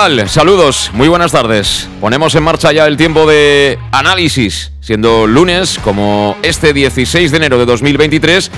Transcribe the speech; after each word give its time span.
Saludos, 0.00 0.90
muy 0.94 1.08
buenas 1.08 1.30
tardes. 1.30 1.86
Ponemos 2.00 2.34
en 2.34 2.42
marcha 2.42 2.72
ya 2.72 2.86
el 2.86 2.96
tiempo 2.96 3.26
de 3.26 3.78
análisis, 3.92 4.72
siendo 4.80 5.26
lunes 5.26 5.78
como 5.84 6.38
este 6.40 6.72
16 6.72 7.30
de 7.30 7.36
enero 7.36 7.58
de 7.58 7.66
2023, 7.66 8.50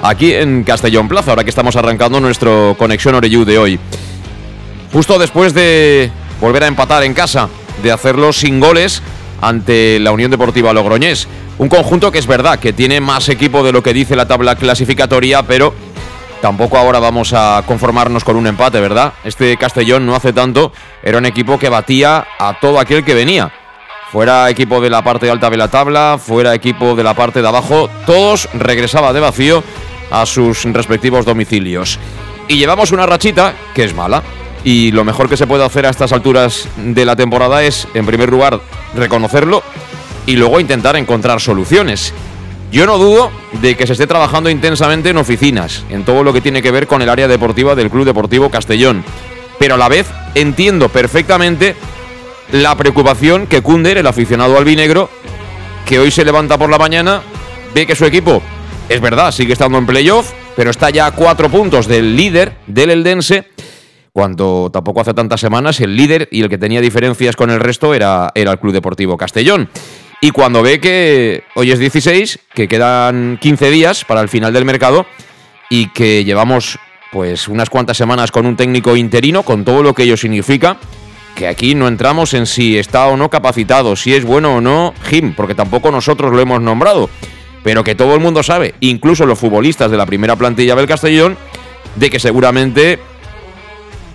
aquí 0.00 0.32
en 0.32 0.64
Castellón 0.64 1.06
Plaza, 1.06 1.32
ahora 1.32 1.44
que 1.44 1.50
estamos 1.50 1.76
arrancando 1.76 2.20
nuestro 2.20 2.74
Conexión 2.78 3.14
Oreyú 3.14 3.44
de 3.44 3.58
hoy. 3.58 3.78
Justo 4.90 5.18
después 5.18 5.52
de 5.52 6.10
volver 6.40 6.64
a 6.64 6.68
empatar 6.68 7.04
en 7.04 7.12
casa, 7.12 7.50
de 7.82 7.92
hacerlo 7.92 8.32
sin 8.32 8.58
goles 8.58 9.02
ante 9.42 9.98
la 10.00 10.10
Unión 10.10 10.30
Deportiva 10.30 10.72
Logroñés. 10.72 11.28
Un 11.58 11.68
conjunto 11.68 12.10
que 12.10 12.18
es 12.18 12.26
verdad 12.26 12.58
que 12.58 12.72
tiene 12.72 13.02
más 13.02 13.28
equipo 13.28 13.62
de 13.62 13.72
lo 13.72 13.82
que 13.82 13.92
dice 13.92 14.16
la 14.16 14.26
tabla 14.26 14.56
clasificatoria, 14.56 15.42
pero 15.42 15.74
Tampoco 16.40 16.78
ahora 16.78 17.00
vamos 17.00 17.32
a 17.32 17.62
conformarnos 17.66 18.22
con 18.22 18.36
un 18.36 18.46
empate, 18.46 18.80
¿verdad? 18.80 19.12
Este 19.24 19.56
Castellón 19.56 20.06
no 20.06 20.14
hace 20.14 20.32
tanto 20.32 20.72
era 21.02 21.18
un 21.18 21.26
equipo 21.26 21.58
que 21.58 21.68
batía 21.68 22.26
a 22.38 22.58
todo 22.60 22.78
aquel 22.78 23.04
que 23.04 23.14
venía. 23.14 23.52
Fuera 24.12 24.48
equipo 24.48 24.80
de 24.80 24.88
la 24.88 25.02
parte 25.02 25.28
alta 25.28 25.50
de 25.50 25.56
la 25.56 25.68
tabla, 25.68 26.18
fuera 26.18 26.54
equipo 26.54 26.94
de 26.94 27.02
la 27.02 27.14
parte 27.14 27.42
de 27.42 27.48
abajo, 27.48 27.90
todos 28.06 28.48
regresaba 28.54 29.12
de 29.12 29.20
vacío 29.20 29.62
a 30.10 30.24
sus 30.26 30.64
respectivos 30.64 31.26
domicilios. 31.26 31.98
Y 32.46 32.56
llevamos 32.56 32.92
una 32.92 33.04
rachita 33.04 33.54
que 33.74 33.84
es 33.84 33.94
mala. 33.94 34.22
Y 34.64 34.90
lo 34.92 35.04
mejor 35.04 35.28
que 35.28 35.36
se 35.36 35.46
puede 35.46 35.64
hacer 35.64 35.86
a 35.86 35.90
estas 35.90 36.12
alturas 36.12 36.66
de 36.76 37.04
la 37.04 37.16
temporada 37.16 37.62
es, 37.62 37.86
en 37.94 38.06
primer 38.06 38.30
lugar, 38.30 38.60
reconocerlo 38.94 39.62
y 40.26 40.36
luego 40.36 40.60
intentar 40.60 40.96
encontrar 40.96 41.40
soluciones. 41.40 42.12
Yo 42.70 42.84
no 42.84 42.98
dudo 42.98 43.30
de 43.62 43.76
que 43.76 43.86
se 43.86 43.94
esté 43.94 44.06
trabajando 44.06 44.50
intensamente 44.50 45.08
en 45.08 45.16
oficinas, 45.16 45.84
en 45.88 46.04
todo 46.04 46.22
lo 46.22 46.32
que 46.32 46.42
tiene 46.42 46.60
que 46.60 46.70
ver 46.70 46.86
con 46.86 47.00
el 47.00 47.08
área 47.08 47.26
deportiva 47.26 47.74
del 47.74 47.90
Club 47.90 48.04
Deportivo 48.04 48.50
Castellón. 48.50 49.04
Pero 49.58 49.74
a 49.74 49.78
la 49.78 49.88
vez 49.88 50.06
entiendo 50.34 50.90
perfectamente 50.90 51.74
la 52.52 52.76
preocupación 52.76 53.46
que 53.46 53.62
cunde 53.62 53.92
el 53.92 54.06
aficionado 54.06 54.58
albinegro, 54.58 55.08
que 55.86 55.98
hoy 55.98 56.10
se 56.10 56.24
levanta 56.24 56.58
por 56.58 56.68
la 56.68 56.78
mañana, 56.78 57.22
ve 57.74 57.86
que 57.86 57.96
su 57.96 58.04
equipo, 58.04 58.42
es 58.88 59.00
verdad, 59.00 59.32
sigue 59.32 59.54
estando 59.54 59.78
en 59.78 59.86
playoff, 59.86 60.32
pero 60.54 60.70
está 60.70 60.90
ya 60.90 61.06
a 61.06 61.12
cuatro 61.12 61.48
puntos 61.48 61.86
del 61.86 62.16
líder, 62.16 62.56
del 62.66 62.90
Eldense, 62.90 63.46
cuando 64.12 64.70
tampoco 64.72 65.00
hace 65.00 65.14
tantas 65.14 65.40
semanas 65.40 65.80
el 65.80 65.96
líder 65.96 66.28
y 66.30 66.42
el 66.42 66.48
que 66.48 66.58
tenía 66.58 66.80
diferencias 66.80 67.36
con 67.36 67.50
el 67.50 67.60
resto 67.60 67.94
era, 67.94 68.30
era 68.34 68.52
el 68.52 68.58
Club 68.58 68.72
Deportivo 68.72 69.16
Castellón. 69.16 69.68
Y 70.20 70.30
cuando 70.32 70.62
ve 70.62 70.80
que 70.80 71.44
hoy 71.54 71.70
es 71.70 71.78
16, 71.78 72.40
que 72.52 72.66
quedan 72.66 73.38
15 73.40 73.70
días 73.70 74.04
para 74.04 74.20
el 74.20 74.28
final 74.28 74.52
del 74.52 74.64
mercado 74.64 75.06
y 75.70 75.88
que 75.90 76.24
llevamos 76.24 76.78
pues 77.12 77.46
unas 77.48 77.70
cuantas 77.70 77.96
semanas 77.96 78.32
con 78.32 78.44
un 78.44 78.56
técnico 78.56 78.96
interino, 78.96 79.44
con 79.44 79.64
todo 79.64 79.82
lo 79.82 79.94
que 79.94 80.02
ello 80.02 80.16
significa, 80.16 80.76
que 81.36 81.46
aquí 81.46 81.76
no 81.76 81.86
entramos 81.86 82.34
en 82.34 82.46
si 82.46 82.76
está 82.76 83.06
o 83.06 83.16
no 83.16 83.30
capacitado, 83.30 83.94
si 83.94 84.12
es 84.12 84.24
bueno 84.24 84.56
o 84.56 84.60
no 84.60 84.92
Jim, 85.08 85.34
porque 85.34 85.54
tampoco 85.54 85.92
nosotros 85.92 86.32
lo 86.32 86.40
hemos 86.40 86.60
nombrado, 86.60 87.08
pero 87.62 87.84
que 87.84 87.94
todo 87.94 88.14
el 88.14 88.20
mundo 88.20 88.42
sabe, 88.42 88.74
incluso 88.80 89.24
los 89.24 89.38
futbolistas 89.38 89.90
de 89.90 89.96
la 89.96 90.06
primera 90.06 90.34
plantilla 90.34 90.74
del 90.74 90.86
Castellón, 90.86 91.36
de 91.94 92.10
que 92.10 92.18
seguramente 92.18 92.98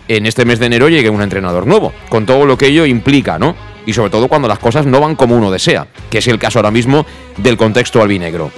en 0.09 0.25
este 0.25 0.43
mes 0.43 0.59
de 0.59 0.65
enero 0.65 0.89
llegue 0.89 1.09
un 1.09 1.21
entrenador 1.21 1.65
nuevo, 1.65 1.93
con 2.09 2.25
todo 2.25 2.45
lo 2.45 2.57
que 2.57 2.67
ello 2.67 2.85
implica, 2.85 3.39
¿no? 3.39 3.55
Y 3.85 3.93
sobre 3.93 4.09
todo 4.09 4.27
cuando 4.27 4.47
las 4.47 4.59
cosas 4.59 4.85
no 4.85 4.99
van 4.99 5.15
como 5.15 5.35
uno 5.35 5.51
desea, 5.51 5.87
que 6.09 6.19
es 6.19 6.27
el 6.27 6.39
caso 6.39 6.59
ahora 6.59 6.71
mismo 6.71 7.05
del 7.37 7.57
contexto 7.57 8.01
albinegro. 8.01 8.51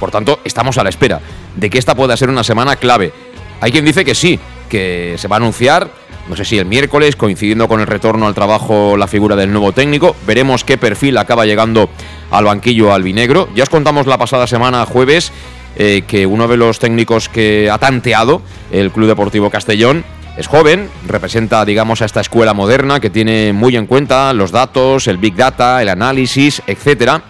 Por 0.00 0.10
tanto, 0.10 0.40
estamos 0.44 0.78
a 0.78 0.84
la 0.84 0.90
espera 0.90 1.20
de 1.56 1.70
que 1.70 1.78
esta 1.78 1.94
pueda 1.94 2.16
ser 2.16 2.28
una 2.28 2.44
semana 2.44 2.76
clave. 2.76 3.12
Hay 3.60 3.70
quien 3.70 3.84
dice 3.84 4.04
que 4.04 4.14
sí, 4.14 4.38
que 4.68 5.14
se 5.16 5.28
va 5.28 5.36
a 5.36 5.38
anunciar, 5.38 5.88
no 6.28 6.36
sé 6.36 6.44
si 6.44 6.58
el 6.58 6.66
miércoles, 6.66 7.16
coincidiendo 7.16 7.68
con 7.68 7.80
el 7.80 7.86
retorno 7.86 8.26
al 8.26 8.34
trabajo 8.34 8.96
la 8.96 9.06
figura 9.06 9.36
del 9.36 9.50
nuevo 9.52 9.72
técnico. 9.72 10.16
Veremos 10.26 10.64
qué 10.64 10.78
perfil 10.78 11.18
acaba 11.18 11.46
llegando 11.46 11.88
al 12.30 12.44
banquillo 12.44 12.92
albinegro. 12.92 13.48
Ya 13.54 13.64
os 13.64 13.68
contamos 13.68 14.06
la 14.06 14.18
pasada 14.18 14.46
semana, 14.46 14.86
jueves, 14.86 15.32
eh, 15.76 16.02
que 16.06 16.26
uno 16.26 16.48
de 16.48 16.56
los 16.56 16.78
técnicos 16.78 17.28
que 17.28 17.70
ha 17.70 17.78
tanteado 17.78 18.42
el 18.70 18.90
Club 18.92 19.08
Deportivo 19.08 19.50
Castellón 19.50 20.04
es 20.36 20.46
joven, 20.46 20.88
representa, 21.06 21.64
digamos, 21.64 22.00
a 22.02 22.06
esta 22.06 22.20
escuela 22.20 22.54
moderna 22.54 23.00
que 23.00 23.10
tiene 23.10 23.52
muy 23.52 23.76
en 23.76 23.86
cuenta 23.86 24.32
los 24.32 24.50
datos, 24.50 25.06
el 25.06 25.18
big 25.18 25.34
data, 25.34 25.82
el 25.82 25.88
análisis, 25.88 26.62
etcétera, 26.66 27.22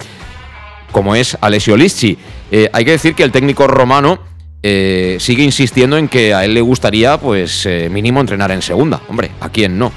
como 0.92 1.14
es 1.14 1.36
Alessio 1.40 1.76
Lisci. 1.76 2.16
Eh, 2.50 2.68
hay 2.72 2.84
que 2.84 2.92
decir 2.92 3.14
que 3.14 3.24
el 3.24 3.32
técnico 3.32 3.66
romano 3.66 4.20
eh, 4.62 5.16
sigue 5.18 5.42
insistiendo 5.42 5.96
en 5.96 6.08
que 6.08 6.32
a 6.32 6.44
él 6.44 6.54
le 6.54 6.60
gustaría, 6.60 7.18
pues, 7.18 7.66
eh, 7.66 7.88
mínimo 7.90 8.20
entrenar 8.20 8.52
en 8.52 8.62
segunda. 8.62 9.00
Hombre, 9.08 9.32
¿a 9.40 9.48
quién 9.48 9.78
no? 9.78 9.90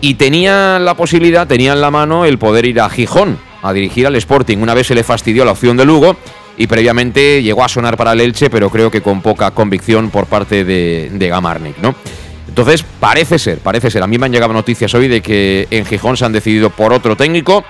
Y 0.00 0.14
tenía 0.14 0.78
la 0.80 0.94
posibilidad, 0.94 1.46
tenía 1.46 1.72
en 1.72 1.80
la 1.80 1.90
mano 1.90 2.24
el 2.24 2.38
poder 2.38 2.66
ir 2.66 2.80
a 2.80 2.88
Gijón 2.88 3.38
a 3.62 3.72
dirigir 3.72 4.06
al 4.06 4.16
Sporting. 4.16 4.58
Una 4.58 4.74
vez 4.74 4.86
se 4.86 4.94
le 4.94 5.04
fastidió 5.04 5.44
la 5.44 5.52
opción 5.52 5.76
de 5.76 5.84
Lugo 5.84 6.16
y 6.58 6.66
previamente 6.66 7.42
llegó 7.42 7.64
a 7.64 7.68
sonar 7.68 7.96
para 7.96 8.12
el 8.12 8.20
Elche, 8.20 8.50
pero 8.50 8.68
creo 8.68 8.90
que 8.90 9.00
con 9.00 9.22
poca 9.22 9.52
convicción 9.52 10.10
por 10.10 10.26
parte 10.26 10.64
de, 10.64 11.08
de 11.12 11.28
Gamarnik, 11.28 11.78
¿no? 11.78 11.94
Entonces, 12.48 12.84
parece 12.98 13.38
ser, 13.38 13.58
parece 13.58 13.90
ser. 13.90 14.02
A 14.02 14.08
mí 14.08 14.18
me 14.18 14.26
han 14.26 14.32
llegado 14.32 14.52
noticias 14.52 14.92
hoy 14.94 15.06
de 15.06 15.20
que 15.20 15.68
en 15.70 15.86
Gijón 15.86 16.16
se 16.16 16.24
han 16.24 16.32
decidido 16.32 16.70
por 16.70 16.92
otro 16.92 17.16
técnico. 17.16 17.64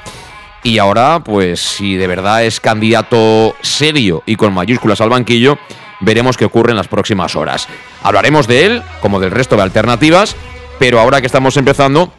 Y 0.62 0.78
ahora, 0.78 1.22
pues, 1.22 1.60
si 1.60 1.96
de 1.96 2.06
verdad 2.06 2.44
es 2.44 2.58
candidato 2.60 3.54
serio 3.60 4.22
y 4.24 4.36
con 4.36 4.54
mayúsculas 4.54 5.02
al 5.02 5.10
banquillo, 5.10 5.58
veremos 6.00 6.38
qué 6.38 6.46
ocurre 6.46 6.70
en 6.70 6.76
las 6.78 6.88
próximas 6.88 7.36
horas. 7.36 7.68
Hablaremos 8.02 8.46
de 8.46 8.64
él, 8.64 8.82
como 9.02 9.20
del 9.20 9.30
resto 9.30 9.56
de 9.56 9.62
alternativas, 9.62 10.34
pero 10.78 10.98
ahora 10.98 11.20
que 11.20 11.26
estamos 11.26 11.56
empezando, 11.58 12.12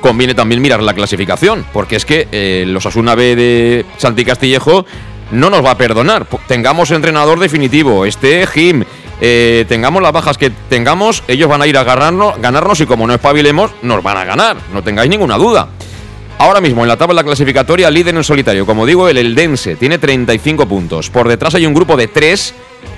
conviene 0.00 0.34
también 0.34 0.60
mirar 0.60 0.82
la 0.82 0.94
clasificación, 0.94 1.64
porque 1.72 1.96
es 1.96 2.04
que 2.04 2.26
eh, 2.32 2.64
los 2.66 2.84
Asuna 2.84 3.14
B 3.14 3.36
de 3.36 3.86
Santi 3.98 4.24
Castillejo 4.24 4.84
no 5.30 5.50
nos 5.50 5.64
va 5.64 5.72
a 5.72 5.78
perdonar. 5.78 6.26
Tengamos 6.46 6.90
entrenador 6.90 7.38
definitivo, 7.38 8.04
este 8.04 8.46
Jim, 8.46 8.84
eh, 9.20 9.64
tengamos 9.68 10.02
las 10.02 10.12
bajas 10.12 10.38
que 10.38 10.50
tengamos, 10.68 11.22
ellos 11.28 11.48
van 11.48 11.62
a 11.62 11.66
ir 11.66 11.76
a 11.78 11.84
ganarnos, 11.84 12.40
ganarnos 12.40 12.80
y 12.80 12.86
como 12.86 13.06
no 13.06 13.14
espabilemos, 13.14 13.70
nos 13.82 14.02
van 14.02 14.16
a 14.16 14.24
ganar, 14.24 14.56
no 14.72 14.82
tengáis 14.82 15.10
ninguna 15.10 15.36
duda. 15.36 15.68
Ahora 16.38 16.60
mismo 16.60 16.82
en 16.82 16.88
la 16.88 16.96
tabla 16.96 17.22
clasificatoria, 17.22 17.90
líder 17.90 18.16
en 18.16 18.24
solitario, 18.24 18.66
como 18.66 18.86
digo, 18.86 19.08
el 19.08 19.16
Eldense 19.16 19.76
tiene 19.76 19.98
35 19.98 20.66
puntos. 20.66 21.08
Por 21.10 21.28
detrás 21.28 21.54
hay 21.54 21.64
un 21.64 21.74
grupo 21.74 21.96
de 21.96 22.08
3 22.08 22.54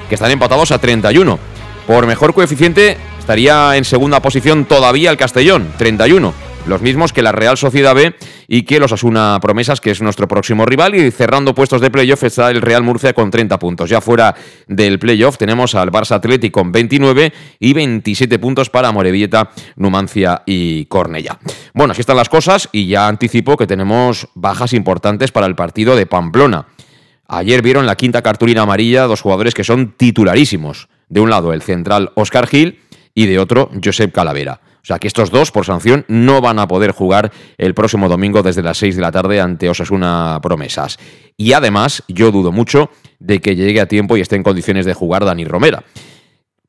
que 0.08 0.14
están 0.14 0.30
empatados 0.30 0.72
a 0.72 0.78
31. 0.78 1.38
Por 1.86 2.06
mejor 2.06 2.32
coeficiente 2.32 2.96
estaría 3.18 3.76
en 3.76 3.84
segunda 3.84 4.20
posición 4.20 4.64
todavía 4.64 5.10
el 5.10 5.16
Castellón, 5.16 5.68
31 5.76 6.46
los 6.66 6.82
mismos 6.82 7.12
que 7.12 7.22
la 7.22 7.32
Real 7.32 7.56
Sociedad 7.56 7.94
B 7.94 8.14
y 8.48 8.62
que 8.62 8.80
los 8.80 8.92
Asuna 8.92 9.38
Promesas, 9.40 9.80
que 9.80 9.90
es 9.90 10.02
nuestro 10.02 10.26
próximo 10.26 10.66
rival. 10.66 10.94
Y 10.94 11.10
cerrando 11.10 11.54
puestos 11.54 11.80
de 11.80 11.90
playoff 11.90 12.24
está 12.24 12.50
el 12.50 12.60
Real 12.60 12.82
Murcia 12.82 13.12
con 13.12 13.30
30 13.30 13.58
puntos. 13.58 13.88
Ya 13.88 14.00
fuera 14.00 14.34
del 14.66 14.98
playoff 14.98 15.38
tenemos 15.38 15.74
al 15.74 15.90
Barça 15.90 16.16
Atlético 16.16 16.60
con 16.60 16.72
29 16.72 17.32
y 17.60 17.72
27 17.72 18.38
puntos 18.38 18.70
para 18.70 18.90
Morevieta, 18.90 19.50
Numancia 19.76 20.42
y 20.46 20.86
Cornella. 20.86 21.38
Bueno, 21.74 21.92
así 21.92 22.00
están 22.00 22.16
las 22.16 22.28
cosas 22.28 22.68
y 22.72 22.86
ya 22.86 23.08
anticipo 23.08 23.56
que 23.56 23.66
tenemos 23.66 24.28
bajas 24.34 24.72
importantes 24.72 25.32
para 25.32 25.46
el 25.46 25.54
partido 25.54 25.96
de 25.96 26.06
Pamplona. 26.06 26.66
Ayer 27.28 27.62
vieron 27.62 27.86
la 27.86 27.96
quinta 27.96 28.22
cartulina 28.22 28.62
amarilla 28.62 29.04
dos 29.04 29.20
jugadores 29.20 29.54
que 29.54 29.64
son 29.64 29.94
titularísimos. 29.96 30.88
De 31.08 31.20
un 31.20 31.30
lado 31.30 31.52
el 31.52 31.62
central 31.62 32.10
Oscar 32.14 32.46
Gil 32.46 32.80
y 33.14 33.26
de 33.26 33.38
otro 33.38 33.70
Josep 33.82 34.12
Calavera 34.12 34.60
sea 34.86 35.00
que 35.00 35.08
estos 35.08 35.30
dos, 35.30 35.50
por 35.50 35.66
sanción, 35.66 36.04
no 36.06 36.40
van 36.40 36.60
a 36.60 36.68
poder 36.68 36.92
jugar 36.92 37.32
el 37.58 37.74
próximo 37.74 38.08
domingo 38.08 38.44
desde 38.44 38.62
las 38.62 38.78
6 38.78 38.94
de 38.94 39.02
la 39.02 39.10
tarde 39.10 39.40
ante 39.40 39.68
Osasuna 39.68 40.38
Promesas. 40.40 40.98
Y 41.36 41.54
además, 41.54 42.04
yo 42.06 42.30
dudo 42.30 42.52
mucho 42.52 42.88
de 43.18 43.40
que 43.40 43.56
llegue 43.56 43.80
a 43.80 43.88
tiempo 43.88 44.16
y 44.16 44.20
esté 44.20 44.36
en 44.36 44.44
condiciones 44.44 44.86
de 44.86 44.94
jugar 44.94 45.24
Dani 45.24 45.44
Romera. 45.44 45.82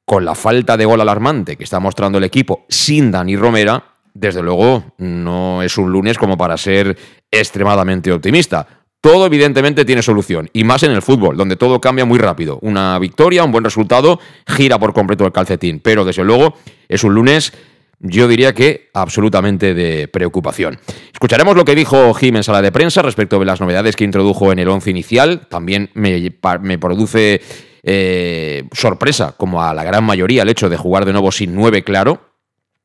Con 0.03 0.25
la 0.25 0.33
falta 0.33 0.77
de 0.77 0.85
gol 0.85 0.99
alarmante 0.99 1.57
que 1.57 1.63
está 1.63 1.79
mostrando 1.79 2.17
el 2.17 2.23
equipo 2.23 2.65
sin 2.69 3.11
Dani 3.11 3.35
Romera, 3.35 3.83
desde 4.15 4.41
luego 4.41 4.83
no 4.97 5.61
es 5.61 5.77
un 5.77 5.91
lunes 5.91 6.17
como 6.17 6.37
para 6.37 6.57
ser 6.57 6.97
extremadamente 7.29 8.11
optimista. 8.11 8.67
Todo 8.99 9.27
evidentemente 9.27 9.85
tiene 9.85 10.01
solución, 10.01 10.49
y 10.53 10.63
más 10.63 10.81
en 10.81 10.91
el 10.91 11.03
fútbol, 11.03 11.37
donde 11.37 11.55
todo 11.55 11.79
cambia 11.79 12.03
muy 12.03 12.17
rápido. 12.17 12.57
Una 12.63 12.97
victoria, 12.97 13.43
un 13.43 13.51
buen 13.51 13.63
resultado, 13.63 14.19
gira 14.47 14.79
por 14.79 14.93
completo 14.93 15.23
el 15.23 15.31
calcetín, 15.31 15.79
pero 15.79 16.03
desde 16.03 16.23
luego 16.23 16.55
es 16.89 17.03
un 17.03 17.13
lunes 17.13 17.53
yo 17.99 18.27
diría 18.27 18.53
que 18.53 18.89
absolutamente 18.93 19.73
de 19.73 20.07
preocupación. 20.07 20.79
Escucharemos 21.11 21.55
lo 21.55 21.65
que 21.65 21.75
dijo 21.75 22.13
Jim 22.13 22.35
en 22.35 22.43
sala 22.43 22.61
de 22.61 22.71
prensa 22.71 23.01
respecto 23.01 23.39
de 23.39 23.45
las 23.45 23.59
novedades 23.59 23.95
que 23.95 24.03
introdujo 24.03 24.51
en 24.51 24.59
el 24.59 24.67
once 24.67 24.91
inicial. 24.91 25.47
También 25.49 25.89
me, 25.93 26.77
produce 26.77 27.41
eh, 27.83 28.63
sorpresa, 28.71 29.33
como 29.35 29.63
a 29.63 29.73
la 29.73 29.83
gran 29.83 30.03
mayoría, 30.03 30.43
el 30.43 30.49
hecho 30.49 30.69
de 30.69 30.77
jugar 30.77 31.05
de 31.05 31.13
nuevo 31.13 31.31
sin 31.31 31.55
nueve 31.55 31.83
claro 31.83 32.21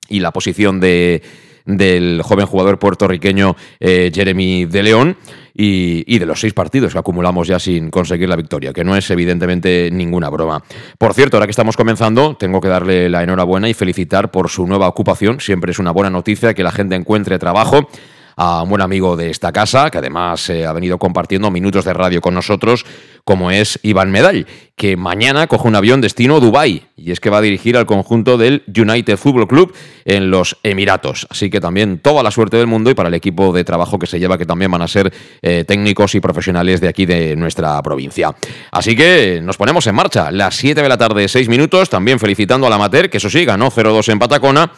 y 0.09 0.21
la 0.21 0.33
posición 0.33 0.81
de, 0.81 1.23
del 1.67 2.23
joven 2.23 2.47
jugador 2.47 2.79
puertorriqueño 2.79 3.57
eh, 3.81 4.11
Jeremy 4.15 4.65
de 4.65 4.83
León 4.83 5.17
y, 5.55 6.19
de 6.19 6.27
los 6.27 6.41
seis 6.41 6.55
partidos 6.55 6.93
que 6.93 6.99
acumulamos 6.99 7.49
ya 7.49 7.59
sin 7.59 7.91
conseguir 7.91 8.29
la 8.29 8.37
victoria, 8.37 8.73
que 8.73 8.85
no 8.85 8.97
es 8.97 9.11
evidentemente 9.11 9.91
ninguna 9.93 10.31
broma. 10.31 10.63
Por 10.99 11.15
cierto, 11.15 11.37
ahora 11.37 11.47
que 11.47 11.53
estamos 11.53 11.77
comenzando, 11.77 12.37
tengo 12.37 12.61
que 12.61 12.69
darle 12.69 13.09
la 13.09 13.23
enhorabuena 13.23 13.69
y 13.69 13.75
felicitar 13.75 14.31
por 14.31 14.49
su 14.49 14.67
nueva 14.67 14.89
ocupación. 14.89 15.41
Siempre 15.41 15.73
es 15.73 15.79
una 15.79 15.91
buena 15.91 16.11
noticia 16.11 16.55
que 16.55 16.63
la 16.63 16.73
gente 16.73 16.95
encuentre 16.95 17.39
trabajo 17.39 17.89
a 18.37 18.63
un 18.63 18.69
buen 18.69 18.83
amigo 18.83 19.17
de 19.17 19.31
esta 19.31 19.53
casa, 19.53 19.91
que 19.91 19.99
además 19.99 20.49
eh, 20.51 20.67
ha 20.67 20.73
venido 20.73 20.99
compartiendo 20.99 21.51
minutos 21.51 21.85
de 21.85 21.93
radio 21.93 22.21
con 22.21 22.35
nosotros, 22.35 22.85
como 23.25 23.51
es 23.51 23.79
Iván 23.83 24.11
Medall, 24.11 24.47
que 24.77 24.97
mañana 24.97 25.47
coge 25.47 25.69
un 25.69 25.77
avión 25.77 26.01
destino 26.01 26.41
Dubái 26.41 26.83
y 26.97 27.13
es 27.13 27.21
que 27.21 27.31
va 27.31 27.39
a 27.39 27.41
dirigir 27.41 27.77
al 27.77 27.87
conjunto 27.87 28.37
del 28.37 28.65
United 28.67 29.17
Football 29.17 29.47
Club 29.47 29.75
en 30.05 30.31
los 30.31 30.57
Emiratos. 30.63 31.27
Así 31.31 31.51
que 31.51 31.61
también 31.61 31.99
toda 31.99 32.23
la 32.23 32.31
suerte 32.31 32.57
del 32.57 32.67
mundo 32.67 32.91
y 32.91 32.95
para 32.95 33.09
el 33.09 33.15
equipo 33.15 33.53
de 33.53 33.65
trabajo 33.65 33.99
que 33.99 34.07
se 34.07 34.19
lleva, 34.19 34.39
que 34.39 34.47
también 34.47 34.71
van 34.71 34.83
a 34.83 34.89
ser 34.89 35.13
eh, 35.41 35.65
técnicos 35.65 36.15
y 36.15 36.21
profesionales 36.21 36.81
de 36.81 36.89
aquí 36.89 37.07
de 37.07 37.37
nuestra 37.37 37.81
provincia. 37.83 38.35
Así 38.71 38.97
que 38.97 39.41
nos 39.43 39.57
ponemos 39.57 39.87
en 39.87 39.95
marcha. 39.95 40.31
Las 40.31 40.57
7 40.57 40.83
de 40.83 40.89
la 40.89 40.99
tarde, 40.99 41.29
6 41.29 41.49
minutos, 41.49 41.89
también 41.89 42.19
felicitando 42.19 42.67
al 42.67 42.73
amateur, 42.73 43.09
que 43.09 43.19
eso 43.19 43.31
sí, 43.31 43.45
ganó 43.45 43.71
0-2 43.71 44.13
en 44.13 44.19
Patacona 44.19 44.73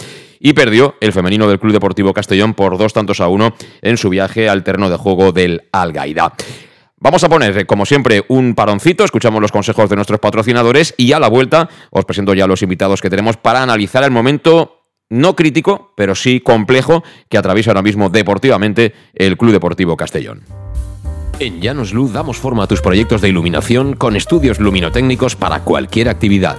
y 0.45 0.53
perdió 0.53 0.95
el 1.01 1.15
femenino 1.15 1.49
del 1.49 1.59
Club 1.59 1.73
Deportivo 1.73 2.13
Castellón 2.13 2.53
por 2.53 2.77
dos 2.77 2.93
tantos 2.93 3.23
a 3.23 3.29
uno 3.29 3.55
en 3.81 3.97
su 3.97 4.11
viaje 4.11 4.51
al 4.51 4.63
terreno 4.63 4.91
de 4.91 4.99
juego 4.99 5.33
del 5.33 5.63
Algaida. 5.73 6.35
Vamos 6.99 7.25
a 7.25 7.31
poner, 7.31 7.67
como 7.67 7.87
siempre, 7.87 8.27
un 8.29 8.55
paroncito, 8.55 9.05
escuchamos 9.05 9.41
los 9.41 9.53
consejos 9.53 9.89
de 9.89 9.97
nuestros 9.97 10.21
patrocinadores 10.21 10.95
y 10.99 11.13
a 11.13 11.19
la 11.19 11.29
vuelta 11.29 11.71
os 11.91 12.05
presento 12.05 12.35
ya 12.35 12.47
los 12.47 12.61
invitados 12.61 13.01
que 13.01 13.09
tenemos 13.09 13.39
para 13.39 13.63
analizar 13.63 14.05
el 14.05 14.11
momento 14.11 14.83
no 15.09 15.35
crítico, 15.35 15.95
pero 15.97 16.15
sí 16.15 16.41
complejo 16.41 17.03
que 17.31 17.39
atraviesa 17.39 17.71
ahora 17.71 17.83
mismo 17.83 18.11
deportivamente 18.11 18.93
el 19.15 19.39
Club 19.39 19.53
Deportivo 19.53 19.97
Castellón. 19.97 20.43
En 21.39 21.63
Llanos 21.63 21.95
Luz 21.95 22.13
damos 22.13 22.37
forma 22.37 22.65
a 22.65 22.67
tus 22.67 22.83
proyectos 22.83 23.23
de 23.23 23.31
iluminación 23.31 23.95
con 23.97 24.15
estudios 24.15 24.61
luminotécnicos 24.61 25.37
para 25.37 25.61
cualquier 25.61 26.11
actividad 26.11 26.59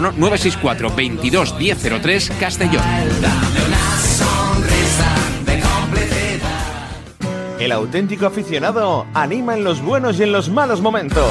964 0.00 0.90
22 0.94 1.58
1003 1.58 2.32
Castellón. 2.38 2.82
El 7.58 7.72
auténtico 7.72 8.26
aficionado 8.26 9.06
anima 9.14 9.54
en 9.54 9.64
los 9.64 9.82
buenos 9.82 10.20
y 10.20 10.22
en 10.22 10.32
los 10.32 10.50
malos 10.50 10.80
momentos. 10.80 11.30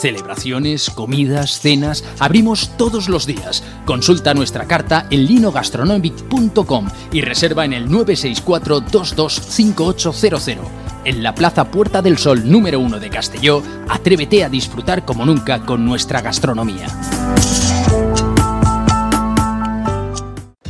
Celebraciones, 0.00 0.90
comidas, 0.90 1.60
cenas, 1.60 2.04
abrimos 2.18 2.76
todos 2.76 3.08
los 3.08 3.26
días. 3.26 3.62
Consulta 3.84 4.34
nuestra 4.34 4.66
carta 4.66 5.06
en 5.10 5.26
linogastronomic.com 5.26 6.88
y 7.12 7.20
reserva 7.20 7.64
en 7.64 7.72
el 7.72 7.90
964 7.90 8.80
225800. 8.80 10.66
En 11.04 11.22
la 11.22 11.34
Plaza 11.34 11.70
Puerta 11.70 12.02
del 12.02 12.18
Sol 12.18 12.50
número 12.50 12.80
1 12.80 12.98
de 12.98 13.10
Castelló, 13.10 13.62
atrévete 13.88 14.42
a 14.42 14.48
disfrutar 14.48 15.04
como 15.04 15.26
nunca 15.26 15.60
con 15.60 15.84
nuestra 15.84 16.22
gastronomía. 16.22 16.86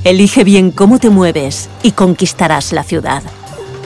Elige 0.05 0.45
bien 0.45 0.71
cómo 0.71 0.99
te 0.99 1.09
mueves 1.09 1.71
y 1.83 1.93
conquistarás 1.93 2.73
la 2.73 2.83
ciudad. 2.83 3.23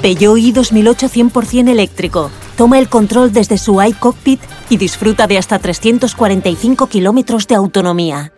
Peugeot 0.02 0.38
i 0.38 0.52
2008 0.52 1.09
100% 1.09 1.68
eléctrico. 1.68 2.30
Toma 2.59 2.81
el 2.81 2.88
control 2.88 3.33
desde 3.33 3.57
su 3.57 3.81
iCockpit 3.81 4.41
y 4.69 4.79
disfruta 4.79 5.29
de 5.29 5.38
hasta 5.38 5.61
345 5.61 6.88
kilómetros 6.88 7.47
de 7.47 7.55
autonomía. 7.55 8.33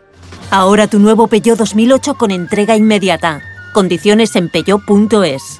Ahora 0.50 0.88
tu 0.88 0.98
nuevo 0.98 1.26
Peugeot 1.26 1.58
2008 1.58 2.18
con 2.18 2.30
entrega 2.30 2.76
inmediata. 2.76 3.40
Condiciones 3.72 4.36
en 4.36 4.50
peugeot.es. 4.50 5.58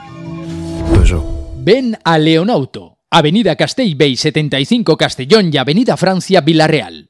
Ven 1.56 1.96
a 2.04 2.18
Leonauto, 2.18 2.98
Avenida 3.10 3.56
Castellbey 3.56 4.16
75 4.16 4.96
Castellón 4.98 5.50
y 5.52 5.56
Avenida 5.56 5.96
Francia 5.96 6.42
Villarreal. 6.42 7.09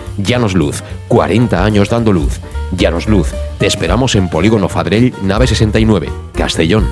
Llanos 0.23 0.53
Luz, 0.53 0.83
40 1.07 1.63
años 1.63 1.89
dando 1.89 2.11
luz. 2.11 2.39
Llanos 2.75 3.07
Luz, 3.07 3.29
te 3.57 3.67
esperamos 3.67 4.15
en 4.15 4.29
Polígono 4.29 4.69
Fadrell, 4.69 5.13
nave 5.23 5.47
69, 5.47 6.09
Castellón. 6.33 6.87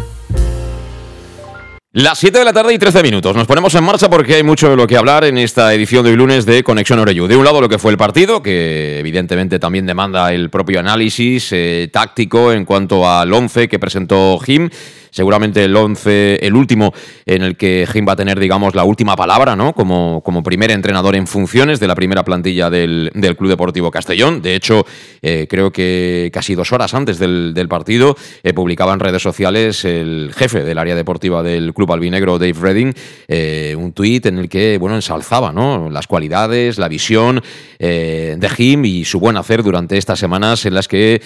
Las 1.92 2.20
7 2.20 2.38
de 2.38 2.46
la 2.46 2.54
tarde 2.54 2.72
y 2.72 2.78
13 2.78 3.02
minutos. 3.02 3.36
Nos 3.36 3.48
ponemos 3.48 3.74
en 3.74 3.84
marcha 3.84 4.12
porque 4.12 4.36
hay 4.36 4.44
mucho 4.44 4.70
de 4.70 4.76
lo 4.76 4.86
que 4.86 4.96
hablar 4.96 5.24
en 5.24 5.40
esta 5.40 5.74
edición 5.74 6.04
de 6.04 6.12
hoy 6.12 6.18
lunes 6.18 6.46
de 6.46 6.64
Conexión 6.64 7.00
Orellu. 7.00 7.26
De 7.26 7.36
un 7.36 7.44
lado 7.44 7.62
lo 7.62 7.68
que 7.68 7.80
fue 7.80 7.92
el 7.92 7.98
partido, 7.98 8.44
que 8.44 9.00
evidentemente 9.00 9.58
también 9.58 9.88
demanda 9.88 10.32
el 10.32 10.52
propio 10.52 10.80
análisis 10.80 11.50
eh, 11.52 11.90
táctico 11.92 12.54
en 12.54 12.64
cuanto 12.64 13.10
al 13.10 13.34
11 13.34 13.68
que 13.68 13.80
presentó 13.80 14.38
Jim 14.38 14.70
seguramente 15.12 15.64
el 15.64 15.76
11, 15.76 16.46
el 16.46 16.56
último 16.56 16.94
en 17.26 17.44
el 17.44 17.58
que 17.58 17.88
Jim 17.92 18.06
va 18.08 18.14
a 18.14 18.16
tener, 18.16 18.40
digamos, 18.40 18.76
la 18.76 18.84
última 18.84 19.16
palabra, 19.16 19.56
¿no? 19.56 19.74
Como, 19.74 20.22
como 20.24 20.44
primer 20.44 20.72
entrenador 20.72 21.16
en 21.16 21.28
funciones 21.28 21.80
de 21.80 21.88
la 21.88 21.96
primera 21.96 22.24
plantilla 22.24 22.70
del, 22.70 23.12
del 23.14 23.36
Club 23.36 23.50
Deportivo 23.50 23.92
Castellón. 23.92 24.42
De 24.42 24.56
hecho, 24.56 24.86
eh, 25.22 25.48
creo 25.50 25.72
que 25.72 26.30
casi 26.34 26.56
dos 26.56 26.72
horas 26.72 26.94
antes 26.94 27.20
del, 27.20 27.54
del 27.54 27.68
partido 27.68 28.16
eh, 28.44 28.54
publicaba 28.54 28.94
en 28.94 29.00
redes 29.00 29.22
sociales 29.22 29.86
el 29.86 30.32
jefe 30.36 30.64
del 30.64 30.78
área 30.78 30.96
deportiva 30.96 31.44
del 31.44 31.74
Club 31.74 31.92
Albinegro, 31.92 32.40
Dave 32.40 32.56
Redding, 32.60 32.94
eh, 33.28 33.76
un 33.78 33.94
tuit 33.94 34.26
en 34.26 34.40
el 34.40 34.50
que, 34.50 34.78
bueno, 34.78 34.96
ensalzaba, 34.96 35.52
¿no? 35.52 35.90
Las 35.90 36.08
cualidades, 36.08 36.78
la 36.78 36.88
visión 36.88 37.42
de 37.80 38.50
Jim 38.58 38.84
y 38.84 39.06
su 39.06 39.22
buen 39.22 39.38
hacer 39.38 39.64
durante 39.64 39.98
estas 39.98 40.20
semanas 40.20 40.66
en 40.66 40.74
las 40.74 40.90
que, 40.90 41.22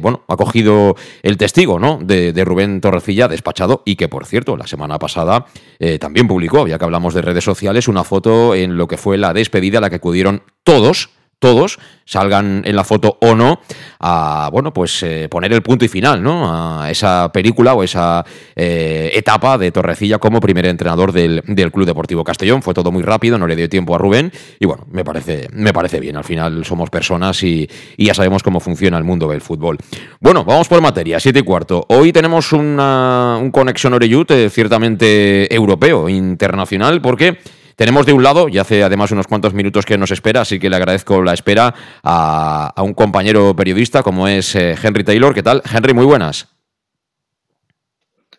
bueno, 0.00 0.22
ha 0.26 0.36
cogido 0.36 0.96
el 1.22 1.36
testigo, 1.36 1.78
¿no? 1.78 1.98
De, 2.02 2.32
de 2.32 2.44
Rubén 2.44 2.80
Torrecilla 2.80 3.27
despachado 3.28 3.82
y 3.84 3.96
que, 3.96 4.08
por 4.08 4.26
cierto, 4.26 4.56
la 4.56 4.66
semana 4.66 4.98
pasada 4.98 5.46
eh, 5.78 5.98
también 5.98 6.28
publicó, 6.28 6.66
ya 6.66 6.78
que 6.78 6.84
hablamos 6.84 7.14
de 7.14 7.22
redes 7.22 7.44
sociales, 7.44 7.88
una 7.88 8.04
foto 8.04 8.54
en 8.54 8.76
lo 8.76 8.88
que 8.88 8.96
fue 8.96 9.18
la 9.18 9.32
despedida 9.32 9.78
a 9.78 9.80
la 9.80 9.90
que 9.90 9.96
acudieron 9.96 10.42
todos 10.64 11.10
todos, 11.38 11.78
salgan 12.04 12.62
en 12.64 12.74
la 12.74 12.84
foto 12.84 13.16
o 13.20 13.34
no, 13.34 13.60
a 14.00 14.48
bueno, 14.52 14.72
pues 14.72 15.02
eh, 15.02 15.28
poner 15.30 15.52
el 15.52 15.62
punto 15.62 15.84
y 15.84 15.88
final, 15.88 16.22
¿no? 16.22 16.80
A 16.82 16.90
esa 16.90 17.30
película 17.32 17.74
o 17.74 17.82
esa 17.82 18.24
eh, 18.56 19.10
etapa 19.14 19.58
de 19.58 19.70
Torrecilla 19.70 20.18
como 20.18 20.40
primer 20.40 20.66
entrenador 20.66 21.12
del, 21.12 21.42
Club 21.72 21.86
Deportivo 21.86 22.24
Castellón. 22.24 22.62
Fue 22.62 22.74
todo 22.74 22.90
muy 22.90 23.02
rápido, 23.02 23.38
no 23.38 23.46
le 23.46 23.54
dio 23.54 23.68
tiempo 23.68 23.94
a 23.94 23.98
Rubén, 23.98 24.32
y 24.58 24.66
bueno, 24.66 24.86
me 24.90 25.04
parece, 25.04 25.48
me 25.52 25.72
parece 25.72 26.00
bien. 26.00 26.16
Al 26.16 26.24
final 26.24 26.64
somos 26.64 26.90
personas 26.90 27.42
y, 27.42 27.68
ya 27.96 28.14
sabemos 28.14 28.42
cómo 28.42 28.58
funciona 28.58 28.96
el 28.96 29.04
mundo 29.04 29.28
del 29.28 29.40
fútbol. 29.40 29.76
Bueno, 30.20 30.44
vamos 30.44 30.66
por 30.68 30.80
materia, 30.80 31.20
siete 31.20 31.40
y 31.40 31.42
cuarto. 31.42 31.84
Hoy 31.88 32.12
tenemos 32.12 32.52
un 32.52 33.50
Conexión 33.52 33.94
Oreyut 33.94 34.30
eh, 34.30 34.50
ciertamente 34.50 35.52
europeo, 35.54 36.08
internacional, 36.08 37.00
porque 37.00 37.38
tenemos 37.78 38.06
de 38.06 38.12
un 38.12 38.24
lado, 38.24 38.48
y 38.48 38.58
hace 38.58 38.82
además 38.82 39.12
unos 39.12 39.28
cuantos 39.28 39.54
minutos 39.54 39.86
que 39.86 39.96
nos 39.96 40.10
espera, 40.10 40.40
así 40.40 40.58
que 40.58 40.68
le 40.68 40.74
agradezco 40.74 41.22
la 41.22 41.32
espera 41.32 41.72
a, 42.02 42.74
un 42.82 42.92
compañero 42.92 43.54
periodista 43.54 44.02
como 44.02 44.26
es 44.26 44.56
eh, 44.56 44.74
Henry 44.82 45.04
Taylor. 45.04 45.32
¿Qué 45.32 45.44
tal? 45.44 45.62
Henry, 45.72 45.94
muy 45.94 46.04
buenas. 46.04 46.48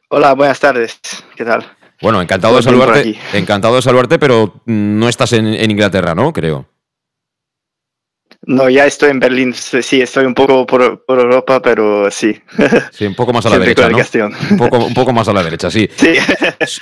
Hola, 0.09 0.33
buenas 0.33 0.59
tardes. 0.59 0.99
¿Qué 1.37 1.45
tal? 1.45 1.65
Bueno, 2.01 2.21
encantado 2.21 2.57
de 2.57 2.63
saludarte. 2.63 3.17
Encantado 3.31 3.77
de 3.77 3.81
saludarte, 3.81 4.19
pero 4.19 4.55
no 4.65 5.07
estás 5.07 5.31
en, 5.31 5.47
en 5.47 5.71
Inglaterra, 5.71 6.13
¿no? 6.13 6.33
Creo. 6.33 6.65
No, 8.43 8.69
ya 8.69 8.85
estoy 8.85 9.11
en 9.11 9.19
Berlín. 9.19 9.53
Sí, 9.53 10.01
estoy 10.01 10.25
un 10.25 10.33
poco 10.33 10.65
por, 10.65 11.03
Europa, 11.07 11.61
pero 11.61 12.09
sí. 12.09 12.41
Sí, 12.91 13.05
un 13.05 13.15
poco 13.15 13.33
más 13.33 13.45
a 13.45 13.49
la 13.49 13.59
derecha, 13.59 13.89
¿no? 13.89 13.97
Un 14.51 14.57
poco, 14.57 14.77
un 14.77 14.93
poco, 14.93 15.13
más 15.13 15.27
a 15.27 15.33
la 15.33 15.43
derecha, 15.43 15.69
sí. 15.69 15.89
sí. 15.95 16.13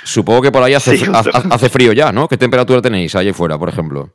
Supongo 0.04 0.42
que 0.42 0.52
por 0.52 0.62
ahí 0.62 0.74
hace, 0.74 0.98
hace 1.12 1.68
frío 1.68 1.92
ya, 1.92 2.12
¿no? 2.12 2.28
¿Qué 2.28 2.36
temperatura 2.36 2.80
tenéis 2.80 3.14
ahí 3.16 3.32
fuera, 3.32 3.58
por 3.58 3.68
ejemplo? 3.68 4.12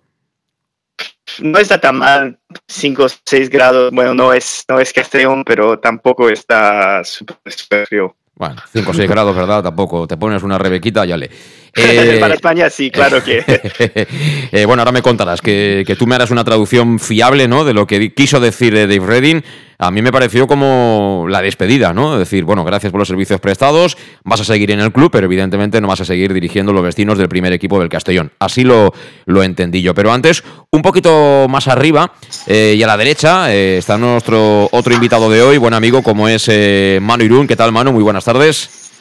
No 1.39 1.57
está 1.57 1.79
tan 1.79 1.97
mal, 1.97 2.39
5 2.67 3.03
o 3.03 3.07
6 3.25 3.49
grados. 3.49 3.91
Bueno, 3.91 4.13
no 4.13 4.33
es, 4.33 4.65
no 4.69 4.79
es 4.79 4.93
Castellón, 4.93 5.43
pero 5.43 5.79
tampoco 5.79 6.29
está 6.29 7.03
súper 7.03 7.87
frío. 7.87 8.15
Bueno, 8.35 8.55
5 8.71 8.91
o 8.91 8.93
6 8.93 9.09
grados, 9.09 9.35
¿verdad? 9.35 9.63
Tampoco. 9.63 10.07
Te 10.07 10.17
pones 10.17 10.43
una 10.43 10.57
rebequita 10.57 11.05
y 11.05 11.09
ya 11.09 11.17
le. 11.17 11.29
Eh, 11.83 12.17
Para 12.19 12.35
España 12.35 12.69
sí, 12.69 12.91
claro 12.91 13.23
que. 13.23 13.43
Eh, 14.51 14.65
bueno, 14.65 14.81
ahora 14.81 14.91
me 14.91 15.01
contarás 15.01 15.41
que, 15.41 15.83
que, 15.87 15.95
tú 15.95 16.05
me 16.05 16.13
harás 16.13 16.29
una 16.29 16.43
traducción 16.43 16.99
fiable, 16.99 17.47
¿no? 17.47 17.63
De 17.65 17.73
lo 17.73 17.87
que 17.87 18.13
quiso 18.13 18.39
decir 18.39 18.75
Dave 18.75 18.99
Redding 18.99 19.43
a 19.83 19.91
mí 19.91 20.01
me 20.01 20.11
pareció 20.11 20.47
como 20.47 21.25
la 21.29 21.41
despedida, 21.41 21.93
¿no? 21.93 22.13
Es 22.13 22.19
decir, 22.19 22.45
bueno, 22.45 22.63
gracias 22.63 22.91
por 22.91 22.99
los 22.99 23.07
servicios 23.07 23.41
prestados, 23.41 23.97
vas 24.23 24.39
a 24.39 24.45
seguir 24.45 24.71
en 24.71 24.79
el 24.79 24.93
club, 24.93 25.11
pero 25.11 25.25
evidentemente 25.25 25.81
no 25.81 25.89
vas 25.89 25.99
a 25.99 26.05
seguir 26.05 26.33
dirigiendo 26.33 26.71
los 26.71 26.85
destinos 26.85 27.17
del 27.17 27.27
primer 27.27 27.51
equipo 27.51 27.79
del 27.79 27.89
Castellón. 27.89 28.31
Así 28.39 28.63
lo, 28.63 28.93
lo 29.25 29.43
entendí 29.43 29.81
yo. 29.81 29.93
Pero 29.93 30.13
antes, 30.13 30.43
un 30.71 30.81
poquito 30.81 31.47
más 31.49 31.67
arriba 31.67 32.13
eh, 32.47 32.75
y 32.77 32.83
a 32.83 32.87
la 32.87 32.95
derecha 32.95 33.53
eh, 33.53 33.77
está 33.77 33.97
nuestro 33.97 34.69
otro 34.71 34.93
invitado 34.93 35.29
de 35.29 35.41
hoy, 35.41 35.57
buen 35.57 35.73
amigo 35.73 36.01
como 36.01 36.29
es 36.29 36.47
eh, 36.49 36.99
Manu 37.01 37.25
Irún. 37.25 37.47
¿Qué 37.47 37.57
tal, 37.57 37.71
Manu? 37.71 37.91
Muy 37.91 38.03
buenas 38.03 38.23
tardes. 38.23 38.92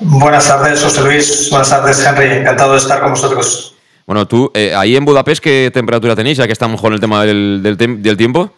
Buenas 0.00 0.46
tardes, 0.46 0.82
José 0.82 1.02
Luis. 1.02 1.48
Buenas 1.50 1.70
tardes, 1.70 2.04
Henry. 2.04 2.36
Encantado 2.36 2.72
de 2.72 2.78
estar 2.78 3.00
con 3.00 3.10
vosotros. 3.10 3.74
Bueno, 4.06 4.26
tú, 4.26 4.50
ahí 4.76 4.96
en 4.96 5.04
Budapest, 5.04 5.42
¿qué 5.42 5.70
temperatura 5.72 6.16
tenéis, 6.16 6.38
ya 6.38 6.46
que 6.46 6.52
estamos 6.52 6.80
con 6.80 6.92
el 6.92 7.00
tema 7.00 7.24
del, 7.24 7.60
del 7.62 8.16
tiempo? 8.16 8.50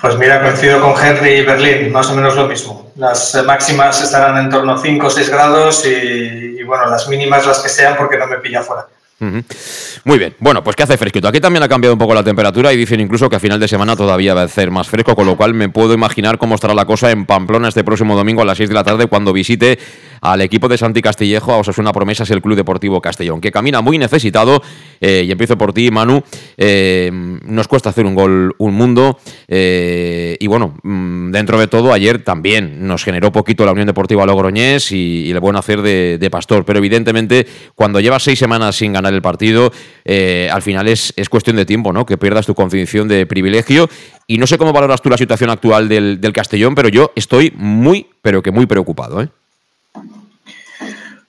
Pues 0.00 0.16
mira, 0.16 0.40
coincido 0.40 0.80
con 0.80 0.94
Henry 1.02 1.38
y 1.38 1.42
Berlín, 1.42 1.92
más 1.92 2.08
o 2.10 2.14
menos 2.14 2.36
lo 2.36 2.46
mismo. 2.46 2.92
Las 2.96 3.34
eh, 3.34 3.42
máximas 3.42 4.00
estarán 4.00 4.38
en 4.38 4.50
torno 4.50 4.72
a 4.72 4.78
5 4.78 5.06
o 5.06 5.10
6 5.10 5.30
grados 5.30 5.84
y, 5.86 6.62
bueno, 6.62 6.86
las 6.86 7.08
mínimas 7.08 7.46
las 7.46 7.60
que 7.60 7.68
sean 7.68 7.96
porque 7.96 8.16
no 8.16 8.26
me 8.26 8.38
pilla 8.38 8.62
fuera. 8.62 8.86
Muy 9.20 10.18
bien, 10.18 10.34
bueno, 10.38 10.62
pues 10.62 10.76
que 10.76 10.84
hace 10.84 10.96
fresquito. 10.96 11.26
Aquí 11.26 11.40
también 11.40 11.62
ha 11.62 11.68
cambiado 11.68 11.94
un 11.94 11.98
poco 11.98 12.14
la 12.14 12.22
temperatura 12.22 12.72
y 12.72 12.76
dicen 12.76 13.00
incluso 13.00 13.28
que 13.28 13.36
a 13.36 13.40
final 13.40 13.58
de 13.58 13.66
semana 13.66 13.96
todavía 13.96 14.32
va 14.32 14.42
a 14.42 14.48
ser 14.48 14.70
más 14.70 14.88
fresco, 14.88 15.16
con 15.16 15.26
lo 15.26 15.36
cual 15.36 15.54
me 15.54 15.68
puedo 15.68 15.92
imaginar 15.92 16.38
cómo 16.38 16.54
estará 16.54 16.72
la 16.72 16.84
cosa 16.84 17.10
en 17.10 17.26
Pamplona 17.26 17.68
este 17.68 17.82
próximo 17.82 18.16
domingo 18.16 18.42
a 18.42 18.44
las 18.44 18.58
6 18.58 18.68
de 18.68 18.74
la 18.74 18.84
tarde 18.84 19.06
cuando 19.06 19.32
visite 19.32 19.78
al 20.20 20.40
equipo 20.40 20.68
de 20.68 20.78
Santi 20.78 21.02
Castillejo 21.02 21.52
a 21.52 21.58
Osasuna 21.58 21.92
Promesas, 21.92 22.30
el 22.30 22.42
Club 22.42 22.56
Deportivo 22.56 23.00
Castellón, 23.00 23.40
que 23.40 23.50
camina 23.50 23.80
muy 23.80 23.98
necesitado. 23.98 24.62
Eh, 25.00 25.24
y 25.26 25.30
empiezo 25.30 25.56
por 25.56 25.72
ti, 25.72 25.90
Manu. 25.90 26.22
Eh, 26.56 27.10
nos 27.12 27.68
cuesta 27.68 27.90
hacer 27.90 28.04
un 28.04 28.14
gol, 28.14 28.54
un 28.58 28.74
mundo. 28.74 29.18
Eh, 29.46 30.36
y 30.40 30.46
bueno, 30.46 30.74
mm, 30.82 31.30
dentro 31.30 31.58
de 31.58 31.68
todo, 31.68 31.92
ayer 31.92 32.22
también 32.24 32.86
nos 32.86 33.04
generó 33.04 33.30
poquito 33.30 33.64
la 33.64 33.72
Unión 33.72 33.86
Deportiva 33.86 34.26
Logroñés 34.26 34.90
y, 34.92 35.30
el 35.30 35.40
buen 35.40 35.56
hacer 35.56 35.82
de, 35.82 36.28
Pastor. 36.30 36.64
Pero 36.64 36.78
evidentemente, 36.78 37.46
cuando 37.74 38.00
llevas 38.00 38.22
seis 38.22 38.38
semanas 38.38 38.76
sin 38.76 38.92
ganar 38.92 39.07
el 39.14 39.22
partido, 39.22 39.72
al 40.04 40.62
final 40.62 40.88
es, 40.88 41.12
es, 41.16 41.28
cuestión 41.28 41.56
de 41.56 41.66
tiempo, 41.66 41.92
¿no? 41.92 42.06
Que 42.06 42.16
pierdas 42.16 42.46
tu 42.46 42.54
condición 42.54 43.08
de 43.08 43.26
privilegio. 43.26 43.88
Y 44.26 44.38
no 44.38 44.46
sé 44.46 44.58
cómo 44.58 44.72
valoras 44.72 45.02
tú 45.02 45.08
la 45.08 45.16
situación 45.16 45.50
actual 45.50 45.88
del, 45.88 46.20
del 46.20 46.32
Castellón, 46.32 46.74
pero 46.74 46.88
yo 46.88 47.12
estoy 47.14 47.52
muy, 47.56 48.06
pero 48.22 48.42
que 48.42 48.50
muy 48.50 48.66
preocupado, 48.66 49.22
¿eh? 49.22 49.28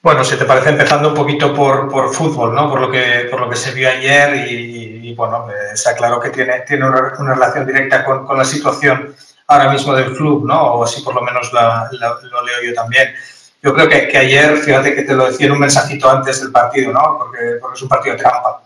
Bueno, 0.01 0.23
si 0.23 0.37
te 0.37 0.45
parece, 0.45 0.69
empezando 0.69 1.09
un 1.09 1.13
poquito 1.13 1.53
por, 1.53 1.89
por 1.89 2.13
fútbol, 2.13 2.55
¿no? 2.55 2.69
Por 2.69 2.79
lo 2.79 2.89
que, 2.89 3.27
por 3.29 3.41
lo 3.41 3.49
que 3.49 3.57
se 3.57 3.73
vio 3.73 3.89
ayer 3.89 4.49
y, 4.49 5.13
bueno, 5.13 5.49
eh, 5.49 5.73
está 5.73 5.93
claro 5.93 6.21
que 6.21 6.29
tiene, 6.29 6.61
tiene 6.61 6.87
una, 6.87 7.09
relación 7.33 7.65
directa 7.65 8.05
con, 8.05 8.37
la 8.37 8.45
situación 8.45 9.13
ahora 9.47 9.71
mismo 9.71 9.93
del 9.93 10.15
club, 10.15 10.45
¿no? 10.45 10.75
O 10.75 10.83
así 10.85 11.01
por 11.01 11.15
lo 11.15 11.21
menos 11.21 11.51
lo 11.51 11.59
leo 11.59 12.63
yo 12.65 12.73
también. 12.73 13.13
Yo 13.61 13.73
creo 13.73 13.89
que, 13.89 14.07
que, 14.07 14.17
ayer, 14.17 14.57
fíjate 14.57 14.95
que 14.95 15.03
te 15.03 15.13
lo 15.13 15.29
decía 15.29 15.47
en 15.47 15.53
un 15.53 15.59
mensajito 15.59 16.09
antes 16.09 16.41
del 16.41 16.51
partido, 16.51 16.93
¿no? 16.93 17.17
Porque, 17.17 17.57
porque 17.59 17.75
es 17.75 17.81
un 17.81 17.89
partido 17.89 18.15
de 18.15 18.21
trampa. 18.21 18.61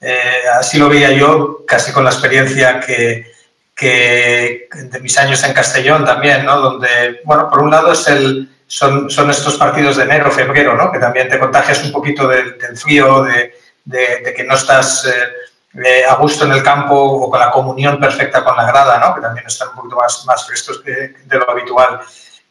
Eh, 0.00 0.42
así 0.58 0.78
lo 0.78 0.88
veía 0.88 1.12
yo, 1.12 1.64
casi 1.66 1.92
con 1.92 2.04
la 2.04 2.10
experiencia 2.10 2.80
que, 2.80 3.30
que 3.74 4.68
de 4.72 5.00
mis 5.00 5.16
años 5.18 5.44
en 5.44 5.52
Castellón 5.52 6.04
también, 6.04 6.44
¿no? 6.46 6.58
Donde, 6.60 7.20
bueno, 7.24 7.48
por 7.50 7.60
un 7.60 7.70
lado 7.70 7.92
es 7.92 8.08
el 8.08 8.48
son, 8.72 9.10
son 9.10 9.28
estos 9.28 9.58
partidos 9.58 9.96
de 9.96 10.04
enero, 10.04 10.30
febrero, 10.30 10.74
¿no? 10.74 10.90
que 10.90 10.98
también 10.98 11.28
te 11.28 11.38
contagias 11.38 11.84
un 11.84 11.92
poquito 11.92 12.26
del, 12.26 12.56
frío, 12.74 13.22
de, 13.22 13.54
de, 13.84 14.32
que 14.34 14.44
no 14.44 14.54
estás 14.54 15.06
eh, 15.74 16.04
a 16.08 16.14
gusto 16.14 16.46
en 16.46 16.52
el 16.52 16.62
campo 16.62 16.94
o 16.94 17.30
con 17.30 17.38
la 17.38 17.50
comunión 17.50 18.00
perfecta 18.00 18.42
con 18.42 18.56
la 18.56 18.64
grada, 18.64 18.98
¿no? 18.98 19.14
que 19.14 19.20
también 19.20 19.46
están 19.46 19.68
un 19.68 19.74
poquito 19.74 19.96
más, 19.96 20.24
más 20.24 20.46
frescos 20.46 20.82
de 20.82 21.14
lo 21.28 21.50
habitual. 21.50 22.00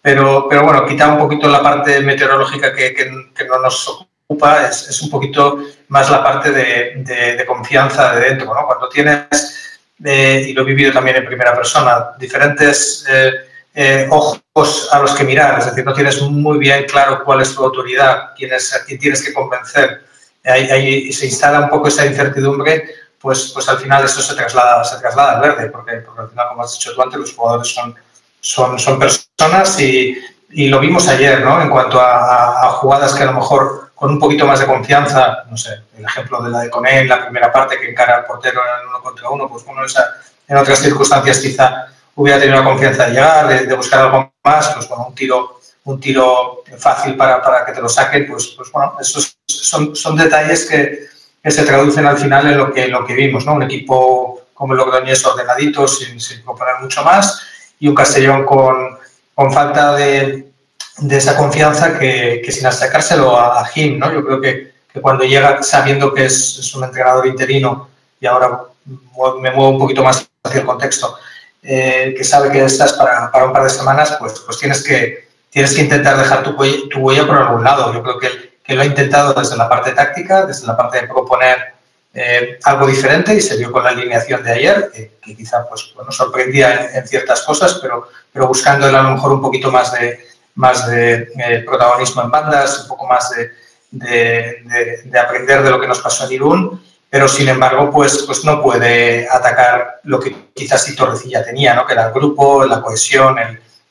Pero, 0.02 0.48
pero 0.50 0.64
bueno, 0.64 0.86
quita 0.86 1.10
un 1.10 1.20
poquito 1.20 1.48
la 1.48 1.62
parte 1.62 2.00
meteorológica 2.02 2.74
que, 2.74 2.94
que, 2.94 3.46
no 3.46 3.60
nos 3.60 4.08
ocupa, 4.28 4.68
es, 4.68 4.90
es, 4.90 5.02
un 5.02 5.10
poquito 5.10 5.60
más 5.90 6.10
la 6.10 6.24
parte 6.24 6.52
de, 6.52 7.36
de 7.38 7.46
confianza 7.46 8.16
de 8.16 8.30
dentro. 8.30 8.54
¿no? 8.54 8.66
Cuando 8.66 8.90
tienes, 8.90 9.80
eh, 10.04 10.46
y 10.48 10.54
lo 10.54 10.64
he 10.64 10.66
vivido 10.66 10.92
también 10.92 11.18
en 11.18 11.26
primera 11.26 11.54
persona, 11.56 12.12
diferentes... 12.18 13.06
Eh, 13.10 13.32
eh, 13.74 14.06
ojos 14.10 14.90
a 14.92 15.00
los 15.00 15.16
que 15.16 15.24
mirar, 15.24 15.58
es 15.60 15.66
decir, 15.66 15.86
no 15.86 15.94
tienes 15.94 16.22
muy 16.22 16.58
bien 16.58 16.84
claro 16.86 17.24
cuál 17.24 17.42
es 17.42 17.56
tu 17.56 17.64
autoridad, 17.64 18.32
quién 18.36 18.52
es, 18.52 18.76
a 18.76 18.84
quién 18.84 19.00
tienes 19.00 19.24
que 19.24 19.34
convencer, 19.34 20.04
ahí, 20.44 20.70
ahí, 20.70 21.14
se 21.14 21.28
instala 21.28 21.62
un 21.62 21.70
poco 21.70 21.88
esa 21.88 22.06
incertidumbre, 22.06 22.90
pues, 23.18 23.52
pues 23.54 23.70
al 23.70 23.78
final 23.78 24.04
eso 24.04 24.22
se 24.22 24.36
traslada, 24.36 24.84
se 24.84 25.00
traslada 25.00 25.36
al 25.36 25.42
verde, 25.42 25.68
porque, 25.68 25.98
porque 25.98 26.22
al 26.22 26.30
final, 26.30 26.48
como 26.50 26.64
has 26.64 26.74
dicho 26.74 26.94
tú 26.94 27.02
antes, 27.02 27.20
los 27.20 27.34
jugadores 27.34 27.74
son, 27.74 27.96
son, 28.42 28.78
son 28.80 29.00
personas 29.00 29.80
y, 29.80 30.18
y 30.50 30.68
lo 30.68 30.80
vimos 30.80 31.08
ayer, 31.08 31.42
¿no? 31.42 31.62
En 31.62 31.70
cuanto 31.70 32.00
a, 32.02 32.68
a, 32.68 32.70
jugadas 32.72 33.14
que 33.14 33.24
a 33.24 33.28
lo 33.28 33.34
mejor 33.34 33.92
con 33.96 34.12
un 34.12 34.20
poquito 34.20 34.46
más 34.46 34.60
de 34.60 34.66
confianza, 34.66 35.44
no 35.50 35.56
sé, 35.56 35.82
el 35.98 36.04
ejemplo 36.04 36.42
de 36.42 36.50
la 36.50 36.62
de 36.62 36.70
Coné 36.70 37.02
en 37.02 37.10
la 37.10 37.22
primera 37.22 37.52
parte 37.52 37.80
que 37.80 37.90
encara 37.90 38.18
al 38.18 38.26
portero 38.26 38.60
en 38.60 38.90
uno 38.90 39.02
contra 39.02 39.30
uno, 39.30 39.48
pues 39.48 39.64
bueno, 39.64 39.86
esa, 39.86 40.16
en 40.48 40.58
otras 40.58 40.80
circunstancias 40.80 41.40
quizá 41.40 41.88
hubiera 42.16 42.40
tenido 42.40 42.58
la 42.58 42.66
confianza 42.66 43.06
de 43.06 43.12
llegar, 43.12 43.68
de, 43.68 43.76
buscar 43.76 44.02
algo 44.02 44.34
más, 44.44 44.70
pues 44.70 44.90
bueno, 44.90 45.06
un 45.08 45.16
tiro, 45.16 45.60
un 45.86 46.00
tiro 46.00 46.64
fácil 46.78 47.16
para, 47.16 47.42
para 47.42 47.64
que 47.64 47.74
te 47.74 47.82
lo 47.82 47.88
saquen, 47.88 48.28
pues, 48.28 48.48
pues 48.58 48.72
bueno, 48.72 48.98
esos 49.00 49.38
son, 49.46 49.96
son 49.96 50.16
detalles 50.16 50.66
que, 50.66 51.08
que, 51.42 51.52
se 51.52 51.64
traducen 51.64 52.06
al 52.06 52.18
final 52.18 52.48
en 52.48 52.58
lo 52.58 52.74
que, 52.74 52.88
lo 52.88 53.06
que 53.06 53.14
vimos, 53.14 53.46
¿no? 53.46 53.54
Un 53.54 53.64
equipo 53.64 54.42
como 54.54 54.74
el 54.74 54.80
Logroñés 54.80 55.26
ordenadito, 55.26 55.88
sin, 55.88 56.20
sin 56.20 56.44
proponer 56.44 56.76
mucho 56.82 57.04
más, 57.04 57.42
y 57.82 57.88
un 57.88 57.96
Castellón 57.96 58.46
con, 58.46 58.98
con 59.34 59.52
falta 59.52 59.96
de, 59.96 60.52
de, 61.00 61.18
esa 61.18 61.36
confianza 61.36 61.98
que, 61.98 62.40
que 62.46 62.52
sin 62.52 62.68
acercárselo 62.68 63.36
a, 63.36 63.66
Jim, 63.66 63.98
¿no? 63.98 64.14
Yo 64.14 64.24
creo 64.24 64.40
que, 64.40 64.74
que 64.94 65.02
cuando 65.02 65.24
llega 65.24 65.64
sabiendo 65.64 66.14
que 66.14 66.26
es, 66.26 66.60
es, 66.60 66.76
un 66.76 66.84
entrenador 66.84 67.26
interino, 67.26 67.90
y 68.20 68.28
ahora 68.28 68.62
me 69.42 69.50
muevo 69.50 69.70
un 69.70 69.80
poquito 69.80 70.04
más 70.04 70.30
hacia 70.44 70.62
el 70.62 70.66
contexto, 70.68 71.18
eh, 71.64 72.14
que 72.16 72.24
sabe 72.24 72.52
que 72.52 72.64
estás 72.64 72.94
para, 72.94 73.32
para, 73.32 73.46
un 73.46 73.54
par 73.54 73.64
de 73.64 73.70
semanas, 73.72 74.16
pues, 74.20 74.40
pues 74.42 74.60
tienes, 74.60 74.84
que, 74.84 75.28
tienes 75.50 75.74
que 75.74 75.82
intentar 75.82 76.18
dejar 76.18 76.44
tu, 76.44 76.56
tu 76.88 77.00
huella 77.00 77.26
por 77.26 77.38
algún 77.38 77.64
lado. 77.64 77.92
Yo 77.92 78.04
creo 78.04 78.20
que, 78.20 78.60
que, 78.64 78.76
lo 78.76 78.84
ha 78.84 78.86
intentado 78.86 79.34
desde 79.34 79.58
la 79.58 79.68
parte 79.68 79.92
táctica, 79.94 80.46
desde 80.46 80.68
la 80.68 80.78
parte 80.78 81.02
de 81.02 81.08
proponer 81.08 81.74
eh, 82.14 82.60
algo 82.64 82.88
diferente 82.88 83.34
y 83.34 83.42
se 83.42 83.58
vio 83.58 83.72
con 83.72 83.84
la 83.84 83.92
alineación 83.92 84.44
de 84.44 84.52
ayer, 84.52 84.92
que, 84.94 85.18
que 85.22 85.36
quizá 85.36 85.68
pues, 85.68 85.94
bueno, 85.96 86.12
sorprendía 86.12 86.74
en, 86.74 86.98
en, 86.98 87.08
ciertas 87.08 87.42
cosas, 87.44 87.80
pero, 87.82 88.10
pero 88.32 88.48
buscando 88.48 88.88
a 88.88 88.92
lo 88.92 89.12
mejor 89.12 89.32
un 89.32 89.42
poquito 89.42 89.72
más 89.72 89.94
de, 89.94 90.20
más 90.56 90.88
de 90.88 91.30
eh, 91.38 91.64
protagonismo 91.66 92.24
en 92.24 92.32
bandas, 92.32 92.82
un 92.82 92.88
poco 92.90 93.08
más 93.08 93.30
de, 93.32 93.52
de, 93.92 95.02
de, 95.06 95.20
aprender 95.20 95.64
de 95.64 95.70
lo 95.70 95.80
que 95.80 95.88
nos 95.88 96.00
pasó 96.00 96.26
en 96.26 96.34
Irún 96.34 96.82
pero 97.12 97.28
sin 97.28 97.50
embargo, 97.50 97.92
pues, 97.92 98.24
pues 98.26 98.46
no 98.46 98.64
puede 98.64 99.28
atacar 99.30 100.00
lo 100.04 100.18
que 100.18 100.34
quizás 100.54 100.82
sí 100.82 100.96
Torrecilla 100.96 101.44
tenía, 101.44 101.74
¿no? 101.74 101.86
que 101.86 101.92
era 101.92 102.08
el 102.08 102.14
grupo, 102.14 102.64
la 102.64 102.82
cohesión, 102.82 103.36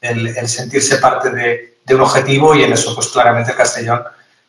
el, 0.01 0.27
el, 0.35 0.49
sentirse 0.49 0.97
parte 0.97 1.29
de, 1.29 1.81
de, 1.85 1.95
un 1.95 2.01
objetivo 2.01 2.55
y 2.55 2.63
en 2.63 2.73
eso, 2.73 2.95
pues 2.95 3.09
claramente 3.09 3.51
el 3.51 3.59
Castellón 3.59 4.03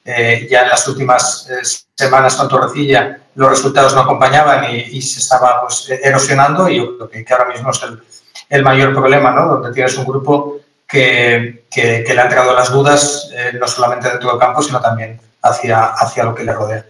eh, 0.03 0.47
ya 0.49 0.63
en 0.63 0.69
las 0.69 0.87
últimas 0.87 1.47
eh, 1.49 1.61
semanas 1.95 2.35
con 2.35 2.49
Torrecilla 2.49 3.19
los 3.35 3.49
resultados 3.49 3.93
no 3.93 4.01
acompañaban 4.01 4.65
y, 4.75 5.01
se 5.01 5.19
estaba 5.19 5.61
pues, 5.61 5.89
erosionando 5.89 6.67
y 6.67 6.77
yo 6.77 6.97
creo 6.97 7.09
que, 7.09 7.33
ahora 7.33 7.45
mismo 7.45 7.71
es 7.71 7.81
el, 7.83 8.01
el, 8.49 8.63
mayor 8.63 8.93
problema, 8.93 9.31
¿no? 9.31 9.47
donde 9.47 9.71
tienes 9.71 9.95
un 9.97 10.05
grupo 10.05 10.59
que, 10.87 11.63
le 11.75 12.19
ha 12.19 12.23
entregado 12.23 12.53
las 12.53 12.71
dudas 12.71 13.29
eh, 13.33 13.53
no 13.59 13.67
solamente 13.67 14.09
dentro 14.09 14.31
del 14.31 14.39
campo, 14.39 14.61
sino 14.61 14.81
también 14.81 15.19
hacia 15.41 16.23
lo 16.23 16.35
que 16.35 16.43
le 16.43 16.53
rodea. 16.53 16.85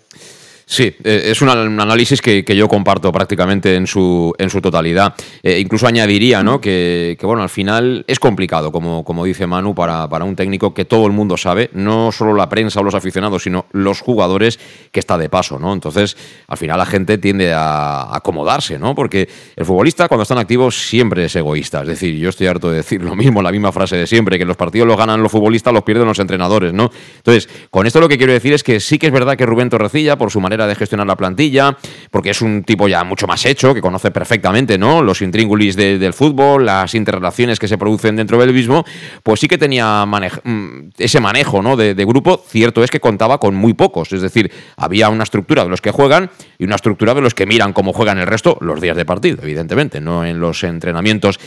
Sí, 0.72 0.84
eh, 1.04 1.24
es 1.26 1.42
un 1.42 1.50
análisis 1.50 2.22
que, 2.22 2.46
yo 2.56 2.70
comparto 2.70 3.12
prácticamente 3.12 3.76
en 3.76 3.88
su, 3.88 4.34
en 4.38 4.50
su 4.50 4.62
totalidad. 4.62 5.14
Eh, 5.44 5.60
incluso 5.60 5.86
añadiría 5.86 6.44
¿no? 6.44 6.62
que, 6.62 7.18
bueno, 7.24 7.44
al 7.44 7.50
final 7.50 8.06
es 8.08 8.22
complicado, 8.22 8.72
como, 8.72 9.04
como 9.04 9.26
dice 9.26 9.46
Manu, 9.46 9.76
para, 9.76 10.08
para, 10.08 10.24
un 10.24 10.34
técnico 10.34 10.74
que 10.74 10.86
todo 10.86 11.08
el 11.08 11.12
mundo 11.12 11.36
sabe, 11.36 11.72
no 11.74 12.14
solo 12.14 12.34
la 12.34 12.48
prensa 12.48 12.80
o 12.80 12.84
los 12.84 12.96
aficionados, 12.96 13.44
sino 13.44 13.66
los 13.74 14.00
jugadores, 14.00 14.62
que 14.94 15.02
está 15.02 15.18
de 15.18 15.28
paso. 15.28 15.60
¿no? 15.60 15.74
Entonces, 15.74 16.16
al 16.48 16.58
final 16.58 16.78
la 16.78 16.86
gente 16.86 17.18
tiende 17.18 17.52
a 17.54 18.16
acomodarse, 18.16 18.80
¿no? 18.80 18.96
porque 18.96 19.28
el 19.58 19.66
futbolista 19.66 20.08
cuando 20.08 20.22
está 20.22 20.36
en 20.36 20.40
activo 20.40 20.72
siempre 20.72 21.26
es 21.26 21.36
egoísta. 21.36 21.82
Es 21.82 21.88
decir, 21.90 22.16
yo 22.16 22.30
estoy 22.30 22.48
harto 22.48 22.70
de 22.70 22.78
decir 22.78 23.04
lo 23.04 23.14
mismo, 23.18 23.42
la 23.42 23.52
misma 23.52 23.74
frase 23.74 23.98
de 23.98 24.08
siempre, 24.08 24.40
que 24.40 24.46
los 24.46 24.56
partidos 24.56 24.88
los 24.88 24.96
ganan 24.96 25.22
los 25.22 25.34
futbolistas, 25.34 25.74
los 25.74 25.84
pierden 25.84 26.08
los 26.08 26.20
entrenadores. 26.20 26.72
¿no? 26.72 26.90
Entonces, 27.18 27.50
con 27.70 27.88
esto 27.88 28.00
lo 28.00 28.08
que 28.08 28.18
quiero 28.18 28.32
decir 28.32 28.54
es 28.54 28.64
que 28.64 28.80
sí 28.80 28.98
que 28.98 29.08
es 29.08 29.12
verdad 29.12 29.36
que 29.36 29.46
Rubén 29.46 29.70
Torrecilla, 29.70 30.18
por 30.18 30.32
su 30.32 30.40
manera 30.40 30.61
de 30.68 30.76
gestionar 30.76 31.08
la 31.08 31.16
plantilla, 31.16 31.78
porque 32.10 32.32
es 32.32 32.42
un 32.42 32.64
tipo 32.64 32.88
ya 32.88 33.04
mucho 33.04 33.28
más 33.28 33.46
hecho, 33.46 33.74
que 33.74 33.82
conoce 33.82 34.12
perfectamente 34.12 34.78
¿no? 34.78 35.02
los 35.02 35.22
intríngulis 35.22 35.76
del 35.76 36.14
fútbol, 36.14 36.66
las 36.66 36.94
interrelaciones 36.96 37.60
que 37.60 37.68
se 37.68 37.78
producen 37.78 38.16
dentro 38.16 38.40
del 38.40 38.54
mismo, 38.54 38.84
pues 39.24 39.40
sí 39.40 39.48
que 39.48 39.58
tenía 39.58 40.06
mm, 40.06 40.90
ese 40.98 41.20
manejo 41.20 41.62
¿no? 41.62 41.76
de, 41.76 41.94
grupo. 42.06 42.44
Cierto 42.48 42.84
es 42.84 42.92
que 42.92 43.00
contaba 43.00 43.38
con 43.38 43.56
muy 43.56 43.74
pocos, 43.74 44.12
es 44.14 44.22
decir, 44.22 44.52
había 44.78 45.10
una 45.10 45.24
estructura 45.24 45.64
de 45.64 45.70
los 45.70 45.82
que 45.82 45.92
juegan 45.92 46.30
y 46.58 46.66
una 46.66 46.76
estructura 46.76 47.14
de 47.14 47.22
los 47.22 47.34
que 47.34 47.46
miran 47.46 47.74
cómo 47.74 47.94
juegan 47.94 48.18
el 48.18 48.28
resto 48.28 48.58
los 48.62 48.82
días 48.82 48.98
de 48.98 49.06
partido, 49.06 49.40
evidentemente, 49.42 50.02
no 50.02 50.26
en 50.26 50.40
los 50.40 50.64
entrenamientos. 50.64 51.40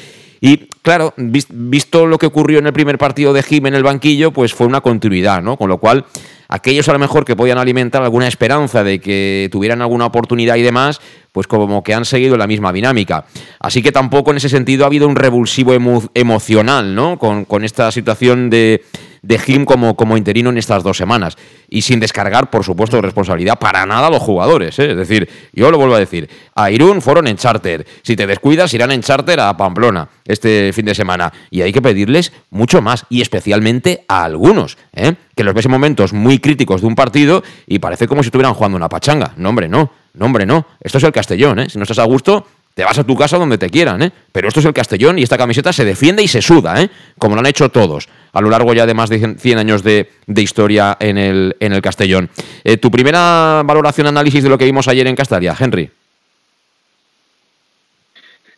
Y 0.47 0.69
claro, 0.83 1.15
visto 1.17 2.05
lo 2.05 2.19
que 2.19 2.27
ocurrió 2.27 2.59
en 2.59 2.67
el 2.67 2.75
primer 2.75 2.99
partido 2.99 3.33
de 3.33 3.43
Jim 3.43 3.65
en 3.65 3.75
el 3.75 3.83
banquillo, 3.83 4.31
pues 4.31 4.53
fue 4.53 4.67
una 4.67 4.83
continuidad, 4.83 5.43
¿no? 5.43 5.57
Con 5.57 5.71
lo 5.71 5.79
cual 5.79 6.05
aquellos 6.49 6.87
a 6.91 6.93
lo 6.93 6.99
mejor 6.99 7.25
que 7.25 7.35
podían 7.35 7.57
alimentar 7.57 8.03
alguna 8.03 8.29
esperanza 8.29 8.85
de 8.85 8.99
que 8.99 9.49
tuvieran 9.51 9.81
alguna 9.81 10.05
oportunidad 10.05 10.57
y 10.57 10.63
demás, 10.63 11.01
pues 11.33 11.47
como 11.47 11.83
que 11.83 11.95
han 11.95 12.05
seguido 12.05 12.37
la 12.37 12.47
misma 12.47 12.75
dinámica. 12.75 13.25
Así 13.59 13.81
que 13.81 13.91
tampoco 13.91 14.33
en 14.33 14.37
ese 14.37 14.51
sentido 14.51 14.85
ha 14.85 14.89
habido 14.89 15.09
un 15.09 15.17
revulsivo 15.17 15.73
emocional, 16.13 16.95
¿no? 16.95 17.19
Con, 17.19 17.47
con 17.47 17.65
esta 17.65 17.91
situación 17.91 18.51
de 18.51 18.85
de 19.25 19.39
Jim 19.39 19.65
como, 19.65 19.97
como 19.97 20.17
interino 20.17 20.51
en 20.51 20.59
estas 20.59 20.83
dos 20.83 20.97
semanas. 20.97 21.37
Y 21.69 21.83
sin 21.83 21.99
descargar, 21.99 22.51
por 22.51 22.63
supuesto, 22.63 23.01
responsabilidad 23.01 23.59
para 23.59 23.85
nada 23.87 24.09
a 24.09 24.11
los 24.11 24.23
jugadores. 24.23 24.79
¿eh? 24.79 24.91
Es 24.91 24.97
decir, 24.97 25.29
yo 25.53 25.71
lo 25.71 25.79
vuelvo 25.79 25.95
a 25.95 25.99
decir, 25.99 26.29
a 26.55 26.71
Irún 26.71 27.01
fueron 27.01 27.27
en 27.27 27.37
charter. 27.37 27.87
Si 28.03 28.17
te 28.17 28.27
descuidas, 28.27 28.73
irán 28.75 28.93
en 28.93 29.01
charter 29.01 29.41
a 29.41 29.57
Pamplona 29.57 30.09
este 30.25 30.73
fin 30.73 30.85
de 30.85 30.95
semana. 30.95 31.33
Y 31.51 31.63
hay 31.63 31.73
que 31.73 31.83
pedirles 31.83 32.33
mucho 32.51 32.83
más, 32.83 33.07
y 33.09 33.23
especialmente 33.23 34.05
a 34.09 34.25
algunos, 34.25 34.77
¿eh? 34.93 35.15
que 35.35 35.43
los 35.43 35.55
ves 35.55 35.65
en 35.65 35.73
momentos 35.73 36.13
muy 36.13 36.39
críticos 36.39 36.83
de 36.83 36.87
un 36.87 36.95
partido 36.95 37.43
y 37.67 37.79
parece 37.79 38.07
como 38.07 38.23
si 38.23 38.29
estuvieran 38.29 38.55
jugando 38.55 38.77
una 38.77 38.89
pachanga. 38.89 39.33
No, 39.37 39.49
hombre, 39.49 39.69
no. 39.69 39.91
No, 40.15 40.29
no. 40.29 40.67
Esto 40.81 40.99
es 40.99 41.05
el 41.05 41.13
Castellón, 41.13 41.59
¿eh? 41.59 41.69
Si 41.69 41.77
no 41.77 41.83
estás 41.83 41.99
a 41.99 42.05
gusto, 42.05 42.47
te 42.75 42.85
vas 42.85 42.99
a 42.99 43.05
tu 43.05 43.17
casa 43.17 43.39
donde 43.39 43.57
te 43.57 43.71
quieran, 43.71 44.03
¿eh? 44.03 44.13
Pero 44.33 44.49
esto 44.49 44.61
es 44.61 44.67
el 44.67 44.73
Castellón 44.73 45.19
y 45.19 45.23
esta 45.23 45.39
camiseta 45.39 45.73
se 45.73 45.85
defiende 45.85 46.23
y 46.23 46.29
se 46.29 46.43
suda, 46.43 46.83
¿eh? 46.83 46.91
Como 47.19 47.35
lo 47.35 47.41
han 47.41 47.47
hecho 47.47 47.69
todos 47.69 48.09
a 48.35 48.41
lo 48.41 48.51
largo 48.51 48.75
ya 48.75 48.85
de 48.85 48.95
más 48.95 49.09
de 49.09 49.37
100 49.39 49.59
años 49.59 49.83
de, 49.83 50.09
historia 50.27 50.97
en 51.01 51.17
el, 51.17 51.57
en 51.61 51.73
el 51.73 51.81
Castellón. 51.81 52.29
Eh, 52.65 52.77
¿Tu 52.77 52.91
primera 52.91 53.63
valoración, 53.65 54.09
análisis 54.09 54.43
de 54.43 54.49
lo 54.49 54.59
que 54.59 54.65
vimos 54.65 54.89
ayer 54.89 55.07
en 55.07 55.15
Castalia, 55.15 55.57
Henry? 55.59 55.89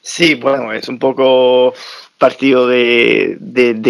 Sí, 0.00 0.34
bueno, 0.36 0.72
es 0.72 0.88
un 0.88 0.98
poco 0.98 1.74
partido 2.16 2.66
de, 2.66 3.36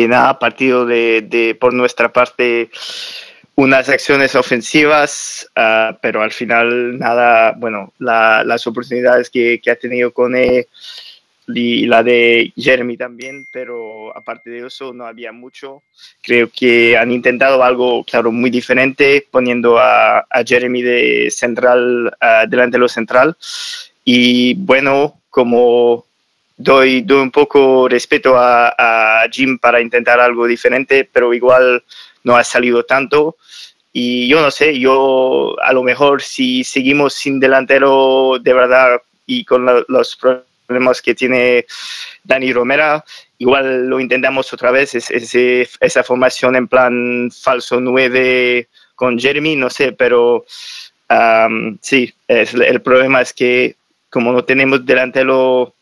nada, 0.09 0.39
partido 0.41 0.85
de, 0.85 1.57
por 1.61 1.73
nuestra 1.73 2.13
parte 2.13 2.71
unas 3.57 3.89
acciones 3.89 4.35
ofensivas, 4.35 5.49
ah, 5.57 5.99
pero 6.01 6.23
al 6.23 6.31
final 6.31 6.99
nada, 6.99 7.53
bueno, 7.57 7.93
las 7.99 8.67
oportunidades 8.67 9.31
que, 9.31 9.61
ha 9.71 9.77
tenido 9.77 10.13
con 10.13 10.37
él 10.37 10.67
y 11.49 11.87
la 11.87 12.03
de 12.03 12.53
Jeremy 12.57 12.97
también, 12.97 13.47
pero 13.53 14.15
aparte 14.17 14.51
de 14.51 14.67
eso 14.67 14.93
no 14.93 15.07
había 15.07 15.33
mucho. 15.33 15.83
Creo 16.23 16.51
que 16.51 16.99
han 16.99 17.11
intentado 17.11 17.63
algo, 17.65 18.05
claro, 18.05 18.31
muy 18.31 18.51
diferente, 18.51 19.27
poniendo 19.31 19.79
a, 19.79 20.19
a 20.19 20.45
Jeremy 20.45 20.83
de 20.83 21.31
central, 21.31 22.15
delante 22.49 22.77
de 22.77 22.81
lo 22.81 22.89
central. 22.89 23.37
Y 24.05 24.55
bueno, 24.55 25.19
como 25.31 26.05
doy, 26.57 27.03
doy 27.03 27.21
un 27.23 27.31
poco 27.31 27.89
respeto 27.89 28.37
a, 28.37 28.75
a 28.77 29.29
Jim 29.31 29.59
para 29.59 29.81
intentar 29.81 30.21
algo 30.21 30.47
diferente, 30.47 31.09
pero 31.11 31.35
igual 31.35 31.83
no 32.25 32.37
ha 32.37 32.45
salido 32.45 32.85
tanto. 32.85 33.37
Y 33.93 34.29
yo 34.29 34.43
no 34.43 34.51
sé, 34.51 34.79
yo 34.79 35.57
a 35.63 35.73
lo 35.73 35.83
mejor 35.83 36.23
si 36.23 36.65
seguimos 36.65 37.15
sin 37.15 37.41
delantero 37.41 38.39
de 38.39 38.53
verdad 38.53 39.01
y 39.25 39.45
con 39.45 39.65
los 39.89 40.17
problemas 40.17 41.01
que 41.01 41.15
tiene 41.15 41.65
Dani 42.23 42.53
Romera, 42.53 43.03
igual 43.39 43.87
lo 43.87 44.01
intentamos 44.01 44.53
otra 44.53 44.71
vez, 44.71 44.95
es, 44.95 45.35
esa 45.81 46.05
formación 46.05 46.57
en 46.57 46.69
plan 46.69 47.31
falso 47.31 47.81
9 47.81 48.69
con 48.95 49.19
Jeremy, 49.19 49.57
no 49.57 49.71
sé, 49.71 49.93
pero 49.93 50.45
sí, 51.81 52.13
es, 52.29 52.55
el 52.55 52.83
problema 52.83 53.23
es 53.23 53.33
que 53.33 53.77
como 54.11 54.33
no 54.33 54.45
tenemos 54.45 54.85
delantero 54.85 55.73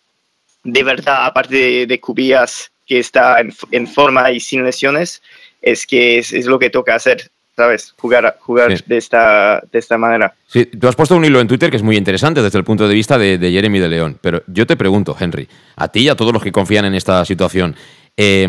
de 0.65 0.83
verdad, 0.83 1.27
aparte 1.27 1.57
de, 1.57 1.87
de 1.87 2.01
Cubillas, 2.01 2.71
que 2.87 2.99
está 2.99 3.37
en, 3.71 3.87
forma 3.87 4.31
y 4.31 4.41
sin 4.41 4.65
lesiones, 4.65 5.23
es 5.63 5.87
que 5.87 6.19
es, 6.19 6.47
lo 6.47 6.59
que 6.59 6.71
toca 6.71 6.95
hacer. 6.95 7.31
¿sabes? 7.57 7.95
Jugar, 7.99 8.37
jugar 8.41 8.83
de, 8.85 8.97
esta, 8.97 9.63
de 9.71 9.79
esta 9.79 9.97
manera. 9.97 10.35
Sí, 10.49 10.67
tú 10.67 10.89
has 10.89 10.97
puesto 10.97 11.15
un 11.15 11.25
hilo 11.25 11.41
en 11.41 11.47
Twitter 11.47 11.71
que 11.71 11.77
es 11.77 11.85
muy 11.85 11.97
interesante 11.97 12.43
desde 12.43 12.59
el 12.59 12.65
punto 12.65 12.89
de 12.89 12.95
vista 12.95 13.17
de, 13.17 13.39
de 13.39 13.53
Jeremy 13.53 13.79
de 13.79 13.89
León, 13.89 14.19
pero 14.21 14.43
yo 14.49 14.67
te 14.67 14.77
pregunto, 14.77 15.17
Henry, 15.17 15.49
a 15.77 15.87
ti 15.87 16.01
y 16.01 16.09
a 16.09 16.17
todos 16.17 16.33
los 16.33 16.43
que 16.43 16.51
confían 16.51 16.85
en 16.85 16.97
esta 16.97 17.25
situación, 17.25 17.77
eh, 18.17 18.49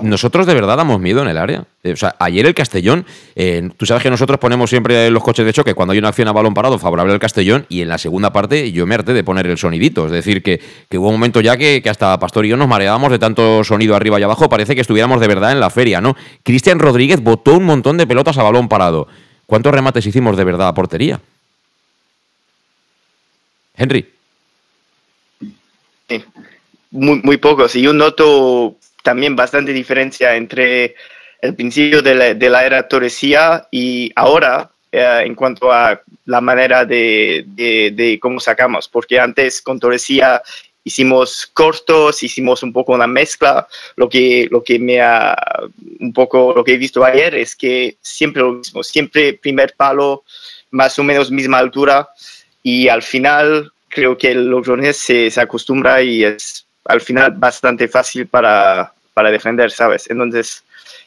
nosotros 0.00 0.46
de 0.46 0.54
verdad 0.54 0.76
damos 0.76 1.00
miedo 1.00 1.22
en 1.22 1.28
el 1.28 1.38
área. 1.38 1.64
Eh, 1.82 1.92
o 1.92 1.96
sea, 1.96 2.14
ayer 2.18 2.46
el 2.46 2.54
Castellón, 2.54 3.04
eh, 3.34 3.68
tú 3.76 3.86
sabes 3.86 4.02
que 4.02 4.10
nosotros 4.10 4.38
ponemos 4.38 4.70
siempre 4.70 5.10
los 5.10 5.22
coches 5.22 5.44
de 5.44 5.52
choque 5.52 5.74
cuando 5.74 5.92
hay 5.92 5.98
una 5.98 6.08
acción 6.08 6.28
a 6.28 6.32
balón 6.32 6.54
parado 6.54 6.78
favorable 6.78 7.12
al 7.12 7.18
Castellón 7.18 7.66
y 7.68 7.82
en 7.82 7.88
la 7.88 7.98
segunda 7.98 8.32
parte 8.32 8.70
yo 8.72 8.86
me 8.86 8.94
harté 8.94 9.12
de 9.12 9.24
poner 9.24 9.46
el 9.46 9.58
sonidito. 9.58 10.06
Es 10.06 10.12
decir, 10.12 10.42
que, 10.42 10.60
hubo 10.96 11.08
un 11.08 11.14
momento 11.14 11.40
ya 11.40 11.56
que, 11.56 11.82
hasta 11.88 12.18
Pastor 12.18 12.46
y 12.46 12.50
yo 12.50 12.56
nos 12.56 12.68
mareábamos 12.68 13.10
de 13.10 13.18
tanto 13.18 13.64
sonido 13.64 13.96
arriba 13.96 14.20
y 14.20 14.22
abajo. 14.22 14.48
Parece 14.48 14.74
que 14.74 14.80
estuviéramos 14.80 15.20
de 15.20 15.28
verdad 15.28 15.52
en 15.52 15.60
la 15.60 15.70
feria, 15.70 16.00
¿no? 16.00 16.16
Cristian 16.42 16.78
Rodríguez 16.78 17.20
botó 17.20 17.56
un 17.56 17.64
montón 17.64 17.96
de 17.96 18.06
pelotas 18.06 18.38
a 18.38 18.42
balón 18.42 18.68
parado. 18.68 19.08
¿Cuántos 19.46 19.74
remates 19.74 20.06
hicimos 20.06 20.36
de 20.36 20.44
verdad 20.44 20.68
a 20.68 20.74
portería? 20.74 21.20
Henry. 23.76 24.08
Sí, 26.08 26.24
muy, 26.90 27.20
muy 27.22 27.36
pocos. 27.38 27.74
Y 27.74 27.82
yo 27.82 27.92
noto 27.92 28.76
también 29.02 29.36
bastante 29.36 29.72
diferencia 29.72 30.36
entre 30.36 30.94
el 31.40 31.54
principio 31.54 32.02
de 32.02 32.14
la, 32.14 32.34
de 32.34 32.46
era 32.46 32.88
Torresía 32.88 33.66
y 33.70 34.12
ahora 34.14 34.70
eh, 34.90 35.22
en 35.24 35.34
cuanto 35.34 35.72
a 35.72 36.00
la 36.26 36.40
manera 36.40 36.84
de, 36.84 37.44
de, 37.46 38.18
cómo 38.20 38.38
sacamos, 38.38 38.88
porque 38.88 39.18
antes 39.18 39.60
con 39.60 39.80
Torresía 39.80 40.42
hicimos 40.84 41.50
cortos, 41.52 42.22
hicimos 42.22 42.62
un 42.62 42.72
poco 42.72 42.92
una 42.92 43.06
mezcla. 43.06 43.66
Lo 43.96 44.08
que, 44.08 44.48
lo 44.50 44.62
que 44.62 44.78
me 44.78 45.00
ha, 45.00 45.36
un 46.00 46.12
poco 46.12 46.52
lo 46.54 46.62
que 46.62 46.74
he 46.74 46.78
visto 46.78 47.04
ayer 47.04 47.34
es 47.34 47.56
que 47.56 47.96
siempre 48.00 48.42
lo 48.42 48.52
mismo, 48.52 48.82
siempre 48.82 49.34
primer 49.34 49.74
palo, 49.76 50.24
más 50.70 50.98
o 50.98 51.04
menos 51.04 51.30
misma 51.30 51.58
altura, 51.58 52.08
y 52.62 52.88
al 52.88 53.02
final 53.02 53.72
creo 53.88 54.16
que 54.16 54.30
el 54.30 54.46
Logroñés 54.46 54.96
se, 54.96 55.30
se 55.30 55.40
acostumbra 55.40 56.02
y 56.02 56.24
es 56.24 56.66
al 56.84 57.00
final 57.00 57.32
bastante 57.32 57.88
fácil 57.88 58.26
para, 58.26 58.92
para 59.14 59.30
defender, 59.30 59.70
¿sabes? 59.70 60.10
Entonces, 60.10 60.64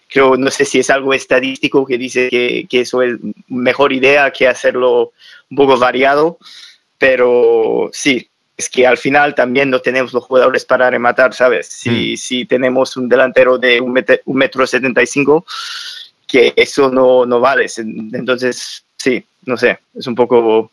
creo, 0.10 0.38
no 0.38 0.52
sé 0.52 0.66
si 0.66 0.80
es 0.80 0.90
algo 0.90 1.14
estadístico 1.14 1.86
que 1.86 1.98
dice 1.98 2.30
que, 2.30 2.68
que 2.70 2.82
eso 2.82 3.02
es 3.02 3.18
mejor 3.48 3.94
idea 3.94 4.32
que 4.32 4.48
hacerlo 4.48 5.12
un 5.50 5.58
poco 5.58 5.78
variado, 5.78 6.38
pero 6.98 7.90
sí, 7.92 8.30
es 8.58 8.70
que 8.70 8.88
al 8.88 8.98
final 8.98 9.36
también 9.36 9.70
no 9.70 9.82
tenemos 9.82 10.14
los 10.14 10.24
jugadores 10.24 10.64
para 10.64 10.90
rematar, 10.90 11.34
¿sabes? 11.34 11.68
Si, 11.68 12.14
mm. 12.14 12.18
si 12.18 12.46
tenemos 12.46 12.96
un 12.96 13.10
delantero 13.10 13.58
de 13.58 13.82
un, 13.82 13.94
metro 14.28 14.66
setenta 14.66 15.04
y 15.04 15.08
cinco, 15.08 15.46
que 16.26 16.54
eso 16.56 16.90
no, 16.90 17.26
no 17.26 17.40
vale. 17.40 17.68
Entonces, 17.78 18.86
sí, 18.96 19.24
no 19.46 19.58
sé, 19.58 19.80
es 19.94 20.08
un 20.08 20.16
poco 20.16 20.72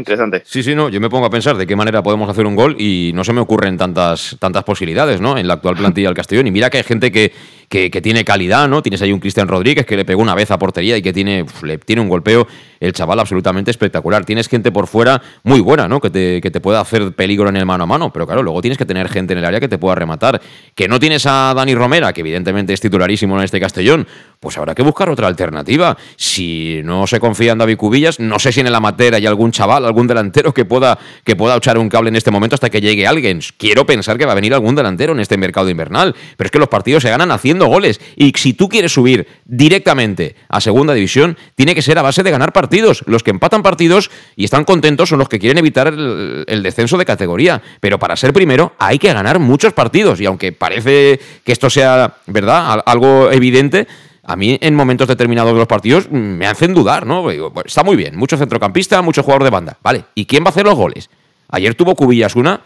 interesante. 0.00 0.42
Sí, 0.44 0.62
sí, 0.62 0.74
no, 0.74 0.88
yo 0.88 1.00
me 1.00 1.08
pongo 1.08 1.26
a 1.26 1.30
pensar 1.30 1.56
de 1.56 1.66
qué 1.66 1.76
manera 1.76 2.02
podemos 2.02 2.28
hacer 2.28 2.46
un 2.46 2.56
gol 2.56 2.76
y 2.78 3.12
no 3.14 3.22
se 3.24 3.32
me 3.32 3.40
ocurren 3.40 3.76
tantas, 3.76 4.36
tantas 4.38 4.64
posibilidades, 4.64 5.20
¿no? 5.20 5.38
En 5.38 5.46
la 5.46 5.54
actual 5.54 5.76
plantilla 5.76 6.08
del 6.08 6.16
Castellón. 6.16 6.48
Y 6.48 6.50
mira 6.50 6.70
que 6.70 6.78
hay 6.78 6.84
gente 6.84 7.12
que, 7.12 7.32
que, 7.70 7.88
tiene 8.02 8.24
calidad, 8.24 8.68
¿no? 8.68 8.82
Tienes 8.82 9.00
ahí 9.00 9.12
un 9.12 9.20
Cristian 9.20 9.46
Rodríguez 9.46 9.86
que 9.86 9.96
le 9.96 10.04
pegó 10.04 10.20
una 10.20 10.34
vez 10.34 10.50
a 10.50 10.58
portería 10.58 10.96
y 10.96 11.02
que 11.02 11.12
tiene, 11.12 11.46
le, 11.62 11.78
tiene 11.78 12.02
un 12.02 12.08
golpeo, 12.08 12.48
el 12.80 12.92
chaval 12.92 13.20
absolutamente 13.20 13.70
espectacular. 13.70 14.24
Tienes 14.24 14.48
gente 14.48 14.72
por 14.72 14.88
fuera 14.88 15.22
muy 15.44 15.60
buena, 15.60 15.86
¿no? 15.86 16.00
Que 16.00 16.10
te, 16.10 16.40
que 16.40 16.50
te 16.50 16.60
pueda 16.60 16.80
hacer 16.80 17.12
peligro 17.12 17.48
en 17.48 17.56
el 17.56 17.64
mano 17.66 17.84
a 17.84 17.86
mano, 17.86 18.12
pero 18.12 18.26
claro, 18.26 18.42
luego 18.42 18.60
tienes 18.60 18.76
que 18.76 18.86
tener 18.86 19.08
gente 19.08 19.34
en 19.34 19.38
el 19.38 19.44
área 19.44 19.60
que 19.60 19.68
te 19.68 19.78
pueda 19.78 19.94
rematar. 19.94 20.42
Que 20.74 20.88
no 20.88 20.98
tienes 20.98 21.26
a 21.26 21.54
Dani 21.54 21.76
Romera, 21.76 22.12
que 22.12 22.22
evidentemente 22.22 22.72
es 22.72 22.80
titularísimo 22.80 23.38
en 23.38 23.44
este 23.44 23.60
Castellón, 23.60 24.04
pues 24.40 24.58
habrá 24.58 24.74
que 24.74 24.82
buscar 24.82 25.08
otra 25.08 25.28
alternativa. 25.28 25.96
Si 26.16 26.80
no 26.82 27.06
se 27.06 27.20
confía 27.20 27.52
en 27.52 27.58
David 27.58 27.76
Cubillas, 27.76 28.18
no 28.18 28.40
sé 28.40 28.50
si 28.50 28.58
en 28.58 28.66
el 28.66 28.74
amateur 28.74 29.14
hay 29.14 29.26
algún 29.26 29.52
chaval, 29.52 29.84
algún 29.84 30.08
delantero 30.08 30.52
que 30.52 30.64
pueda, 30.64 30.98
que 31.22 31.36
pueda 31.36 31.54
echar 31.54 31.78
un 31.78 31.88
cable 31.88 32.08
en 32.08 32.16
este 32.16 32.32
momento 32.32 32.54
hasta 32.54 32.68
que 32.68 32.80
llegue 32.80 33.06
alguien. 33.06 33.40
Quiero 33.58 33.86
pensar 33.86 34.18
que 34.18 34.24
va 34.26 34.32
a 34.32 34.34
venir 34.34 34.54
algún 34.54 34.74
delantero 34.74 35.12
en 35.12 35.20
este 35.20 35.36
mercado 35.36 35.70
invernal, 35.70 36.16
pero 36.36 36.48
es 36.48 36.50
que 36.50 36.58
los 36.58 36.68
partidos 36.68 37.04
se 37.04 37.10
ganan 37.10 37.30
haciendo 37.30 37.59
goles. 37.68 38.00
Y 38.16 38.32
si 38.36 38.52
tú 38.52 38.68
quieres 38.68 38.92
subir 38.92 39.26
directamente 39.44 40.36
a 40.48 40.60
segunda 40.60 40.94
división, 40.94 41.36
tiene 41.54 41.74
que 41.74 41.82
ser 41.82 41.98
a 41.98 42.02
base 42.02 42.22
de 42.22 42.30
ganar 42.30 42.52
partidos. 42.52 43.02
Los 43.06 43.22
que 43.22 43.30
empatan 43.30 43.62
partidos 43.62 44.10
y 44.36 44.44
están 44.44 44.64
contentos 44.64 45.08
son 45.08 45.18
los 45.18 45.28
que 45.28 45.38
quieren 45.38 45.58
evitar 45.58 45.88
el, 45.88 46.62
descenso 46.62 46.98
de 46.98 47.04
categoría. 47.04 47.62
Pero 47.80 47.98
para 47.98 48.16
ser 48.16 48.32
primero 48.32 48.74
hay 48.78 48.98
que 48.98 49.12
ganar 49.12 49.38
muchos 49.38 49.72
partidos. 49.72 50.20
Y 50.20 50.26
aunque 50.26 50.52
parece 50.52 51.20
que 51.44 51.52
esto 51.52 51.70
sea, 51.70 52.14
¿verdad?, 52.26 52.82
algo 52.84 53.30
evidente, 53.30 53.86
a 54.22 54.36
mí 54.36 54.58
en 54.60 54.74
momentos 54.74 55.08
determinados 55.08 55.52
de 55.52 55.58
los 55.58 55.66
partidos 55.66 56.10
me 56.10 56.46
hacen 56.46 56.74
dudar, 56.74 57.06
¿no? 57.06 57.30
está 57.30 57.82
muy 57.82 57.96
bien, 57.96 58.16
mucho 58.16 58.36
centrocampista, 58.36 59.02
mucho 59.02 59.22
jugador 59.22 59.44
de 59.44 59.50
banda. 59.50 59.78
Vale, 59.82 60.04
¿y 60.14 60.26
quién 60.26 60.44
va 60.44 60.48
a 60.48 60.50
hacer 60.50 60.64
los 60.64 60.76
goles? 60.76 61.10
Ayer 61.48 61.74
tuvo 61.74 61.96
Cubillas 61.96 62.36
una, 62.36 62.60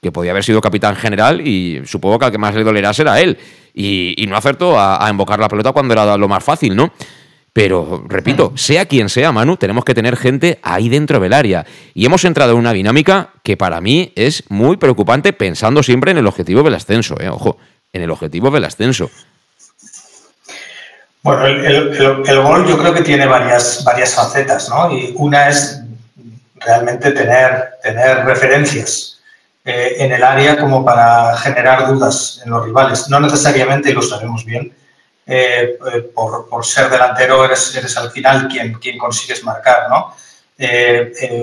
que 0.00 0.12
podía 0.12 0.30
haber 0.30 0.44
sido 0.44 0.60
capitán 0.60 0.96
general 0.96 1.46
y 1.46 1.82
supongo 1.84 2.18
que 2.18 2.26
al 2.26 2.32
que 2.32 2.38
más 2.38 2.54
le 2.54 2.64
dolerá 2.64 2.92
será 2.92 3.20
él. 3.20 3.38
Y, 3.74 4.24
no 4.28 4.36
acertó 4.36 4.78
a, 4.78 5.04
a, 5.04 5.08
embocar 5.08 5.38
la 5.38 5.48
pelota 5.48 5.72
cuando 5.72 5.94
era 5.94 6.16
lo 6.16 6.28
más 6.28 6.42
fácil, 6.42 6.74
¿no? 6.74 6.92
Pero, 7.52 8.04
repito, 8.06 8.52
sea 8.56 8.86
quien 8.86 9.08
sea, 9.08 9.32
Manu, 9.32 9.56
tenemos 9.56 9.84
que 9.84 9.94
tener 9.94 10.16
gente 10.16 10.60
ahí 10.62 10.88
dentro 10.88 11.18
del 11.18 11.32
área. 11.32 11.66
Y 11.94 12.06
hemos 12.06 12.24
entrado 12.24 12.52
en 12.52 12.58
una 12.58 12.72
dinámica 12.72 13.30
que 13.42 13.56
para 13.56 13.80
mí 13.80 14.12
es 14.14 14.44
muy 14.48 14.76
preocupante 14.76 15.32
pensando 15.32 15.82
siempre 15.82 16.12
en 16.12 16.18
el 16.18 16.26
objetivo 16.26 16.62
del 16.62 16.74
ascenso, 16.74 17.20
¿eh? 17.20 17.28
Ojo, 17.28 17.58
en 17.92 18.02
el 18.02 18.10
objetivo 18.10 18.50
del 18.50 18.64
ascenso. 18.64 19.10
Bueno, 21.22 21.44
el, 21.46 22.40
gol 22.40 22.66
yo 22.66 22.78
creo 22.78 22.94
que 22.94 23.02
tiene 23.02 23.26
varias, 23.26 23.84
varias 23.84 24.14
facetas, 24.14 24.68
¿no? 24.70 24.90
Y 24.92 25.12
una 25.16 25.48
es 25.48 25.82
realmente 26.54 27.10
tener, 27.10 27.70
tener 27.82 28.24
referencias 28.24 29.19
eh, 29.64 29.96
en 29.98 30.12
el 30.12 30.22
área 30.22 30.58
como 30.58 30.84
para 30.84 31.36
generar 31.36 31.86
dudas 31.86 32.40
en 32.44 32.50
los 32.50 32.64
rivales. 32.64 33.08
No 33.08 33.20
necesariamente, 33.20 33.90
y 33.90 33.92
lo 33.92 34.02
sabemos 34.02 34.44
bien, 34.44 34.74
eh, 35.26 35.78
eh, 35.92 36.00
por, 36.14 36.48
por, 36.48 36.64
ser 36.64 36.88
delantero 36.88 37.44
eres, 37.44 37.74
eres 37.76 37.96
al 37.96 38.10
final 38.10 38.48
quien, 38.48 38.74
quien 38.74 38.98
consigues 38.98 39.44
marcar, 39.44 39.88
¿no? 39.88 40.14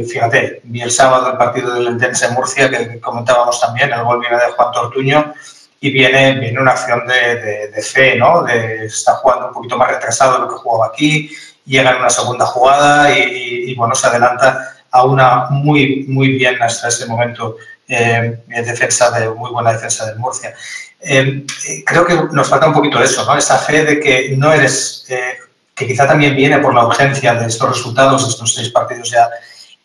fíjate, 0.07 0.61
vi 0.65 0.81
el 0.81 0.91
sábado 0.91 1.31
el 1.31 1.37
partido 1.37 1.73
del 1.73 1.87
Entense 1.87 2.29
Murcia, 2.29 2.69
que 2.69 2.99
comentábamos 2.99 3.59
también, 3.59 3.91
el 3.91 4.03
gol 4.03 4.19
viene 4.19 4.35
de 4.35 4.51
Juan 4.51 4.71
Tortuño, 4.71 5.33
y 5.79 5.91
viene, 5.91 6.39
viene 6.39 6.59
una 6.59 6.71
acción 6.71 7.05
de, 7.07 7.67
de, 7.69 7.81
fe, 7.81 8.15
¿no? 8.15 8.43
De, 8.43 8.85
está 8.85 9.13
jugando 9.15 9.47
un 9.47 9.53
poquito 9.53 9.77
más 9.77 9.89
retrasado 9.89 10.33
de 10.33 10.39
lo 10.41 10.49
que 10.49 10.55
jugaba 10.55 10.87
aquí, 10.87 11.31
llega 11.65 11.91
en 11.91 11.97
una 11.97 12.09
segunda 12.09 12.45
jugada 12.45 13.17
y, 13.17 13.75
bueno, 13.75 13.93
se 13.93 14.07
adelanta 14.07 14.75
a 14.89 15.03
una 15.03 15.47
muy, 15.49 16.05
muy 16.07 16.29
bien 16.29 16.61
hasta 16.61 16.87
ese 16.87 17.05
momento 17.05 17.57
eh, 17.87 18.43
defensa 18.47 19.11
de, 19.11 19.29
muy 19.29 19.51
buena 19.51 19.73
defensa 19.73 20.05
del 20.05 20.17
Murcia. 20.17 20.53
Eh, 20.99 21.45
creo 21.85 22.05
que 22.05 22.15
nos 22.31 22.49
falta 22.49 22.67
un 22.67 22.73
poquito 22.73 23.01
eso, 23.01 23.25
¿no? 23.25 23.37
Esa 23.37 23.57
fe 23.57 23.85
de 23.85 23.99
que 23.99 24.35
no 24.37 24.51
eres, 24.51 25.05
eh, 25.09 25.37
que 25.73 25.87
quizá 25.87 26.07
también 26.07 26.35
viene 26.35 26.59
por 26.59 26.73
la 26.73 26.85
urgencia 26.85 27.33
de 27.35 27.47
estos 27.47 27.69
resultados, 27.69 28.27
estos 28.27 28.53
seis 28.53 28.69
partidos 28.69 29.11
ya, 29.11 29.29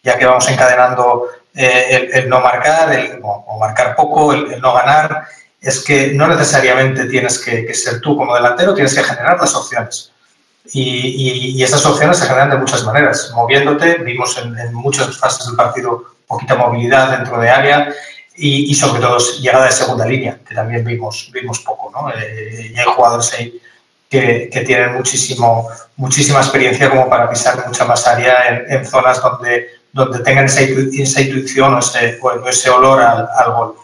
ya 0.02 0.18
que 0.18 0.26
vamos 0.26 0.48
encadenando 0.48 1.28
el, 1.54 2.28
no 2.28 2.40
marcar, 2.40 2.92
el, 2.92 3.20
o, 3.22 3.58
marcar 3.58 3.94
poco, 3.94 4.32
el 4.32 4.60
no 4.60 4.72
ganar 4.72 5.26
es 5.62 5.84
que 5.84 6.08
no 6.08 6.26
necesariamente 6.26 7.04
tienes 7.06 7.38
que, 7.38 7.72
ser 7.72 8.00
tú 8.00 8.16
como 8.16 8.34
delantero, 8.34 8.74
tienes 8.74 8.94
que 8.94 9.04
generar 9.04 9.38
las 9.38 9.54
opciones. 9.54 10.10
Y, 10.72 11.62
esas 11.62 11.86
opciones 11.86 12.18
se 12.18 12.26
generan 12.26 12.50
de 12.50 12.56
muchas 12.56 12.84
maneras, 12.84 13.30
moviéndote, 13.34 13.98
vimos 13.98 14.36
en, 14.38 14.74
muchas 14.74 15.16
fases 15.16 15.46
del 15.46 15.56
partido 15.56 16.04
poquita 16.32 16.54
movilidad 16.56 17.16
dentro 17.18 17.38
de 17.40 17.48
área 17.48 17.92
y, 18.34 18.74
sobre 18.74 19.00
todo 19.00 19.18
llegada 19.40 19.66
de 19.66 19.72
segunda 19.72 20.06
línea, 20.06 20.38
que 20.46 20.54
también 20.54 20.84
vimos, 20.84 21.30
vimos 21.32 21.60
poco. 21.60 21.90
¿no? 21.90 22.10
Eh, 22.10 22.72
y 22.74 22.78
hay 22.78 22.86
jugadores 22.86 23.32
ahí 23.34 23.60
que, 24.08 24.48
tienen 24.66 24.94
muchísimo, 24.94 25.68
muchísima 25.96 26.40
experiencia 26.40 26.90
como 26.90 27.08
para 27.08 27.28
pisar 27.30 27.64
mucha 27.66 27.84
más 27.84 28.06
área 28.06 28.64
en, 28.68 28.84
zonas 28.84 29.20
donde, 29.22 29.68
donde 29.92 30.18
tengan 30.20 30.46
esa, 30.46 30.62
intuición 30.62 31.74
o 31.74 31.78
ese, 31.78 32.18
ese 32.48 32.70
olor 32.70 33.00
al, 33.00 33.28
al 33.36 33.52
gol 33.52 33.76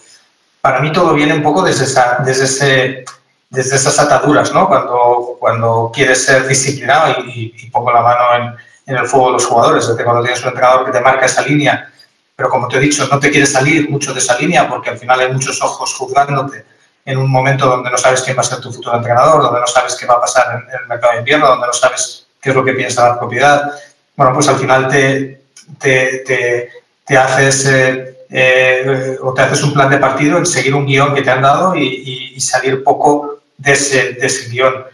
para 0.61 0.81
mí 0.81 0.93
todo 0.93 1.15
viene 1.15 1.35
un 1.35 1.43
poco 1.43 1.63
desde, 1.63 1.85
esa, 1.85 2.19
desde, 2.25 2.45
ese, 2.45 3.05
desde 3.49 3.77
esas 3.77 3.99
ataduras, 3.99 4.53
¿no? 4.53 4.69
Cuando, 4.69 5.37
cuando 5.39 5.91
quieres 5.95 6.25
ser 6.25 6.47
disciplinado 6.47 7.23
y, 7.27 7.71
pongo 7.71 7.93
la 7.93 8.03
mano 8.03 8.25
en, 8.37 8.55
en, 8.87 9.03
el 9.03 9.09
fuego 9.09 9.29
de 9.29 9.33
los 9.35 9.47
jugadores, 9.47 9.89
desde 9.89 10.05
cuando 10.05 10.23
tienes 10.23 10.43
un 10.43 10.49
entrenador 10.49 10.85
que 10.87 10.93
te 10.93 11.01
marca 11.01 11.27
esa 11.27 11.43
línea, 11.43 11.91
pero 12.38 12.51
como 12.51 12.68
te 12.68 12.77
he 12.77 12.81
dicho, 12.81 13.05
no 13.11 13.18
te 13.18 13.33
quieres 13.33 13.51
salir 13.51 13.90
mucho 13.90 14.14
de 14.14 14.20
esa 14.20 14.38
línea 14.38 14.68
porque 14.68 14.90
al 14.90 14.96
final 14.96 15.18
hay 15.18 15.33
muchos 15.33 15.61
ojos 15.61 15.92
juzgándote 15.94 16.64
en 17.05 17.18
un 17.18 17.29
momento 17.29 17.66
donde 17.66 17.90
no 17.90 17.98
sabes 17.98 18.22
quién 18.22 18.37
va 18.37 18.42
a 18.42 18.44
ser 18.44 18.61
tu 18.61 18.72
futuro 18.72 18.96
entrenador, 18.96 19.42
donde 19.42 19.59
no 19.59 19.66
sabes 19.66 19.96
qué 19.96 20.07
va 20.07 20.14
a 20.14 20.20
pasar 20.20 20.55
en, 20.55 20.81
el 20.81 20.87
mercado 20.87 21.14
de 21.14 21.18
invierno, 21.18 21.48
donde 21.48 21.66
no 21.66 21.72
sabes 21.72 22.29
qué 22.40 22.51
es 22.51 22.55
lo 22.55 22.64
que 22.64 22.74
piensa 22.74 23.09
la 23.09 23.18
propiedad. 23.18 23.72
Bueno, 24.14 24.35
pues 24.35 24.46
al 24.46 24.57
final 24.57 24.87
te, 24.87 25.42
te, 25.81 26.18
te, 26.18 26.70
te 27.05 27.18
haces... 27.18 27.66
Eh, 27.66 28.14
eh, 28.31 29.18
o 29.20 29.33
te 29.35 29.42
haces 29.42 29.62
un 29.64 29.72
plan 29.72 29.90
de 29.90 29.96
partido 29.98 30.38
en 30.38 30.46
seguir 30.46 30.77
un 30.77 30.87
guion 30.87 31.14
que 31.14 31.22
te 31.22 31.31
han 31.31 31.42
dado 31.42 31.74
y, 31.74 32.38
salir 32.38 32.85
poco 32.85 33.40
de 33.57 33.72
ese, 33.72 34.12
de 34.12 34.27
ese, 34.27 34.48
guion. 34.48 34.85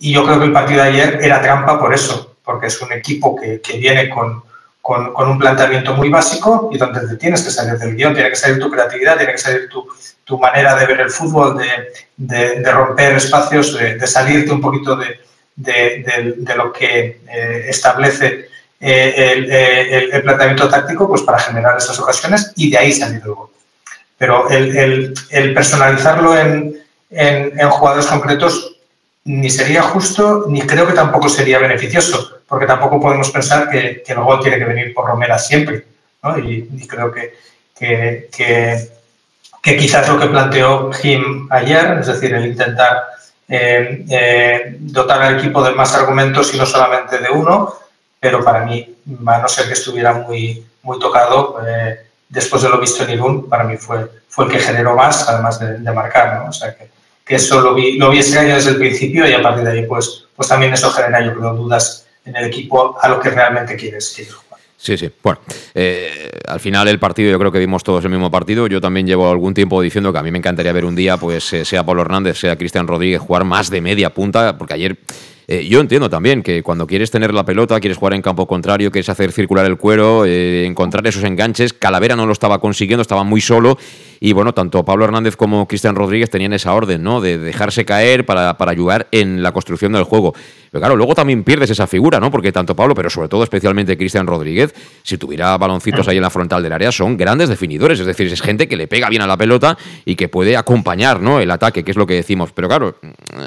Y 0.00 0.14
yo 0.14 0.24
creo 0.24 0.40
que 0.40 0.46
el 0.46 0.52
partido 0.52 0.82
de 0.82 0.88
ayer 0.88 1.20
era 1.22 1.40
trampa 1.40 1.78
por 1.78 1.94
eso, 1.94 2.34
porque 2.42 2.66
es 2.66 2.82
un 2.82 2.90
equipo 2.92 3.36
que, 3.36 3.60
que 3.60 3.76
viene 3.76 4.08
con, 4.08 4.42
con, 4.88 5.28
un 5.28 5.38
planteamiento 5.38 5.92
muy 5.92 6.08
básico 6.08 6.70
y 6.72 6.78
donde 6.78 7.06
te 7.06 7.16
tienes 7.16 7.42
que 7.42 7.50
salir 7.50 7.78
del 7.78 7.94
guion, 7.94 8.14
tiene 8.14 8.30
que 8.30 8.36
salir 8.36 8.58
tu 8.58 8.70
creatividad, 8.70 9.18
tiene 9.18 9.32
que 9.32 9.38
salir 9.38 9.68
tu, 9.68 10.38
manera 10.38 10.74
de 10.76 10.86
ver 10.86 11.00
el 11.02 11.10
fútbol, 11.10 11.60
de, 12.16 12.72
romper 12.72 13.16
espacios, 13.16 13.76
de, 13.76 14.06
salirte 14.06 14.50
un 14.50 14.62
poquito 14.62 14.96
de, 14.96 16.54
lo 16.56 16.72
que 16.72 17.20
eh, 17.28 17.66
establece 17.68 18.48
eh, 18.80 19.14
eh, 19.50 20.08
el, 20.10 20.22
planteamiento 20.22 20.70
táctico 20.70 21.06
pues 21.06 21.20
para 21.20 21.38
generar 21.38 21.76
esas 21.76 21.98
ocasiones 22.00 22.52
y 22.56 22.70
de 22.70 22.78
ahí 22.78 22.92
salir 22.92 23.20
gol. 23.20 23.50
Pero 24.16 24.48
el, 24.48 25.12
personalizarlo 25.54 26.34
en, 26.34 26.80
jugadores 27.70 28.06
concretos 28.06 28.67
ni 29.28 29.50
sería 29.50 29.82
justo 29.82 30.46
ni 30.48 30.62
creo 30.62 30.86
que 30.86 30.94
tampoco 30.94 31.28
sería 31.28 31.58
beneficioso, 31.58 32.40
porque 32.48 32.64
tampoco 32.64 32.98
podemos 32.98 33.30
pensar 33.30 33.68
que, 33.68 34.02
el 34.06 34.20
gol 34.20 34.40
tiene 34.40 34.58
que 34.58 34.64
venir 34.64 34.94
por 34.94 35.06
Romera 35.06 35.38
siempre. 35.38 35.84
Y, 36.42 36.86
creo 36.86 37.12
que, 37.12 37.34
que, 38.32 39.76
quizás 39.76 40.08
lo 40.08 40.18
que 40.18 40.28
planteó 40.28 40.90
Jim 40.92 41.46
ayer, 41.50 41.98
es 42.00 42.06
decir, 42.06 42.34
el 42.34 42.46
intentar 42.46 43.02
eh, 43.46 44.76
dotar 44.80 45.20
al 45.20 45.38
equipo 45.38 45.62
de 45.62 45.74
más 45.74 45.94
argumentos 45.94 46.54
y 46.54 46.56
no 46.56 46.64
solamente 46.64 47.18
de 47.18 47.28
uno, 47.28 47.74
pero 48.18 48.42
para 48.42 48.64
mí, 48.64 48.96
a 49.26 49.38
no 49.38 49.48
ser 49.48 49.66
que 49.66 49.74
estuviera 49.74 50.14
muy, 50.14 50.66
muy 50.82 50.98
tocado, 50.98 51.60
eh, 51.66 51.98
después 52.30 52.62
de 52.62 52.70
lo 52.70 52.80
visto 52.80 53.04
en 53.04 53.10
Irún, 53.10 53.46
para 53.46 53.64
mí 53.64 53.76
fue, 53.76 54.08
fue 54.26 54.46
el 54.46 54.52
que 54.52 54.58
generó 54.58 54.94
más, 54.96 55.28
además 55.28 55.60
de, 55.60 55.92
marcar, 55.92 56.40
¿no? 56.40 56.48
O 56.48 56.52
sea, 56.52 56.74
que, 56.74 56.88
que, 57.28 57.36
eso 57.36 57.60
lo 57.60 57.74
vi, 57.74 57.98
lo 57.98 58.10
vi 58.10 58.18
ese 58.18 58.38
año 58.38 58.54
desde 58.54 58.70
el 58.70 58.78
principio 58.78 59.28
y 59.28 59.32
a 59.32 59.42
partir 59.42 59.64
de 59.64 59.72
ahí, 59.72 59.86
pues, 59.86 60.24
pues 60.34 60.48
también 60.48 60.72
eso 60.72 60.90
genera, 60.90 61.24
yo 61.24 61.34
creo, 61.34 61.54
dudas 61.54 62.06
en 62.24 62.36
el 62.36 62.46
equipo 62.46 62.96
a 63.00 63.08
lo 63.08 63.20
que 63.20 63.30
realmente 63.30 63.76
quieres, 63.76 64.12
quieres 64.14 64.34
jugar. 64.34 64.60
Sí, 64.76 64.96
sí. 64.96 65.10
Bueno, 65.22 65.40
eh, 65.74 66.30
al 66.46 66.60
final 66.60 66.86
el 66.86 67.00
partido, 67.00 67.30
yo 67.30 67.38
creo 67.38 67.50
que 67.50 67.58
vimos 67.58 67.82
todos 67.82 68.04
el 68.04 68.10
mismo 68.10 68.30
partido. 68.30 68.68
Yo 68.68 68.80
también 68.80 69.06
llevo 69.06 69.28
algún 69.28 69.52
tiempo 69.52 69.82
diciendo 69.82 70.12
que 70.12 70.18
a 70.20 70.22
mí 70.22 70.30
me 70.30 70.38
encantaría 70.38 70.72
ver 70.72 70.84
un 70.84 70.94
día, 70.94 71.16
pues, 71.16 71.52
eh, 71.52 71.64
sea 71.64 71.84
Pablo 71.84 72.02
Hernández, 72.02 72.38
sea 72.38 72.56
Cristian 72.56 72.86
Rodríguez, 72.86 73.20
jugar 73.20 73.44
más 73.44 73.70
de 73.70 73.80
media 73.80 74.14
punta, 74.14 74.56
porque 74.56 74.74
ayer 74.74 74.96
Eh, 75.50 75.66
yo 75.66 75.80
entiendo 75.80 76.10
también 76.10 76.42
que 76.42 76.62
cuando 76.62 76.86
quieres 76.86 77.10
tener 77.10 77.32
la 77.32 77.42
pelota, 77.42 77.80
quieres 77.80 77.96
jugar 77.96 78.12
en 78.12 78.20
campo 78.20 78.46
contrario, 78.46 78.90
quieres 78.90 79.08
hacer 79.08 79.32
circular 79.32 79.64
el 79.64 79.78
cuero, 79.78 80.26
eh, 80.26 80.66
encontrar 80.66 81.06
esos 81.06 81.24
enganches, 81.24 81.72
Calavera 81.72 82.16
no 82.16 82.26
lo 82.26 82.34
estaba 82.34 82.60
consiguiendo, 82.60 83.00
estaba 83.00 83.24
muy 83.24 83.40
solo 83.40 83.78
y 84.20 84.32
bueno, 84.32 84.52
tanto 84.52 84.84
Pablo 84.84 85.04
Hernández 85.04 85.36
como 85.36 85.66
Cristian 85.66 85.94
Rodríguez 85.94 86.28
tenían 86.28 86.52
esa 86.52 86.74
orden, 86.74 87.02
¿no? 87.02 87.20
De 87.20 87.38
dejarse 87.38 87.84
caer 87.84 88.26
para, 88.26 88.58
para 88.58 88.72
ayudar 88.72 89.08
en 89.12 89.42
la 89.42 89.52
construcción 89.52 89.92
del 89.92 90.02
juego. 90.02 90.34
Pero 90.70 90.80
claro, 90.80 90.96
luego 90.96 91.14
también 91.14 91.44
pierdes 91.44 91.70
esa 91.70 91.86
figura, 91.86 92.20
¿no? 92.20 92.30
Porque 92.30 92.52
tanto 92.52 92.76
Pablo, 92.76 92.94
pero 92.94 93.08
sobre 93.08 93.28
todo 93.28 93.42
especialmente 93.42 93.96
Cristian 93.96 94.26
Rodríguez, 94.26 94.74
si 95.02 95.16
tuviera 95.16 95.56
baloncitos 95.56 96.06
ahí 96.08 96.16
en 96.16 96.22
la 96.22 96.30
frontal 96.30 96.62
del 96.62 96.72
área, 96.72 96.92
son 96.92 97.16
grandes 97.16 97.48
definidores. 97.48 98.00
Es 98.00 98.06
decir, 98.06 98.26
es 98.26 98.42
gente 98.42 98.68
que 98.68 98.76
le 98.76 98.86
pega 98.86 99.08
bien 99.08 99.22
a 99.22 99.26
la 99.26 99.36
pelota 99.36 99.78
y 100.04 100.16
que 100.16 100.28
puede 100.28 100.56
acompañar, 100.56 101.20
¿no? 101.20 101.40
El 101.40 101.50
ataque, 101.50 101.84
que 101.84 101.92
es 101.92 101.96
lo 101.96 102.06
que 102.06 102.14
decimos. 102.14 102.50
Pero 102.52 102.68
claro, 102.68 102.96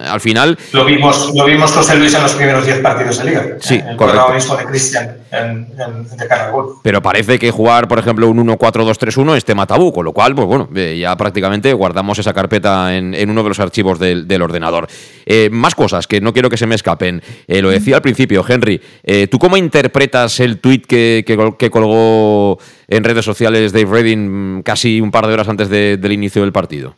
al 0.06 0.22
final. 0.22 0.58
Lo 0.72 0.86
vimos, 0.86 1.32
lo 1.36 1.46
vimos 1.46 1.72
José 1.92 2.00
Luis 2.00 2.14
en 2.14 2.24
los 2.24 2.34
primeros 2.36 2.66
10 2.66 2.80
partidos 2.80 3.18
de 3.18 3.26
Liga. 3.26 3.58
Sí, 3.60 3.76
el 3.86 3.98
correcto. 3.98 4.56
de 4.56 4.66
Cristian 4.66 5.18
en, 5.30 5.68
en, 5.78 6.18
de 6.18 6.28
cara 6.28 6.50
gol. 6.50 6.76
Pero 6.82 7.02
parece 7.02 7.38
que 7.38 7.52
jugar, 7.52 7.90
por 7.90 8.00
ejemplo, 8.00 8.30
un 8.30 8.48
1-4-2-3-1 8.48 9.36
es 9.36 9.44
tema 9.44 9.68
tabú, 9.68 9.92
con 9.92 10.06
lo 10.06 10.14
cual, 10.14 10.34
pues 10.34 10.48
bueno, 10.48 10.70
eh, 10.74 10.98
ya 10.98 11.18
prácticamente 11.18 11.74
guardamos 11.74 12.18
esa 12.18 12.34
carpeta 12.34 12.96
en, 12.96 13.14
en 13.14 13.30
uno 13.30 13.44
de 13.44 13.50
los 13.50 13.60
archivos 13.60 14.00
del, 14.00 14.26
del 14.26 14.42
ordenador. 14.42 14.88
Eh, 15.26 15.50
más 15.52 15.76
cosas 15.76 16.08
que 16.08 16.22
no 16.22 16.32
quiero 16.32 16.50
que 16.50 16.56
se 16.56 16.66
me 16.66 16.76
escapen. 16.76 17.22
Eh, 17.46 17.62
lo 17.62 17.70
decía 17.70 17.98
al 17.98 18.02
principio, 18.02 18.46
Henry. 18.48 18.82
Eh, 19.04 19.28
¿Tú 19.28 19.38
cómo 19.38 19.58
interpretas 19.58 20.40
el 20.40 20.60
tuit 20.60 20.86
que, 20.86 21.26
que, 21.28 21.54
que, 21.60 21.70
colgó 21.70 22.58
en 22.88 23.04
redes 23.04 23.26
sociales 23.26 23.74
Dave 23.74 23.92
Redding 23.92 24.60
mm, 24.60 24.62
casi 24.64 25.02
un 25.02 25.12
par 25.12 25.28
de 25.28 25.34
horas 25.34 25.50
antes 25.50 25.68
de, 25.68 25.98
del 25.98 26.14
inicio 26.14 26.42
del 26.42 26.54
partido? 26.54 26.96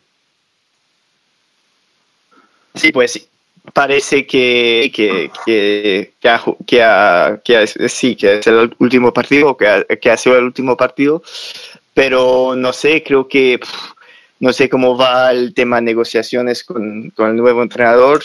Sí, 2.75 2.91
pues 2.91 3.29
parece 3.71 4.28
que, 4.28 4.91
que, 4.93 5.32
que, 5.45 6.13
que, 6.19 6.30
ha, 6.30 6.43
que, 6.65 6.84
ha, 6.84 7.41
que 7.43 7.58
ha, 7.58 7.67
sí, 7.67 8.15
que 8.15 8.39
es 8.39 8.47
el 8.47 8.76
último 8.80 9.13
partido, 9.13 9.56
que 9.56 9.67
ha, 9.67 9.84
que 9.86 10.12
ha 10.12 10.17
sido 10.17 10.38
el 10.38 10.45
último 10.45 10.76
partido, 10.76 11.23
pero 11.93 12.56
no 12.56 12.73
sé, 12.73 13.04
creo 13.04 13.28
que 13.28 13.60
no 14.39 14.52
sé 14.52 14.67
cómo 14.67 14.97
va 14.97 15.32
el 15.32 15.54
tema 15.54 15.78
de 15.78 15.84
negociaciones 15.84 16.63
con, 16.63 17.12
con 17.12 17.30
el 17.30 17.38
nuevo 17.38 17.63
entrenador. 17.63 18.23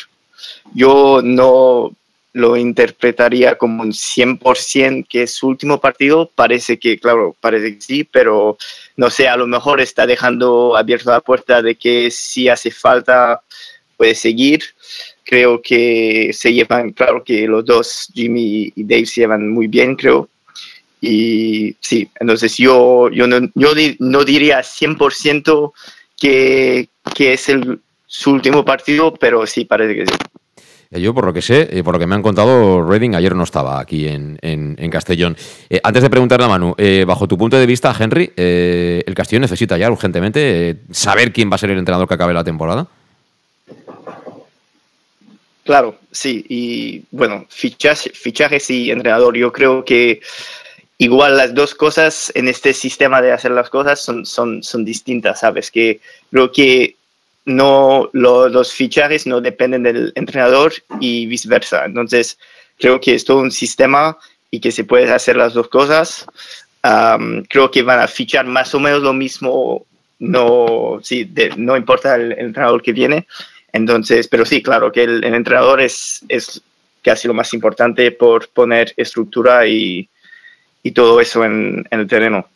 Yo 0.74 1.20
no 1.22 1.92
lo 2.33 2.57
interpretaría 2.57 3.57
como 3.57 3.83
un 3.83 3.92
100% 3.92 5.07
que 5.09 5.24
es 5.24 5.35
su 5.35 5.48
último 5.48 5.81
partido. 5.81 6.31
Parece 6.35 6.79
que, 6.79 6.98
claro, 6.98 7.37
parece 7.40 7.74
que 7.74 7.81
sí, 7.81 8.05
pero 8.05 8.57
no 8.96 9.11
sé, 9.11 9.29
a 9.29 9.37
lo 9.37 9.46
mejor 9.46 9.81
está 9.81 10.07
dejando 10.07 10.77
abierta 10.77 11.12
la 11.12 11.20
puerta 11.20 11.62
de 11.62 11.77
que 11.77 12.11
si 12.11 12.48
hace 12.48 12.70
falta 12.70 13.42
puede 13.96 14.14
seguir. 14.14 14.62
Creo 15.28 15.60
que 15.60 16.30
se 16.32 16.54
llevan, 16.54 16.92
claro 16.92 17.22
que 17.22 17.46
los 17.46 17.62
dos, 17.62 18.10
Jimmy 18.14 18.72
y 18.74 18.84
Dave, 18.84 19.04
se 19.04 19.20
llevan 19.20 19.50
muy 19.50 19.66
bien, 19.66 19.94
creo. 19.94 20.30
Y 21.02 21.76
sí, 21.80 22.08
entonces 22.18 22.56
yo, 22.56 23.10
yo, 23.10 23.26
no, 23.26 23.46
yo 23.54 23.72
no 23.98 24.24
diría 24.24 24.60
100% 24.60 25.72
que, 26.18 26.88
que 27.14 27.34
es 27.34 27.46
el, 27.50 27.78
su 28.06 28.30
último 28.30 28.64
partido, 28.64 29.12
pero 29.12 29.46
sí 29.46 29.66
parece 29.66 29.94
que 29.96 30.06
sí. 30.06 30.12
Yo, 30.90 31.12
por 31.12 31.26
lo 31.26 31.34
que 31.34 31.42
sé, 31.42 31.68
y 31.70 31.82
por 31.82 31.92
lo 31.92 31.98
que 32.00 32.06
me 32.06 32.14
han 32.14 32.22
contado, 32.22 32.82
Reading 32.88 33.14
ayer 33.14 33.36
no 33.36 33.44
estaba 33.44 33.78
aquí 33.78 34.08
en, 34.08 34.38
en, 34.40 34.76
en 34.78 34.90
Castellón. 34.90 35.36
Eh, 35.68 35.78
antes 35.84 36.02
de 36.02 36.08
preguntarle 36.08 36.46
a 36.46 36.48
Manu, 36.48 36.74
eh, 36.78 37.04
bajo 37.06 37.28
tu 37.28 37.36
punto 37.36 37.58
de 37.58 37.66
vista, 37.66 37.94
Henry, 37.96 38.32
eh, 38.34 39.02
¿el 39.06 39.14
Castellón 39.14 39.42
necesita 39.42 39.76
ya 39.76 39.90
urgentemente 39.90 40.84
saber 40.90 41.34
quién 41.34 41.50
va 41.50 41.56
a 41.56 41.58
ser 41.58 41.70
el 41.70 41.78
entrenador 41.78 42.08
que 42.08 42.14
acabe 42.14 42.32
la 42.32 42.44
temporada? 42.44 42.88
Claro, 45.68 45.98
sí. 46.11 46.46
Y 46.48 47.02
bueno, 47.11 47.44
fichaje, 47.50 48.09
fichajes 48.14 48.70
y 48.70 48.90
entrenador. 48.90 49.37
Yo 49.37 49.52
creo 49.52 49.85
que 49.85 50.22
igual 50.96 51.37
las 51.37 51.52
dos 51.52 51.74
cosas 51.74 52.33
en 52.35 52.48
este 52.48 52.72
sistema 52.72 53.20
de 53.20 53.33
hacer 53.33 53.50
las 53.50 53.68
cosas 53.68 54.00
son, 54.00 54.24
son, 54.24 54.85
distintas, 54.87 55.40
¿sabes? 55.40 55.70
Que 55.70 56.00
creo 56.31 56.50
que 56.52 56.96
no 57.44 58.09
lo, 58.14 58.48
los 58.48 58.72
fichajes 58.72 59.26
no 59.26 59.42
dependen 59.42 59.83
del 59.83 60.11
entrenador 60.14 60.72
y 61.00 61.26
viceversa. 61.26 61.85
Entonces, 61.85 62.38
creo 62.78 62.98
que 62.98 63.14
es 63.14 63.26
todo 63.26 63.40
un 63.40 63.50
sistema 63.50 64.16
y 64.50 64.61
que 64.61 64.72
se 64.72 64.85
puede 64.85 65.12
hacer 65.12 65.37
las 65.37 65.52
dos 65.52 65.68
cosas. 65.68 66.24
Um, 66.83 67.42
creo 67.42 67.70
que 67.70 67.83
van 67.83 68.00
a 68.00 68.09
fichar 68.09 68.46
más 68.46 68.74
o 68.74 68.81
menos 68.81 69.02
lo 69.02 69.12
mismo, 69.12 69.85
no, 70.18 70.98
sí, 71.02 71.24
de, 71.24 71.50
no 71.59 71.76
importa 71.76 72.14
el, 72.14 72.33
entrenador 72.33 72.81
que 72.81 72.94
viene. 72.94 73.26
Entonces, 73.72 74.28
pero 74.28 74.44
sí, 74.44 74.62
claro 74.62 74.90
que 74.90 75.04
el, 75.04 75.24
entrenador 75.24 75.81
es, 75.81 76.24
es 76.28 76.62
casi 77.02 77.28
lo 77.28 77.35
más 77.35 77.52
importante 77.54 78.11
por 78.12 78.48
poner 78.48 78.92
estructura 78.96 79.66
y, 79.66 80.09
y 80.83 80.92
todo 80.92 81.20
eso 81.20 81.44
en, 81.44 81.87
en 81.90 82.00
el 82.00 82.07
terreno 82.07 82.48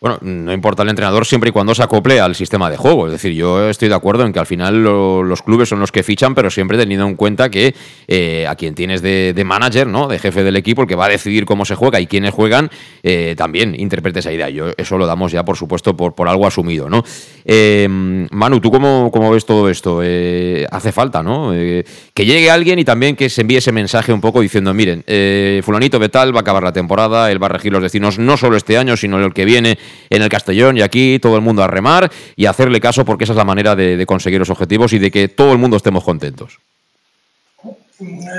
bueno, 0.00 0.18
no 0.22 0.52
importa 0.52 0.84
el 0.84 0.90
entrenador 0.90 1.26
siempre 1.26 1.50
y 1.50 1.52
cuando 1.52 1.74
se 1.74 1.82
acople 1.82 2.20
al 2.20 2.36
sistema 2.36 2.70
de 2.70 2.76
juego. 2.76 3.06
Es 3.06 3.12
decir, 3.12 3.32
yo 3.32 3.68
estoy 3.68 3.88
de 3.88 3.96
acuerdo 3.96 4.24
en 4.24 4.32
que 4.32 4.38
al 4.38 4.46
final 4.46 4.82
lo, 4.82 5.24
los 5.24 5.42
clubes 5.42 5.68
son 5.68 5.80
los 5.80 5.90
que 5.90 6.04
fichan, 6.04 6.36
pero 6.36 6.50
siempre 6.50 6.78
teniendo 6.78 7.06
en 7.06 7.16
cuenta 7.16 7.50
que 7.50 7.74
eh, 8.06 8.46
a 8.46 8.54
quien 8.54 8.76
tienes 8.76 9.02
de, 9.02 9.32
de, 9.34 9.44
manager, 9.44 9.88
¿no? 9.88 10.06
De 10.06 10.20
jefe 10.20 10.44
del 10.44 10.56
equipo, 10.56 10.82
el 10.82 10.88
que 10.88 10.94
va 10.94 11.06
a 11.06 11.08
decidir 11.08 11.44
cómo 11.46 11.64
se 11.64 11.74
juega 11.74 12.00
y 12.00 12.06
quiénes 12.06 12.32
juegan, 12.32 12.70
eh, 13.02 13.34
también 13.36 13.74
interprete 13.78 14.20
esa 14.20 14.32
idea. 14.32 14.48
Yo 14.50 14.70
eso 14.76 14.98
lo 14.98 15.06
damos 15.06 15.32
ya, 15.32 15.44
por 15.44 15.56
supuesto, 15.56 15.96
por, 15.96 16.28
algo 16.28 16.46
asumido, 16.46 16.88
¿no? 16.88 17.02
Eh, 17.44 17.88
Manu, 17.88 18.60
¿tú 18.60 18.70
cómo, 18.70 19.30
ves 19.32 19.44
todo 19.44 19.68
esto? 19.68 20.00
Eh, 20.04 20.64
hace 20.70 20.92
falta, 20.92 21.22
¿no? 21.24 21.52
Eh, 21.54 21.84
que 22.14 22.24
llegue 22.24 22.50
alguien 22.50 22.78
y 22.78 22.84
también 22.84 23.16
que 23.16 23.28
se 23.28 23.40
envíe 23.40 23.56
ese 23.56 23.72
mensaje 23.72 24.12
un 24.12 24.20
poco 24.20 24.40
diciendo, 24.40 24.72
miren, 24.72 25.04
fulanito 25.64 25.98
Betal 25.98 26.32
va 26.32 26.38
a 26.38 26.42
acabar 26.42 26.62
la 26.62 26.72
temporada, 26.72 27.32
él 27.32 27.42
va 27.42 27.46
a 27.46 27.50
regir 27.50 27.72
los 27.72 27.82
destinos 27.82 28.18
no 28.18 28.36
solo 28.36 28.56
este 28.56 28.78
año, 28.78 28.96
sino 28.96 29.18
el 29.18 29.32
que 29.32 29.44
viene 29.44 29.78
en 30.10 30.22
el 30.22 30.28
Castellón 30.28 30.76
y 30.76 30.82
aquí 30.82 31.18
todo 31.18 31.36
el 31.36 31.42
mundo 31.42 31.62
a 31.62 31.66
remar 31.66 32.10
y 32.36 32.46
a 32.46 32.50
hacerle 32.50 32.80
caso 32.80 33.04
porque 33.04 33.24
esa 33.24 33.32
es 33.32 33.36
la 33.36 33.44
manera 33.44 33.76
de, 33.76 33.96
de, 33.96 34.06
conseguir 34.06 34.38
los 34.38 34.50
objetivos 34.50 34.92
y 34.92 34.98
de 34.98 35.10
que 35.10 35.28
todo 35.28 35.52
el 35.52 35.58
mundo 35.58 35.76
estemos 35.76 36.04
contentos. 36.04 36.58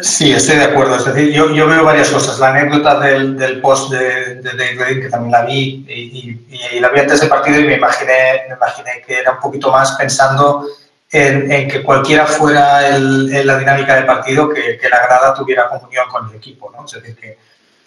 Sí, 0.02 0.32
estoy 0.32 0.56
de 0.56 0.64
acuerdo. 0.64 0.96
Es 0.96 1.06
decir, 1.06 1.34
yo, 1.34 1.54
yo 1.54 1.68
veo 1.68 1.84
varias 1.84 2.10
cosas. 2.10 2.40
La 2.40 2.52
anécdota 2.52 2.98
del, 3.00 3.38
del 3.38 3.60
post 3.60 3.92
de, 3.92 4.36
de 4.36 4.52
Redding, 4.52 5.02
que 5.02 5.10
también 5.10 5.32
la 5.32 5.42
vi, 5.44 5.86
y, 5.88 5.94
y, 5.94 6.78
y, 6.78 6.80
la 6.80 6.90
vi 6.90 7.02
antes 7.02 7.20
del 7.20 7.30
partido 7.30 7.60
y 7.60 7.66
me 7.66 7.76
imaginé, 7.76 8.44
me 8.48 8.56
imaginé 8.56 9.04
que 9.06 9.20
era 9.20 9.34
un 9.34 9.40
poquito 9.40 9.70
más 9.70 9.92
pensando 9.98 10.66
en, 11.12 11.52
en 11.52 11.68
que 11.68 11.84
cualquiera 11.84 12.26
fuera 12.26 12.88
el, 12.96 13.30
en 13.34 13.46
la 13.46 13.60
dinámica 13.60 13.96
del 13.96 14.06
partido, 14.06 14.48
que, 14.48 14.78
que, 14.78 14.88
la 14.88 15.06
grada 15.06 15.34
tuviera 15.34 15.68
comunión 15.68 16.08
con 16.10 16.30
el 16.30 16.36
equipo. 16.38 16.72
¿no? 16.74 16.86
Es 16.86 16.94
decir, 16.94 17.18
que, 17.18 17.38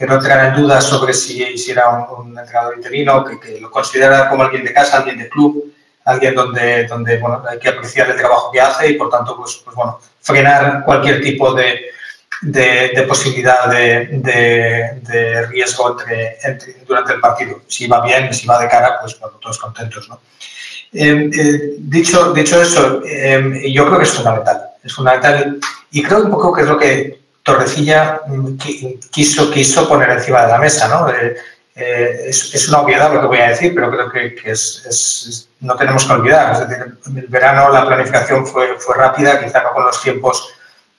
que 0.02 0.08
no 0.08 0.16
entraran 0.16 0.52
en 0.52 0.60
dudas 0.60 0.82
sobre 0.82 1.14
si, 1.14 1.56
si 1.56 1.70
era 1.70 1.88
un, 1.88 2.36
entrenador 2.36 2.74
interino, 2.74 3.24
que, 3.24 3.60
lo 3.60 3.70
considerara 3.70 4.28
como 4.28 4.42
alguien 4.42 4.64
de 4.64 4.72
casa, 4.72 4.96
alguien 4.96 5.16
de 5.16 5.28
club, 5.28 5.72
alguien 6.04 6.34
donde, 6.34 6.88
donde 6.88 7.22
hay 7.48 7.58
que 7.60 7.68
apreciar 7.68 8.10
el 8.10 8.16
trabajo 8.16 8.50
que 8.50 8.60
hace 8.60 8.88
y 8.88 8.94
por 8.94 9.08
tanto, 9.08 9.36
pues, 9.36 9.62
pues 9.64 9.76
bueno, 9.76 10.00
frenar 10.20 10.82
cualquier 10.84 11.22
tipo 11.22 11.54
de, 11.54 11.82
de, 12.40 13.04
posibilidad 13.06 13.70
de, 13.70 14.08
de, 15.04 15.46
riesgo 15.46 15.96
entre, 15.96 16.82
durante 16.84 17.12
el 17.12 17.20
partido. 17.20 17.60
Si 17.68 17.86
va 17.86 18.04
bien 18.04 18.34
si 18.34 18.44
va 18.44 18.58
de 18.60 18.68
cara, 18.68 18.98
pues 19.00 19.16
bueno, 19.20 19.38
todos 19.40 19.56
contentos, 19.56 20.08
¿no? 20.08 20.18
Eh, 20.92 21.30
eh, 21.32 21.74
dicho, 21.78 22.32
dicho 22.32 22.60
eso, 22.60 23.02
eh, 23.06 23.70
yo 23.72 23.86
creo 23.86 23.98
que 23.98 24.04
es 24.04 24.12
fundamental. 24.12 24.62
Es 24.82 24.92
fundamental 24.94 25.60
y 25.92 26.02
creo 26.02 26.24
un 26.24 26.30
poco 26.32 26.52
que 26.52 26.62
es 26.62 26.66
lo 26.66 26.76
que 26.76 27.21
Torrecilla 27.42 28.20
quiso, 29.11 29.50
quiso 29.50 29.88
poner 29.88 30.11
encima 30.11 30.42
de 30.42 30.48
la 30.48 30.59
mesa, 30.59 30.88
¿no? 30.88 31.09
Eh, 31.09 31.37
es, 31.74 32.55
es, 32.55 32.68
una 32.68 32.81
obviedad 32.81 33.12
lo 33.12 33.22
que 33.22 33.26
voy 33.26 33.38
a 33.38 33.48
decir, 33.48 33.74
pero 33.74 33.90
creo 33.90 34.11
que, 34.11 34.35
que 34.35 34.50
es, 34.50 35.48
no 35.61 35.74
tenemos 35.74 36.05
que 36.05 36.12
olvidar. 36.12 36.52
Es 36.52 36.68
decir, 36.68 36.98
el 37.16 37.26
verano 37.28 37.70
la 37.70 37.87
planificación 37.87 38.46
fue, 38.46 38.78
fue 38.78 38.94
rápida, 38.96 39.42
quizá 39.42 39.62
no 39.62 39.72
con 39.72 39.85
los 39.85 40.00
tiempos 40.02 40.50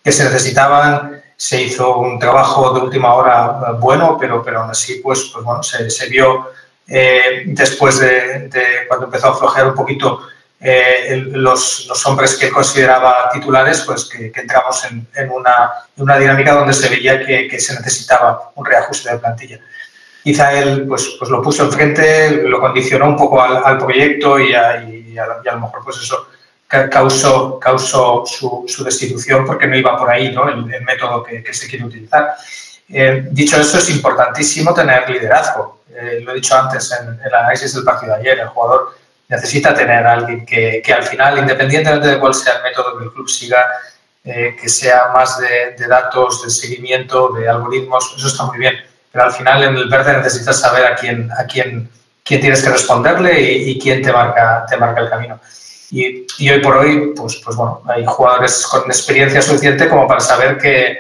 que 0.03 0.12
se 0.12 0.23
necesitaban. 0.23 1.21
Se 1.38 1.62
hizo 1.62 1.97
un 1.97 2.19
trabajo 2.19 2.73
de 2.73 2.82
última 2.82 3.13
hora 3.13 3.73
bueno, 3.79 4.17
pero, 4.19 4.43
pero 4.43 4.62
aún 4.62 4.71
así 4.71 4.95
pues, 4.95 5.29
pues 5.34 5.45
bueno, 5.45 5.62
se, 5.62 5.89
se 5.89 6.08
vio 6.10 6.47
eh, 6.88 7.43
después 7.47 7.99
de, 7.99 8.49
de, 8.49 8.63
cuando 8.88 9.06
empezó 9.06 9.29
a 9.29 9.38
flojear 9.38 9.67
un 9.67 9.75
poquito 9.75 10.27
eh, 10.63 11.23
los, 11.32 11.86
los, 11.88 12.06
hombres 12.06 12.36
que 12.36 12.49
consideraba 12.49 13.30
titulares, 13.32 13.82
pues 13.82 14.06
que, 14.06 14.32
que 14.32 14.41
entramos 14.41 14.84
en, 14.86 15.06
en, 15.15 15.30
una, 15.30 15.71
en, 15.95 16.04
una, 16.04 16.17
dinámica 16.17 16.54
donde 16.54 16.73
se 16.73 16.89
veía 16.89 17.26
que, 17.26 17.47
que 17.47 17.60
se 17.60 17.73
necesitaba 17.76 18.52
un 18.56 18.65
reajuste 18.65 19.12
de 19.12 19.19
plantilla 19.19 19.60
quizá 20.23 20.54
él 20.54 20.86
pues, 20.88 21.15
pues 21.19 21.30
lo 21.30 21.41
puso 21.41 21.63
enfrente, 21.63 22.43
lo 22.43 22.60
condicionó 22.60 23.08
un 23.08 23.17
poco 23.17 23.41
al, 23.41 23.62
al 23.63 23.78
proyecto 23.78 24.39
y 24.39 24.54
a, 24.54 24.84
y, 24.84 25.17
a, 25.17 25.26
y 25.43 25.47
a, 25.49 25.54
lo 25.54 25.60
mejor 25.60 25.84
pues 25.84 25.97
eso 25.97 26.28
causó, 26.89 27.60
causó 27.60 28.23
su, 28.26 28.63
su, 28.67 28.84
destitución 28.84 29.45
porque 29.45 29.67
no 29.67 29.76
iba 29.76 29.97
por 29.97 30.10
ahí 30.10 30.32
¿no? 30.32 30.47
el, 30.49 30.73
el 30.73 30.84
método 30.84 31.21
que, 31.23 31.43
que, 31.43 31.54
se 31.54 31.67
quiere 31.67 31.86
utilizar. 31.86 32.36
Eh, 32.89 33.28
dicho 33.32 33.60
eso, 33.60 33.78
es 33.78 33.89
importantísimo 33.89 34.73
tener 34.73 35.08
liderazgo. 35.10 35.84
Eh, 35.95 36.21
lo 36.23 36.32
he 36.32 36.36
dicho 36.36 36.58
antes 36.58 36.91
en, 36.99 37.10
en, 37.10 37.19
el 37.26 37.34
análisis 37.34 37.73
del 37.76 37.84
partido 37.84 38.13
de 38.15 38.21
ayer, 38.21 38.39
el 38.39 38.47
jugador 38.47 38.95
necesita 39.27 39.73
tener 39.73 40.05
a 40.05 40.13
alguien 40.13 40.45
que, 40.45 40.82
que 40.84 40.93
al 40.93 41.03
final, 41.03 41.39
independientemente 41.39 42.07
de 42.07 42.19
cuál 42.19 42.34
sea 42.34 42.57
el 42.57 42.63
método 42.63 42.97
que 42.97 43.05
el 43.05 43.11
club 43.11 43.30
siga, 43.30 43.65
eh, 44.26 44.55
que 44.59 44.69
sea 44.69 45.09
más 45.13 45.38
de, 45.38 45.76
datos, 45.86 46.43
de 46.43 46.49
seguimiento, 46.49 47.30
de 47.34 47.49
algoritmos, 47.49 48.13
eso 48.17 48.28
está 48.28 48.45
muy 48.45 48.57
bien. 48.57 48.76
Pero 49.11 49.26
al 49.26 49.34
final 49.34 49.63
en 49.63 49.76
el 49.76 49.89
verde 49.89 50.17
necesitas 50.17 50.61
saber 50.61 50.86
a 50.86 50.95
quién, 50.95 51.30
a 51.38 51.45
quién, 51.45 51.89
quién 52.24 52.39
tienes 52.39 52.63
que 52.63 52.69
responderle 52.69 53.41
y, 53.41 53.78
quién 53.78 54.01
te 54.01 54.13
marca, 54.13 54.65
te 54.69 54.78
marca 54.78 55.01
el 55.01 55.09
camino. 55.09 55.39
Y, 55.91 56.49
hoy 56.49 56.59
por 56.61 56.78
hoy, 56.78 57.13
pues, 57.15 57.36
pues 57.43 57.55
bueno, 57.55 57.84
hay 57.86 58.05
jugadores 58.05 58.65
con 58.65 58.84
experiencia 58.86 59.41
suficiente 59.41 59.89
como 59.89 60.07
para 60.07 60.21
saber 60.21 60.57
que, 60.57 60.99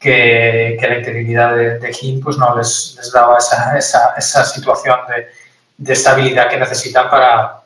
que, 0.00 0.78
la 0.80 0.96
integridad 0.96 1.54
de, 1.54 1.78
de 1.78 2.20
pues 2.24 2.38
no 2.38 2.56
les, 2.56 2.94
les 2.96 3.12
daba 3.12 3.36
esa, 3.38 3.76
esa, 3.76 4.14
esa 4.16 4.44
situación 4.46 4.98
de, 5.08 5.28
de, 5.76 5.92
estabilidad 5.92 6.48
que 6.48 6.56
necesitan 6.56 7.08
para, 7.08 7.61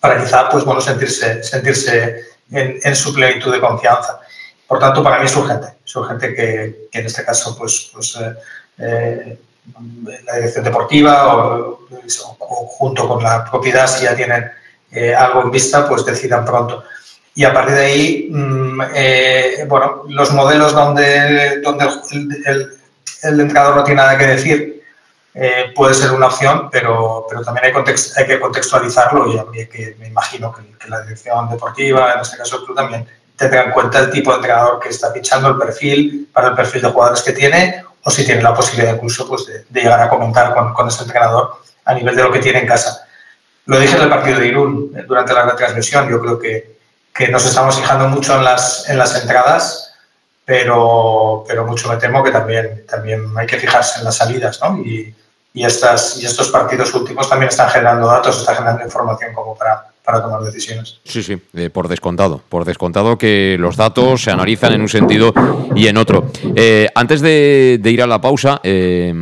para 0.00 0.22
quizá 0.22 0.48
pues, 0.48 0.64
bueno, 0.64 0.80
sentirse, 0.80 1.42
sentirse 1.42 2.24
en, 2.50 2.78
en 2.82 2.96
su 2.96 3.12
plenitud 3.12 3.52
de 3.52 3.60
confianza. 3.60 4.20
Por 4.68 4.78
tanto, 4.78 5.02
para 5.02 5.18
mí 5.18 5.24
es 5.24 5.34
urgente, 5.34 5.68
es 5.84 5.96
urgente 5.96 6.34
que, 6.34 6.88
en 6.92 7.06
este 7.06 7.24
caso 7.24 7.56
pues, 7.56 7.90
pues 7.90 8.16
eh, 8.16 8.34
eh, 8.78 9.38
la 10.26 10.36
dirección 10.36 10.64
deportiva 10.64 11.34
o, 11.36 11.86
junto 12.38 13.08
con 13.08 13.22
la 13.22 13.44
propiedad, 13.50 13.86
si 13.86 14.04
ya 14.04 14.14
tienen 14.14 14.50
eh, 14.92 15.14
algo 15.14 15.42
en 15.42 15.50
vista, 15.50 15.88
pues 15.88 16.04
decidan 16.04 16.44
pronto. 16.44 16.84
Y 17.34 17.44
a 17.44 17.52
partir 17.54 17.76
de 17.76 17.84
ahí, 17.84 18.28
mm, 18.30 19.68
bueno, 19.68 20.02
los 20.08 20.32
modelos 20.32 20.74
donde, 20.74 21.60
donde 21.62 21.86
el, 22.44 22.78
el, 23.22 23.40
entrenador 23.40 23.76
no 23.76 23.84
tiene 23.84 24.02
nada 24.02 24.18
que 24.18 24.26
decir 24.26 24.77
puede 25.74 25.94
ser 25.94 26.12
una 26.12 26.26
opción, 26.26 26.68
pero, 26.70 27.26
pero 27.28 27.42
también 27.42 27.66
hay, 27.66 27.72
hay 28.16 28.26
que 28.26 28.40
contextualizarlo 28.40 29.52
y 29.52 29.66
que, 29.66 29.96
me 29.98 30.08
imagino 30.08 30.52
que, 30.52 30.62
que, 30.76 30.88
la 30.88 31.02
dirección 31.02 31.48
deportiva, 31.48 32.14
en 32.14 32.20
este 32.20 32.36
caso 32.36 32.56
el 32.56 32.64
club 32.64 32.76
también, 32.76 33.06
tendrá 33.36 33.64
en 33.64 33.70
cuenta 33.70 34.00
el 34.00 34.10
tipo 34.10 34.30
de 34.30 34.36
entrenador 34.38 34.80
que 34.80 34.88
está 34.88 35.12
fichando, 35.12 35.48
el 35.48 35.56
perfil, 35.56 36.28
para 36.32 36.48
el 36.48 36.54
perfil 36.54 36.82
de 36.82 36.88
jugadores 36.88 37.22
que 37.22 37.32
tiene, 37.32 37.84
o 38.02 38.10
si 38.10 38.24
tiene 38.24 38.42
la 38.42 38.54
posibilidad 38.54 38.94
incluso 38.94 39.28
pues, 39.28 39.46
de, 39.46 39.64
llegar 39.80 40.00
a 40.00 40.08
comentar 40.08 40.54
con, 40.54 40.74
con, 40.74 40.88
ese 40.88 41.04
entrenador 41.04 41.60
a 41.84 41.94
nivel 41.94 42.16
de 42.16 42.22
lo 42.22 42.32
que 42.32 42.40
tiene 42.40 42.60
en 42.60 42.66
casa. 42.66 43.06
Lo 43.66 43.78
dije 43.78 43.96
en 43.96 44.02
el 44.02 44.08
partido 44.08 44.40
de 44.40 44.46
Irún 44.46 44.92
eh, 44.96 45.04
durante 45.06 45.34
la 45.34 45.42
retransmisión, 45.42 46.08
yo 46.08 46.20
creo 46.20 46.38
que, 46.38 46.78
que 47.14 47.28
nos 47.28 47.44
estamos 47.44 47.78
fijando 47.78 48.08
mucho 48.08 48.34
en 48.36 48.44
las, 48.44 48.88
en 48.88 48.98
las 48.98 49.14
entradas, 49.20 49.87
pero, 50.48 51.44
pero 51.46 51.66
mucho 51.66 51.90
me 51.90 51.98
temo 51.98 52.24
que 52.24 52.30
también, 52.30 52.86
también 52.88 53.22
hay 53.36 53.46
que 53.46 53.58
fijarse 53.58 53.98
en 53.98 54.06
las 54.06 54.16
salidas, 54.16 54.58
¿no? 54.62 54.78
Y, 54.78 55.14
y, 55.52 55.62
estas, 55.62 56.18
y 56.22 56.24
estos 56.24 56.48
partidos 56.48 56.94
últimos 56.94 57.28
también 57.28 57.50
están 57.50 57.68
generando 57.68 58.06
datos, 58.06 58.38
están 58.38 58.56
generando 58.56 58.82
información 58.82 59.34
como 59.34 59.54
para, 59.54 59.88
para 60.02 60.22
tomar 60.22 60.40
decisiones. 60.40 61.00
Sí, 61.04 61.22
sí, 61.22 61.38
eh, 61.52 61.68
por 61.68 61.86
descontado. 61.86 62.40
Por 62.48 62.64
descontado 62.64 63.18
que 63.18 63.56
los 63.58 63.76
datos 63.76 64.22
se 64.22 64.30
analizan 64.30 64.72
en 64.72 64.80
un 64.80 64.88
sentido 64.88 65.34
y 65.74 65.86
en 65.86 65.98
otro. 65.98 66.30
Eh, 66.56 66.88
antes 66.94 67.20
de, 67.20 67.78
ir 67.84 68.02
a 68.02 68.06
la 68.06 68.18
pausa, 68.18 68.58
eh, 68.62 69.12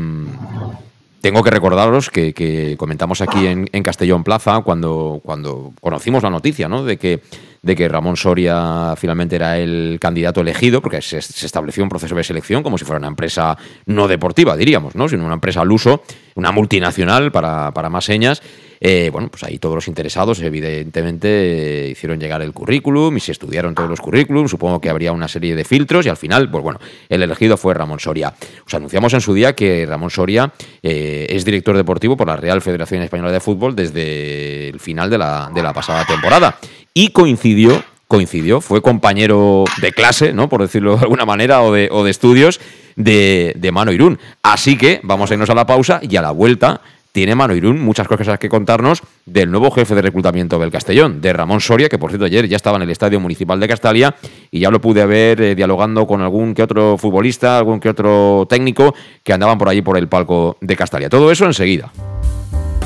tengo 1.27 1.43
que 1.43 1.51
recordaros 1.51 2.09
que, 2.09 2.77
comentamos 2.79 3.21
aquí 3.21 3.49
en, 3.49 3.83
Castellón 3.83 4.23
Plaza 4.23 4.61
cuando, 4.61 5.21
cuando 5.25 5.73
conocimos 5.81 6.23
la 6.23 6.31
noticia 6.31 6.69
¿no? 6.69 6.85
de, 6.85 6.99
que, 6.99 7.21
de 7.63 7.75
que 7.75 7.89
Ramón 7.89 8.17
Soria 8.17 8.95
finalmente 8.97 9.35
era 9.35 9.59
el 9.59 9.99
candidato 10.01 10.41
elegido, 10.41 10.81
porque 10.81 11.03
se, 11.03 11.19
estableció 11.19 11.83
un 11.83 11.89
proceso 11.89 12.15
de 12.15 12.23
selección 12.23 12.63
como 12.63 12.79
si 12.79 12.85
fuera 12.85 13.01
una 13.01 13.09
empresa 13.09 13.59
no 13.87 14.07
deportiva, 14.07 14.57
diríamos, 14.57 14.95
¿no? 14.95 15.09
sino 15.09 15.25
una 15.25 15.35
empresa 15.35 15.63
al 15.63 15.73
uso, 15.73 16.05
una 16.37 16.53
multinacional 16.53 17.33
para, 17.33 17.73
para 17.73 17.91
más 17.91 18.05
señas. 18.05 18.41
Eh, 18.81 19.11
bueno, 19.13 19.29
pues 19.29 19.43
ahí 19.45 19.59
todos 19.59 19.75
los 19.75 19.89
interesados, 19.89 20.41
evidentemente, 20.41 21.89
hicieron 21.91 22.21
llegar 22.21 22.43
el 22.43 22.53
currículum 22.53 23.17
y 23.17 23.21
se 23.21 23.33
estudiaron 23.33 23.75
todos 23.75 23.89
los 23.89 24.01
currículums. 24.01 24.51
Supongo 24.51 24.81
que 24.81 24.91
habría 24.91 25.13
una 25.13 25.29
serie 25.29 25.55
de 25.55 25.65
filtros 25.65 26.07
y 26.07 26.09
al 26.09 26.17
final, 26.17 26.51
pues 26.51 26.63
bueno, 26.63 26.81
el 27.09 27.23
elegido 27.23 27.57
fue 27.57 27.75
Ramón 27.75 28.01
Soria. 28.01 28.35
Os 28.67 28.75
anunciamos 28.75 29.13
en 29.15 29.21
su 29.21 29.35
día 29.35 29.55
que 29.55 29.87
Ramón 29.87 30.11
Soria 30.11 30.53
eh, 30.83 31.27
es 31.31 31.45
director 31.45 31.77
deportivo 31.77 32.17
por 32.17 32.27
la 32.27 32.37
Real 32.37 32.61
Federación 32.61 33.03
Española 33.03 33.33
de 33.33 33.41
Fútbol 33.41 33.75
desde 33.75 34.69
el 34.69 34.81
final 34.81 35.11
de 35.11 35.19
la, 35.19 35.51
de 35.55 35.63
la 35.63 35.73
pasada 35.73 36.05
temporada. 36.05 36.59
Y 36.95 37.09
coincidió 37.11 37.83
coincidió, 38.09 38.61
fue 38.61 38.83
compañero 38.83 39.65
de 39.81 39.93
clase, 39.93 40.33
¿no? 40.33 40.49
Por 40.49 40.63
decirlo 40.63 40.97
de 40.97 41.03
alguna 41.03 41.25
manera, 41.25 41.63
o 41.63 41.73
de, 41.73 41.89
de 41.89 42.11
estudios 42.11 42.61
de, 42.95 43.53
de 43.57 43.73
Mano 43.73 43.93
Irún. 43.93 44.19
Así 44.43 44.79
que 44.79 45.01
vamos 45.03 45.31
a 45.31 45.35
irnos 45.35 45.51
a 45.51 45.55
la 45.55 45.67
pausa 45.67 46.01
y 46.03 46.15
a 46.17 46.23
la 46.23 46.31
vuelta 46.31 46.81
tiene 47.17 47.35
Mano 47.35 47.57
Irún 47.57 47.81
muchas 47.81 48.07
cosas 48.07 48.39
que 48.39 48.51
contarnos 48.51 49.01
del 49.25 49.51
nuevo 49.51 49.71
jefe 49.71 49.95
de 49.95 50.03
reclutamiento 50.03 50.59
del 50.59 50.71
Castellón, 50.71 51.23
de 51.23 51.33
Ramón 51.33 51.63
Soria, 51.63 51.89
que 51.89 51.99
por 51.99 52.11
cierto 52.11 52.27
ayer 52.27 52.47
ya 52.47 52.57
estaba 52.57 52.77
en 52.77 52.83
el 52.83 52.91
Estadio 52.91 53.19
Municipal 53.21 53.59
de 53.59 53.67
Castalia 53.67 54.15
y 54.51 54.61
ya 54.61 54.71
lo 54.71 54.83
pude 54.83 55.07
ver 55.07 55.41
eh, 55.41 55.55
dialogando 55.55 56.07
con 56.07 56.21
algún 56.21 56.53
que 56.53 56.63
otro 56.63 56.99
futbolista, 56.99 57.57
algún 57.57 57.81
que 57.81 57.89
otro 57.89 58.45
técnico 58.51 58.95
que 59.23 59.33
andaban 59.33 59.57
por 59.57 59.71
allí 59.71 59.81
por 59.81 59.97
el 59.97 60.09
palco 60.09 60.59
de 60.61 60.77
Castalia. 60.77 61.09
Todo 61.09 61.31
eso 61.31 61.47
enseguida. 61.47 61.91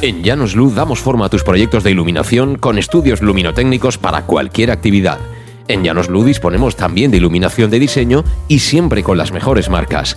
En 0.00 0.22
Llanos 0.22 0.54
Luz 0.54 0.76
damos 0.76 1.00
forma 1.00 1.26
a 1.26 1.28
tus 1.28 1.42
proyectos 1.42 1.82
de 1.82 1.90
iluminación 1.90 2.56
con 2.56 2.78
estudios 2.78 3.22
luminotécnicos 3.22 3.98
para 3.98 4.26
cualquier 4.26 4.70
actividad. 4.70 5.18
En 5.66 5.82
Llanos 5.82 6.06
disponemos 6.24 6.76
también 6.76 7.10
de 7.10 7.16
iluminación 7.16 7.68
de 7.68 7.80
diseño 7.80 8.22
y 8.46 8.60
siempre 8.60 9.02
con 9.02 9.18
las 9.18 9.32
mejores 9.32 9.68
marcas. 9.68 10.16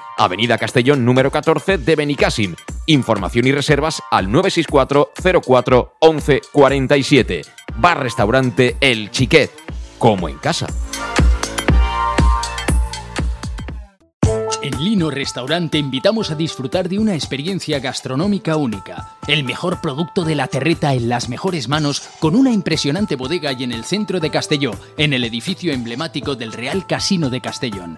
Avenida 0.23 0.59
Castellón 0.59 1.03
número 1.03 1.31
14 1.31 1.79
de 1.79 1.95
Benicassim. 1.95 2.55
Información 2.85 3.47
y 3.47 3.51
reservas 3.51 4.03
al 4.11 4.31
964 4.31 5.11
04 5.43 5.95
11 5.99 6.41
47. 6.51 7.41
Bar 7.77 8.03
Restaurante 8.03 8.77
El 8.79 9.09
Chiquet, 9.09 9.49
como 9.97 10.29
en 10.29 10.37
casa. 10.37 10.67
En 14.63 14.83
Lino 14.83 15.09
Restaurante 15.09 15.79
invitamos 15.79 16.29
a 16.29 16.35
disfrutar 16.35 16.87
de 16.87 16.99
una 16.99 17.15
experiencia 17.15 17.79
gastronómica 17.79 18.57
única. 18.57 19.17
El 19.27 19.43
mejor 19.43 19.81
producto 19.81 20.23
de 20.23 20.35
la 20.35 20.45
terreta 20.45 20.93
en 20.93 21.09
las 21.09 21.29
mejores 21.29 21.67
manos, 21.67 22.03
con 22.19 22.35
una 22.35 22.51
impresionante 22.51 23.15
bodega 23.15 23.53
y 23.53 23.63
en 23.63 23.71
el 23.71 23.85
centro 23.85 24.19
de 24.19 24.29
Castelló, 24.29 24.73
en 24.97 25.13
el 25.13 25.23
edificio 25.23 25.73
emblemático 25.73 26.35
del 26.35 26.53
Real 26.53 26.85
Casino 26.85 27.31
de 27.31 27.41
Castellón. 27.41 27.97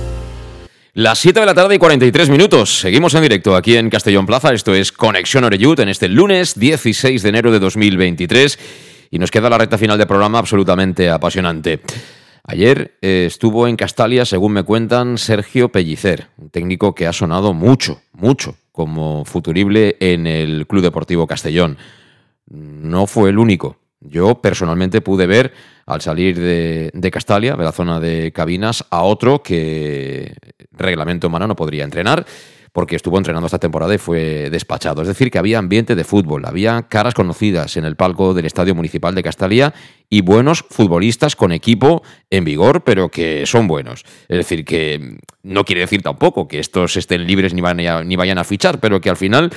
Las 0.93 1.19
7 1.19 1.39
de 1.39 1.45
la 1.45 1.53
tarde 1.53 1.75
y 1.75 1.77
43 1.77 2.29
minutos. 2.29 2.81
Seguimos 2.81 3.13
en 3.13 3.21
directo 3.21 3.55
aquí 3.55 3.77
en 3.77 3.89
Castellón 3.89 4.25
Plaza. 4.25 4.51
Esto 4.51 4.75
es 4.75 4.91
Conexión 4.91 5.45
Oreyud 5.45 5.79
en 5.79 5.87
este 5.87 6.09
lunes 6.09 6.59
16 6.59 7.23
de 7.23 7.29
enero 7.29 7.49
de 7.49 7.59
2023. 7.59 8.59
Y 9.09 9.17
nos 9.17 9.31
queda 9.31 9.49
la 9.49 9.57
recta 9.57 9.77
final 9.77 9.97
del 9.97 10.07
programa 10.07 10.39
absolutamente 10.39 11.09
apasionante. 11.09 11.79
Ayer 12.43 12.97
eh, 13.01 13.23
estuvo 13.25 13.69
en 13.69 13.77
Castalia, 13.77 14.25
según 14.25 14.51
me 14.51 14.63
cuentan, 14.63 15.17
Sergio 15.17 15.69
Pellicer, 15.69 16.27
un 16.37 16.49
técnico 16.49 16.93
que 16.93 17.07
ha 17.07 17.13
sonado 17.13 17.53
mucho, 17.53 18.01
mucho 18.11 18.57
como 18.73 19.23
futurible 19.23 19.95
en 20.01 20.27
el 20.27 20.67
Club 20.67 20.81
Deportivo 20.81 21.25
Castellón. 21.25 21.77
No 22.49 23.07
fue 23.07 23.29
el 23.29 23.37
único. 23.37 23.77
Yo 24.01 24.41
personalmente 24.41 25.01
pude 25.01 25.27
ver 25.27 25.53
al 25.85 26.01
salir 26.01 26.39
de, 26.39 27.11
Castalia, 27.11 27.55
de 27.55 27.63
la 27.63 27.71
zona 27.71 27.99
de 27.99 28.31
cabinas, 28.31 28.85
a 28.89 29.03
otro 29.03 29.43
que 29.43 30.35
reglamento 30.71 31.27
humano 31.27 31.47
no 31.47 31.55
podría 31.55 31.83
entrenar 31.83 32.25
porque 32.71 32.95
estuvo 32.95 33.17
entrenando 33.17 33.47
esta 33.47 33.59
temporada 33.59 33.93
y 33.93 33.97
fue 33.97 34.49
despachado. 34.49 35.01
Es 35.01 35.07
decir, 35.07 35.29
que 35.29 35.37
había 35.37 35.59
ambiente 35.59 35.93
de 35.93 36.03
fútbol, 36.03 36.45
había 36.45 36.83
caras 36.83 37.13
conocidas 37.13 37.75
en 37.75 37.83
el 37.83 37.97
palco 37.97 38.33
del 38.33 38.45
Estadio 38.45 38.73
Municipal 38.73 39.13
de 39.13 39.23
Castalia 39.23 39.73
y 40.09 40.21
buenos 40.21 40.63
futbolistas 40.69 41.35
con 41.35 41.51
equipo 41.51 42.01
en 42.29 42.45
vigor, 42.45 42.83
pero 42.83 43.09
que 43.09 43.45
son 43.45 43.67
buenos. 43.67 44.05
Es 44.29 44.37
decir, 44.37 44.63
que 44.63 45.17
no 45.43 45.65
quiere 45.65 45.81
decir 45.81 46.01
tampoco 46.01 46.47
que 46.47 46.59
estos 46.59 46.95
estén 46.95 47.27
libres 47.27 47.53
ni, 47.53 47.61
ni 47.61 48.15
vayan 48.15 48.37
a 48.37 48.43
fichar, 48.45 48.79
pero 48.79 49.01
que 49.01 49.09
al 49.09 49.17
final 49.17 49.51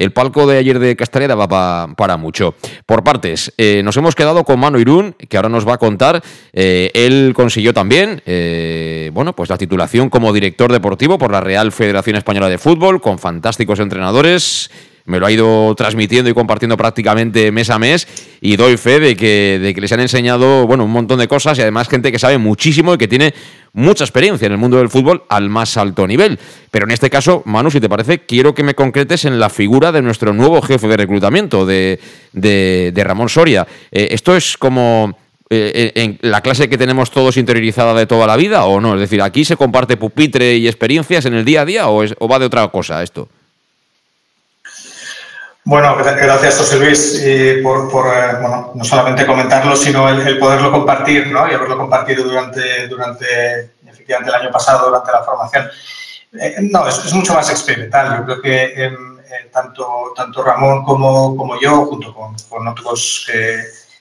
el 0.00 0.12
palco 0.12 0.46
de 0.46 0.56
ayer 0.56 0.78
de 0.78 0.96
Castalia 0.96 1.34
va 1.34 1.94
para 1.94 2.16
mucho. 2.16 2.54
Por 2.86 3.04
partes, 3.04 3.52
eh, 3.58 3.82
nos 3.84 3.98
hemos 3.98 4.14
quedado 4.14 4.44
con 4.44 4.58
Manu 4.58 4.78
Irún, 4.78 5.14
que 5.28 5.36
ahora 5.36 5.50
nos 5.50 5.68
va 5.68 5.74
a 5.74 5.78
contar. 5.78 6.22
Eh, 6.54 6.90
él 6.94 7.34
consiguió 7.36 7.74
también, 7.74 8.22
eh, 8.24 9.10
bueno, 9.12 9.36
pues 9.36 9.50
la 9.50 9.58
titulación 9.58 10.08
como 10.08 10.32
director 10.32 10.72
deportivo 10.72 11.18
por 11.18 11.30
la 11.30 11.42
Real 11.42 11.70
Federación 11.70 12.16
Española 12.16 12.48
de 12.48 12.56
Fútbol, 12.56 13.02
con 13.02 13.18
fantásticos 13.18 13.78
entrenadores 13.78 14.70
me 15.04 15.18
lo 15.18 15.26
ha 15.26 15.32
ido 15.32 15.74
transmitiendo 15.74 16.30
y 16.30 16.34
compartiendo 16.34 16.76
prácticamente 16.76 17.50
mes 17.52 17.70
a 17.70 17.78
mes 17.78 18.06
y 18.40 18.56
doy 18.56 18.76
fe 18.76 19.00
de 19.00 19.16
que, 19.16 19.58
de 19.60 19.74
que 19.74 19.80
les 19.80 19.92
han 19.92 20.00
enseñado 20.00 20.66
bueno, 20.66 20.84
un 20.84 20.90
montón 20.92 21.18
de 21.18 21.28
cosas 21.28 21.58
y 21.58 21.62
además 21.62 21.88
gente 21.88 22.12
que 22.12 22.18
sabe 22.18 22.38
muchísimo 22.38 22.94
y 22.94 22.98
que 22.98 23.08
tiene 23.08 23.34
mucha 23.72 24.04
experiencia 24.04 24.46
en 24.46 24.52
el 24.52 24.58
mundo 24.58 24.78
del 24.78 24.88
fútbol 24.88 25.24
al 25.28 25.48
más 25.48 25.76
alto 25.76 26.06
nivel. 26.06 26.38
Pero 26.70 26.86
en 26.86 26.92
este 26.92 27.10
caso, 27.10 27.42
Manu, 27.44 27.70
si 27.70 27.80
te 27.80 27.88
parece, 27.88 28.20
quiero 28.20 28.54
que 28.54 28.62
me 28.62 28.74
concretes 28.74 29.24
en 29.24 29.38
la 29.38 29.50
figura 29.50 29.92
de 29.92 30.02
nuestro 30.02 30.32
nuevo 30.32 30.60
jefe 30.62 30.88
de 30.88 30.96
reclutamiento, 30.96 31.66
de, 31.66 32.00
de, 32.32 33.04
Ramón 33.04 33.28
Soria. 33.28 33.66
Eh, 33.90 34.08
¿Esto 34.10 34.36
es 34.36 34.56
como 34.56 35.16
eh, 35.48 35.92
en 35.94 36.18
la 36.22 36.40
clase 36.40 36.68
que 36.68 36.78
tenemos 36.78 37.10
todos 37.10 37.36
interiorizada 37.36 37.94
de 37.94 38.06
toda 38.06 38.26
la 38.26 38.36
vida 38.36 38.64
o 38.64 38.80
no? 38.80 38.94
Es 38.94 39.00
decir, 39.00 39.22
¿aquí 39.22 39.44
se 39.44 39.56
comparte 39.56 39.96
pupitre 39.96 40.56
y 40.56 40.68
experiencias 40.68 41.26
en 41.26 41.34
el 41.34 41.44
día 41.44 41.62
a 41.62 41.64
día 41.64 41.88
o 41.88 42.28
va 42.28 42.38
de 42.38 42.46
otra 42.46 42.66
cosa 42.68 43.02
esto? 43.02 43.28
Bueno, 45.70 45.96
gracias 45.96 46.58
José 46.58 46.80
Luis 46.80 47.22
por, 47.62 48.08
eh, 48.08 48.38
bueno, 48.40 48.72
no 48.74 48.82
solamente 48.82 49.24
comentarlo, 49.24 49.76
sino 49.76 50.08
el, 50.08 50.36
poderlo 50.36 50.72
compartir 50.72 51.28
¿no? 51.28 51.48
y 51.48 51.54
haberlo 51.54 51.78
compartido 51.78 52.24
durante, 52.24 52.88
durante 52.88 53.70
efectivamente 53.86 54.30
el 54.30 54.42
año 54.42 54.50
pasado, 54.50 54.88
durante 54.88 55.12
la 55.12 55.22
formación. 55.22 55.70
Eh, 56.32 56.56
no, 56.72 56.88
es, 56.88 57.14
mucho 57.14 57.34
más 57.34 57.50
experimental. 57.50 58.18
Yo 58.18 58.24
creo 58.24 58.42
que 58.42 58.84
em, 58.84 59.20
eh, 59.20 59.48
tanto, 59.52 60.12
tanto 60.16 60.42
Ramón 60.42 60.82
como, 60.82 61.60
yo, 61.60 61.86
junto 61.86 62.12
con, 62.14 62.66
otros 62.66 63.28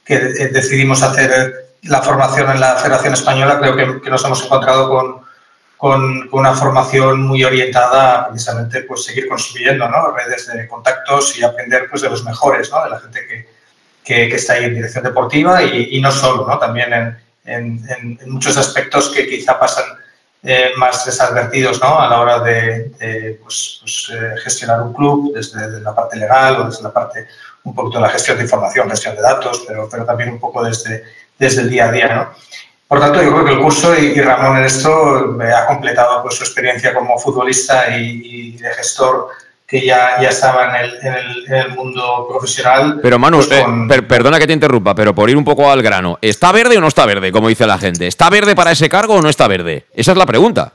que, 0.03 0.17
decidimos 0.17 1.03
hacer 1.03 1.75
la 1.83 2.01
formación 2.01 2.49
en 2.49 2.61
la 2.61 2.77
Federación 2.77 3.13
Española, 3.13 3.59
creo 3.59 4.01
que 4.01 4.09
nos 4.09 4.25
hemos 4.25 4.43
encontrado 4.43 4.89
con, 4.89 5.18
con, 5.79 6.27
una 6.33 6.53
formación 6.53 7.21
muy 7.21 7.41
orientada 7.45 8.19
a 8.19 8.27
precisamente 8.27 8.81
pues, 8.81 9.05
seguir 9.05 9.29
construyendo 9.29 9.87
¿no? 9.87 10.11
redes 10.11 10.45
de 10.47 10.67
contactos 10.67 11.39
y 11.39 11.43
aprender 11.43 11.87
pues, 11.89 12.01
de 12.01 12.09
los 12.09 12.25
mejores, 12.25 12.69
¿no? 12.69 12.83
de 12.83 12.89
la 12.89 12.99
gente 12.99 13.25
que, 13.25 13.47
que, 14.03 14.35
está 14.35 14.55
ahí 14.55 14.65
en 14.65 14.75
dirección 14.75 15.05
deportiva 15.05 15.63
y, 15.63 15.95
y 15.95 16.01
no 16.01 16.11
solo, 16.11 16.45
¿no? 16.45 16.59
también 16.59 16.91
en, 16.91 17.17
en, 17.45 18.19
en, 18.19 18.29
muchos 18.29 18.57
aspectos 18.57 19.07
que 19.09 19.25
quizá 19.25 19.57
pasan 19.57 19.85
eh, 20.43 20.71
más 20.75 21.05
desadvertidos 21.05 21.81
¿no? 21.81 21.97
a 21.97 22.09
la 22.09 22.19
hora 22.19 22.39
de, 22.39 23.39
pues, 23.41 23.77
pues, 23.79 24.11
eh, 24.13 24.35
gestionar 24.43 24.81
un 24.81 24.93
club 24.93 25.33
desde 25.33 25.79
la 25.79 25.95
parte 25.95 26.17
legal 26.17 26.57
o 26.57 26.63
desde 26.65 26.83
la 26.83 26.91
parte 26.91 27.25
un 27.63 27.73
poquito 27.73 27.99
de 27.99 28.03
la 28.03 28.09
gestión 28.09 28.35
de 28.35 28.43
información, 28.43 28.89
gestión 28.89 29.15
de 29.15 29.21
datos, 29.21 29.63
pero, 29.65 29.87
pero 29.89 30.03
también 30.03 30.31
un 30.31 30.39
poco 30.41 30.61
desde, 30.61 31.05
desde 31.37 31.61
el 31.61 31.69
día 31.69 31.87
a 31.87 31.91
día. 31.93 32.13
¿no? 32.13 32.33
Por 32.89 32.99
tanto, 32.99 33.21
yo 33.21 33.31
creo 33.31 33.45
que 33.45 33.51
el 33.51 33.59
curso 33.59 33.95
y, 33.95 34.19
Ramón 34.19 34.57
en 34.57 34.65
esto 34.65 35.37
ha 35.55 35.67
completado 35.67 36.23
pues, 36.23 36.33
su 36.33 36.43
experiencia 36.43 36.91
como 36.91 37.19
futbolista 37.19 37.95
y, 37.95 38.53
de 38.53 38.73
gestor 38.73 39.27
que 39.67 39.85
ya, 39.85 40.19
ya 40.19 40.29
estaba 40.29 40.75
en 40.79 40.85
el, 40.85 40.99
en, 41.05 41.53
el, 41.53 41.69
mundo 41.75 42.25
profesional. 42.27 42.99
Pero 43.03 43.19
Manu, 43.19 43.37
pues, 43.37 43.51
eh, 43.51 44.01
perdona 44.01 44.39
que 44.39 44.47
te 44.47 44.53
interrumpa, 44.53 44.95
pero 44.95 45.13
por 45.13 45.29
ir 45.29 45.37
un 45.37 45.43
poco 45.43 45.69
al 45.69 45.83
grano, 45.83 46.17
¿está 46.19 46.51
verde 46.51 46.79
o 46.79 46.81
no 46.81 46.87
está 46.87 47.05
verde, 47.05 47.31
como 47.31 47.47
dice 47.47 47.67
la 47.67 47.77
gente? 47.77 48.07
¿Está 48.07 48.27
verde 48.31 48.55
para 48.55 48.71
ese 48.71 48.89
cargo 48.89 49.13
o 49.13 49.21
no 49.21 49.29
está 49.29 49.47
verde? 49.47 49.85
Esa 49.93 50.13
es 50.13 50.17
la 50.17 50.25
pregunta. 50.25 50.73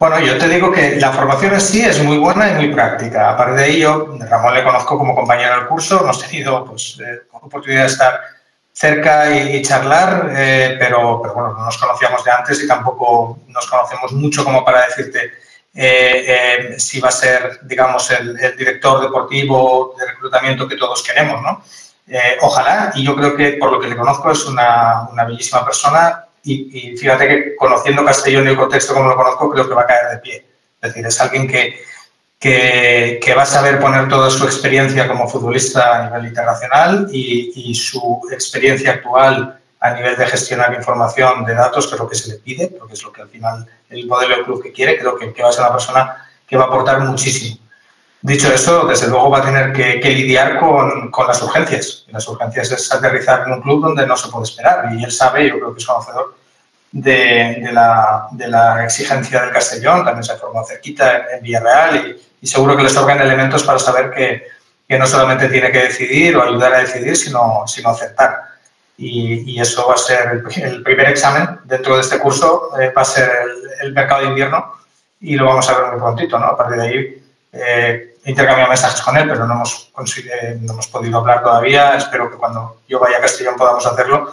Bueno, 0.00 0.18
yo 0.18 0.36
te 0.36 0.48
digo 0.48 0.72
que 0.72 0.96
la 0.96 1.12
formación 1.12 1.54
en 1.54 1.60
sí 1.60 1.82
es 1.82 2.02
muy 2.02 2.18
buena 2.18 2.50
y 2.50 2.54
muy 2.56 2.74
práctica. 2.74 3.30
Aparte 3.30 3.60
de 3.60 3.70
ello, 3.70 4.18
Ramón 4.28 4.54
le 4.54 4.64
conozco 4.64 4.98
como 4.98 5.14
compañero 5.14 5.54
del 5.54 5.68
curso, 5.68 6.00
hemos 6.00 6.20
tenido 6.20 6.64
pues, 6.64 6.98
eh, 6.98 7.20
oportunidad 7.30 7.82
de 7.82 7.86
estar 7.86 8.20
cerca 8.74 9.30
y, 9.30 9.62
charlar, 9.62 10.32
eh, 10.36 10.76
pero, 10.78 11.20
pero, 11.22 11.34
bueno, 11.34 11.54
no 11.56 11.64
nos 11.64 11.78
conocíamos 11.78 12.24
de 12.24 12.30
antes 12.32 12.62
y 12.62 12.66
tampoco 12.66 13.38
nos 13.46 13.66
conocemos 13.68 14.12
mucho 14.12 14.44
como 14.44 14.64
para 14.64 14.86
decirte 14.86 15.32
eh, 15.72 16.24
eh, 16.26 16.78
si 16.78 17.00
va 17.00 17.08
a 17.08 17.12
ser, 17.12 17.60
digamos, 17.62 18.10
el, 18.10 18.36
director 18.56 19.00
deportivo 19.00 19.94
de 19.96 20.06
reclutamiento 20.06 20.66
que 20.66 20.76
todos 20.76 21.02
queremos, 21.02 21.40
¿no? 21.40 21.62
ojalá, 22.42 22.92
y 22.94 23.02
yo 23.02 23.16
creo 23.16 23.34
que 23.34 23.52
por 23.52 23.72
lo 23.72 23.80
que 23.80 23.88
le 23.88 23.96
conozco 23.96 24.30
es 24.30 24.44
una, 24.44 25.08
bellísima 25.26 25.64
persona 25.64 26.26
y, 26.42 26.90
y, 26.92 26.96
fíjate 26.98 27.26
que 27.26 27.56
conociendo 27.56 28.04
Castellón 28.04 28.46
y 28.46 28.50
el 28.50 28.56
contexto 28.58 28.92
como 28.92 29.08
lo 29.08 29.16
conozco, 29.16 29.50
creo 29.50 29.66
que 29.66 29.74
va 29.74 29.82
a 29.82 29.86
caer 29.86 30.10
de 30.10 30.18
pie. 30.18 30.46
Es 30.82 30.90
decir, 30.90 31.06
es 31.06 31.18
alguien 31.18 31.48
que, 31.48 31.80
que, 32.44 33.34
va 33.34 33.42
a 33.42 33.46
saber 33.46 33.80
poner 33.80 34.06
toda 34.06 34.28
su 34.28 34.44
experiencia 34.44 35.08
como 35.08 35.26
futbolista 35.26 35.96
a 35.96 36.04
nivel 36.04 36.26
internacional 36.26 37.08
y, 37.10 37.74
su 37.74 38.20
experiencia 38.30 38.92
actual 38.92 39.58
a 39.80 39.90
nivel 39.94 40.16
de 40.16 40.26
gestionar 40.26 40.74
información 40.74 41.44
de 41.44 41.54
datos, 41.54 41.86
que 41.86 41.94
es 41.94 42.00
lo 42.00 42.08
que 42.08 42.16
se 42.16 42.28
le 42.30 42.34
pide, 42.36 42.66
porque 42.68 42.94
es 42.94 43.02
lo 43.02 43.12
que 43.12 43.22
al 43.22 43.28
final 43.28 43.66
el 43.88 44.06
modelo 44.06 44.36
de 44.36 44.44
club 44.44 44.62
que 44.62 44.72
quiere, 44.72 44.98
creo 44.98 45.16
que, 45.16 45.42
va 45.42 45.48
a 45.48 45.52
ser 45.52 45.62
una 45.62 45.72
persona 45.72 46.28
que 46.46 46.56
va 46.56 46.64
a 46.64 46.66
aportar 46.66 47.00
muchísimo. 47.00 47.56
Dicho 48.20 48.52
esto, 48.52 48.86
desde 48.86 49.08
luego 49.08 49.30
va 49.30 49.38
a 49.38 49.44
tener 49.44 49.72
que, 49.72 50.10
lidiar 50.10 50.58
con, 50.58 51.10
con, 51.10 51.26
las 51.26 51.42
urgencias. 51.42 52.04
Y 52.08 52.12
las 52.12 52.28
urgencias 52.28 52.70
es 52.72 52.92
aterrizar 52.92 53.46
en 53.46 53.54
un 53.54 53.62
club 53.62 53.82
donde 53.82 54.06
no 54.06 54.16
se 54.16 54.28
puede 54.28 54.44
esperar. 54.44 54.90
Y 54.94 55.02
él 55.02 55.12
sabe, 55.12 55.48
yo 55.48 55.56
creo 55.56 55.74
que 55.74 55.80
es 55.80 55.86
conocedor, 55.86 56.34
de, 56.94 57.58
de, 57.60 57.72
la, 57.72 58.28
de, 58.30 58.46
la, 58.46 58.84
exigencia 58.84 59.42
del 59.42 59.52
Castellón, 59.52 60.04
también 60.04 60.22
se 60.22 60.36
formó 60.36 60.64
cerquita 60.64 61.26
en, 61.32 61.42
Villarreal 61.42 62.16
y, 62.40 62.46
seguro 62.46 62.76
que 62.76 62.84
le 62.84 62.92
tocan 62.92 63.20
elementos 63.20 63.64
para 63.64 63.80
saber 63.80 64.12
que, 64.12 64.46
que, 64.86 64.98
no 64.98 65.06
solamente 65.06 65.48
tiene 65.48 65.72
que 65.72 65.82
decidir 65.82 66.36
o 66.36 66.44
ayudar 66.44 66.74
a 66.74 66.78
decidir, 66.80 67.16
sino, 67.16 67.64
sino 67.66 67.88
aceptar. 67.88 68.38
Y, 68.96 69.50
y 69.50 69.60
eso 69.60 69.88
va 69.88 69.94
a 69.94 69.96
ser 69.96 70.44
el, 70.62 70.82
primer 70.84 71.08
examen 71.08 71.58
dentro 71.64 71.96
de 71.96 72.02
este 72.02 72.20
curso, 72.20 72.70
eh, 72.80 72.92
va 72.96 73.02
a 73.02 73.06
ser 73.06 73.28
el, 73.80 73.92
mercado 73.92 74.20
de 74.20 74.28
invierno 74.28 74.74
y 75.18 75.34
lo 75.34 75.46
vamos 75.46 75.68
a 75.68 75.76
ver 75.76 75.90
muy 75.90 76.00
prontito, 76.00 76.38
¿no? 76.38 76.46
A 76.46 76.56
partir 76.56 76.76
de 76.76 76.86
ahí 76.86 77.24
eh, 77.54 78.14
he 78.24 78.30
intercambiado 78.30 78.70
mensajes 78.70 79.02
con 79.02 79.16
él, 79.16 79.28
pero 79.28 79.48
no 79.48 79.54
hemos, 79.54 79.90
no 79.96 80.72
hemos 80.72 80.86
podido 80.86 81.18
hablar 81.18 81.42
todavía. 81.42 81.96
Espero 81.96 82.30
que 82.30 82.36
cuando 82.36 82.82
yo 82.86 83.00
vaya 83.00 83.16
a 83.16 83.22
Castellón 83.22 83.56
podamos 83.56 83.84
hacerlo 83.84 84.30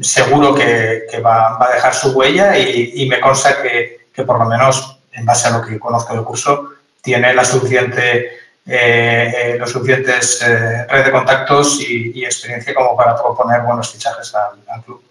seguro 0.00 0.54
que, 0.54 1.06
va, 1.24 1.58
a 1.60 1.74
dejar 1.74 1.94
su 1.94 2.12
huella 2.12 2.56
y, 2.58 3.06
me 3.08 3.20
consta 3.20 3.62
que, 3.62 4.22
por 4.24 4.38
lo 4.38 4.46
menos, 4.46 4.98
en 5.12 5.26
base 5.26 5.48
a 5.48 5.58
lo 5.58 5.62
que 5.62 5.78
conozco 5.78 6.14
del 6.14 6.24
curso, 6.24 6.70
tiene 7.02 7.34
la 7.34 7.44
suficiente, 7.44 8.38
eh, 8.66 9.32
eh, 9.36 9.56
los 9.58 9.70
suficientes 9.70 10.40
eh, 10.42 10.86
red 10.86 11.04
de 11.04 11.10
contactos 11.10 11.80
y, 11.80 12.24
experiencia 12.24 12.74
como 12.74 12.96
para 12.96 13.14
proponer 13.14 13.60
buenos 13.62 13.92
fichajes 13.92 14.34
al, 14.34 14.82
club. 14.82 15.02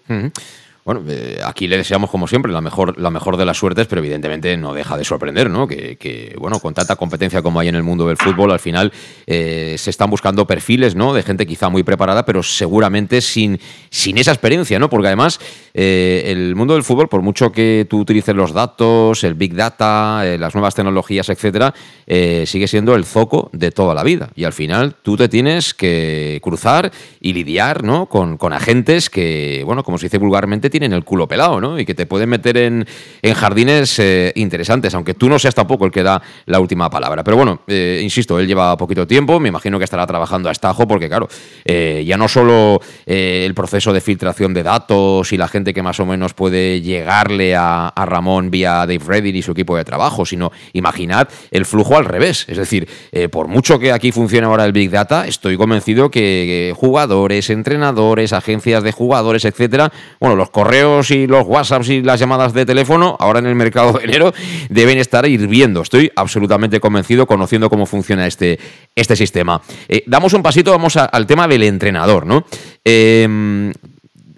Bueno, 0.83 1.03
eh, 1.07 1.39
aquí 1.45 1.67
le 1.67 1.77
deseamos, 1.77 2.09
como 2.09 2.27
siempre, 2.27 2.51
la 2.51 2.59
mejor, 2.59 2.99
la 2.99 3.11
mejor 3.11 3.37
de 3.37 3.45
las 3.45 3.57
suertes, 3.57 3.85
pero 3.85 4.01
evidentemente 4.01 4.57
no 4.57 4.73
deja 4.73 4.97
de 4.97 5.03
sorprender, 5.03 5.47
¿no? 5.47 5.67
Que, 5.67 6.35
bueno, 6.39 6.59
con 6.59 6.73
tanta 6.73 6.95
competencia 6.95 7.43
como 7.43 7.59
hay 7.59 7.67
en 7.67 7.75
el 7.75 7.83
mundo 7.83 8.07
del 8.07 8.17
fútbol, 8.17 8.51
al 8.51 8.59
final 8.59 8.91
eh, 9.27 9.75
se 9.77 9.91
están 9.91 10.09
buscando 10.09 10.47
perfiles, 10.47 10.95
¿no? 10.95 11.13
De 11.13 11.21
gente 11.21 11.45
quizá 11.45 11.69
muy 11.69 11.83
preparada, 11.83 12.25
pero 12.25 12.41
seguramente 12.41 13.21
sin, 13.21 13.59
sin 13.91 14.17
esa 14.17 14.31
experiencia, 14.31 14.79
¿no? 14.79 14.89
Porque 14.89 15.05
además, 15.05 15.39
eh, 15.75 16.23
el 16.25 16.55
mundo 16.55 16.73
del 16.73 16.83
fútbol, 16.83 17.07
por 17.09 17.21
mucho 17.21 17.51
que 17.51 17.85
tú 17.87 17.99
utilices 17.99 18.35
los 18.35 18.51
datos, 18.51 19.23
el 19.23 19.35
big 19.35 19.53
data, 19.53 20.23
las 20.39 20.55
nuevas 20.55 20.73
tecnologías, 20.73 21.29
etcétera, 21.29 21.75
sigue 22.07 22.67
siendo 22.67 22.95
el 22.95 23.05
zoco 23.05 23.51
de 23.53 23.69
toda 23.69 23.93
la 23.93 24.03
vida. 24.03 24.29
Y 24.35 24.45
al 24.45 24.53
final 24.53 24.95
tú 25.03 25.15
te 25.15 25.29
tienes 25.29 25.75
que 25.75 26.39
cruzar 26.41 26.91
y 27.19 27.33
lidiar, 27.33 27.83
¿no? 27.83 28.07
Con, 28.07 28.37
con 28.37 28.51
agentes 28.51 29.11
que, 29.11 29.61
bueno, 29.63 29.83
como 29.83 29.99
se 29.99 30.07
dice 30.07 30.17
vulgarmente, 30.17 30.71
tienen 30.81 30.97
el 30.97 31.03
culo 31.03 31.27
pelado, 31.27 31.61
¿no? 31.61 31.79
Y 31.79 31.85
que 31.85 31.93
te 31.93 32.07
pueden 32.07 32.29
meter 32.29 32.57
en, 32.57 32.87
jardines 33.35 33.99
eh, 33.99 34.31
interesantes, 34.35 34.95
aunque 34.95 35.13
tú 35.13 35.29
no 35.29 35.37
seas 35.37 35.53
tampoco 35.53 35.85
el 35.85 35.91
que 35.91 36.01
da 36.01 36.19
la 36.47 36.59
última 36.59 36.89
palabra. 36.89 37.23
Pero 37.23 37.37
bueno, 37.37 37.61
eh, 37.67 37.99
insisto, 38.01 38.39
él 38.39 38.47
lleva 38.47 38.75
poquito 38.77 39.05
tiempo, 39.05 39.39
me 39.39 39.49
imagino 39.49 39.77
que 39.77 39.83
estará 39.83 40.07
trabajando 40.07 40.49
a 40.49 40.51
estajo, 40.51 40.87
porque 40.87 41.07
claro, 41.07 41.29
eh, 41.65 42.03
ya 42.05 42.17
no 42.17 42.27
solo 42.27 42.81
el 43.05 43.53
proceso 43.53 43.93
de 43.93 44.01
filtración 44.01 44.55
de 44.55 44.63
datos 44.63 45.31
y 45.31 45.37
la 45.37 45.47
gente 45.47 45.73
que 45.73 45.83
más 45.83 45.99
o 45.99 46.05
menos 46.05 46.33
puede 46.33 46.81
llegarle 46.81 47.55
a, 47.55 47.93
Ramón 47.95 48.49
vía 48.49 48.77
Dave 48.87 48.99
Redding 49.05 49.35
y 49.35 49.41
su 49.43 49.51
equipo 49.51 49.77
de 49.77 49.85
trabajo, 49.85 50.25
sino 50.25 50.51
imaginad 50.73 51.29
el 51.51 51.65
flujo 51.65 51.95
al 51.95 52.05
revés. 52.05 52.45
Es 52.49 52.57
decir, 52.57 52.89
por 53.31 53.47
mucho 53.47 53.77
que 53.77 53.91
aquí 53.91 54.11
funcione 54.11 54.47
ahora 54.47 54.65
el 54.65 54.71
Big 54.71 54.89
Data, 54.89 55.27
estoy 55.27 55.55
convencido 55.55 56.09
que 56.09 56.73
jugadores, 56.75 57.51
entrenadores, 57.51 58.33
agencias 58.33 58.83
de 58.83 58.91
jugadores, 58.91 59.45
etcétera, 59.45 59.91
bueno, 60.19 60.35
los 60.35 60.49
correos 60.61 61.09
y 61.09 61.25
los 61.25 61.47
WhatsApps 61.47 61.89
y 61.89 62.03
las 62.03 62.19
llamadas 62.19 62.53
de 62.53 62.67
teléfono, 62.67 63.17
ahora 63.19 63.39
en 63.39 63.47
el 63.47 63.55
mercado 63.55 63.93
de 63.93 64.03
enero, 64.03 64.31
deben 64.69 64.99
estar 64.99 65.25
hirviendo. 65.27 65.81
Estoy 65.81 66.11
absolutamente 66.15 66.79
convencido, 66.79 67.25
conociendo 67.25 67.67
cómo 67.67 67.87
funciona 67.87 68.27
este, 68.27 68.59
este 68.95 69.15
sistema. 69.15 69.59
Eh, 69.89 70.03
damos 70.05 70.33
un 70.33 70.43
pasito, 70.43 70.69
vamos 70.69 70.97
al 70.97 71.25
tema 71.25 71.47
del 71.47 71.63
entrenador, 71.63 72.27
¿no? 72.27 72.45
Em, 72.85 73.73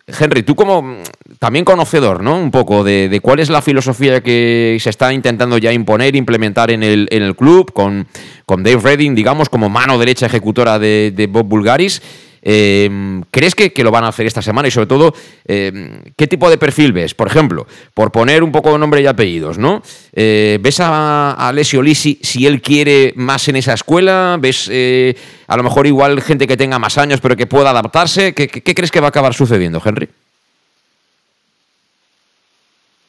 Henry, 0.08 0.44
tú 0.44 0.56
como 0.56 0.98
también 1.40 1.66
conocedor, 1.66 2.24
¿no? 2.24 2.40
Un 2.40 2.52
poco 2.52 2.86
de, 2.86 3.20
cuál 3.22 3.40
es 3.40 3.50
la 3.50 3.62
filosofía 3.62 4.22
que 4.22 4.78
se 4.80 4.90
está 4.90 5.12
intentando 5.12 5.58
ya 5.58 5.74
imponer, 5.74 6.16
implementar 6.16 6.72
en 6.72 6.84
el, 6.84 7.10
en 7.12 7.22
el 7.22 7.36
club, 7.36 7.74
con, 7.74 8.08
con 8.46 8.64
Dave 8.64 8.82
Redding, 8.82 9.16
digamos, 9.16 9.50
como 9.50 9.70
mano 9.70 9.98
derecha 9.98 10.26
ejecutora 10.26 10.80
de, 10.80 11.28
Bob 11.30 11.46
Bulgaris. 11.46 12.02
Em, 12.46 13.24
¿Crees 13.32 13.56
que, 13.56 13.72
lo 13.84 13.92
van 13.92 14.04
a 14.04 14.10
hacer 14.10 14.26
esta 14.26 14.42
semana? 14.42 14.68
Y 14.68 14.72
sobre 14.72 14.88
todo, 14.88 15.14
em, 15.46 16.02
¿qué 16.18 16.28
tipo 16.28 16.50
de 16.50 16.58
perfil 16.58 16.92
ves? 16.92 17.14
Por 17.14 17.28
ejemplo, 17.28 17.66
por 17.94 18.12
poner 18.12 18.44
un 18.44 18.52
poco 18.52 18.74
de 18.74 18.80
nombre 18.80 19.02
y 19.02 19.08
apellidos, 19.08 19.58
¿no? 19.58 19.82
Eh, 20.14 20.60
¿Ves 20.62 20.82
a, 20.82 21.32
a 21.32 21.48
Alessio 21.48 21.82
Lisi 21.82 22.20
si 22.22 22.46
él 22.46 22.62
quiere 22.62 23.14
más 23.16 23.48
en 23.48 23.56
esa 23.56 23.74
escuela? 23.74 24.38
¿Ves 24.42 24.68
eh, 24.70 25.16
a 25.48 25.56
lo 25.56 25.64
mejor 25.64 25.88
igual 25.88 26.22
gente 26.22 26.46
que 26.46 26.58
tenga 26.58 26.80
más 26.80 26.98
años 26.98 27.22
pero 27.22 27.38
que 27.38 27.48
pueda 27.48 27.70
adaptarse? 27.70 28.34
¿Qué, 28.34 28.50
qué 28.50 28.76
crees 28.76 28.92
que 28.92 29.00
va 29.00 29.08
a 29.08 29.10
acabar 29.10 29.34
sucediendo, 29.34 29.82
Henry? 29.84 30.10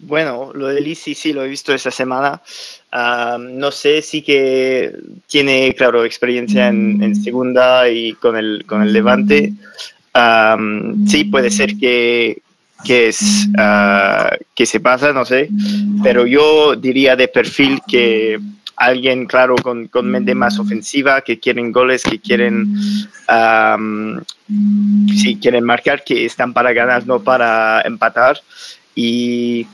Bueno, 0.06 0.50
lo 0.54 0.68
de 0.68 0.80
Lisi 0.82 1.14
sí 1.14 1.32
lo 1.32 1.44
he 1.44 1.48
visto 1.48 1.72
esta 1.72 1.90
semana. 1.90 2.42
Ah, 2.96 3.38
no 3.40 3.72
sé 3.72 4.02
si 4.02 4.22
que 4.22 4.96
tiene, 5.26 5.74
claro, 5.74 6.04
experiencia 6.04 6.68
en, 6.68 7.16
segunda 7.16 7.90
y 7.90 8.12
con 8.12 8.36
el, 8.36 8.64
con 8.68 8.82
el 8.82 8.92
Levante. 8.92 9.52
Ah, 10.14 10.56
sí, 11.04 11.24
puede 11.24 11.50
ser 11.50 11.76
que, 11.76 12.40
que, 12.84 13.08
es, 13.08 13.48
ah, 13.58 14.30
que 14.54 14.64
se 14.64 14.78
pasa, 14.78 15.12
no 15.12 15.24
sé. 15.24 15.48
Pero 16.04 16.24
yo 16.24 16.76
diría 16.76 17.16
de 17.16 17.26
perfil 17.26 17.80
que 17.84 18.38
alguien, 18.76 19.26
claro, 19.26 19.56
con, 19.56 19.88
con 19.88 20.08
mente 20.08 20.36
más 20.36 20.60
ofensiva, 20.60 21.20
que 21.22 21.40
quieren 21.40 21.72
goles, 21.72 22.04
que 22.04 22.20
quieren, 22.20 22.76
sí, 25.16 25.36
quieren 25.42 25.64
marcar, 25.64 26.04
que 26.04 26.26
están 26.26 26.52
para 26.52 26.72
ganar, 26.72 27.08
no 27.08 27.20
para 27.24 27.80
empatar. 27.80 28.40
Y 28.94 29.66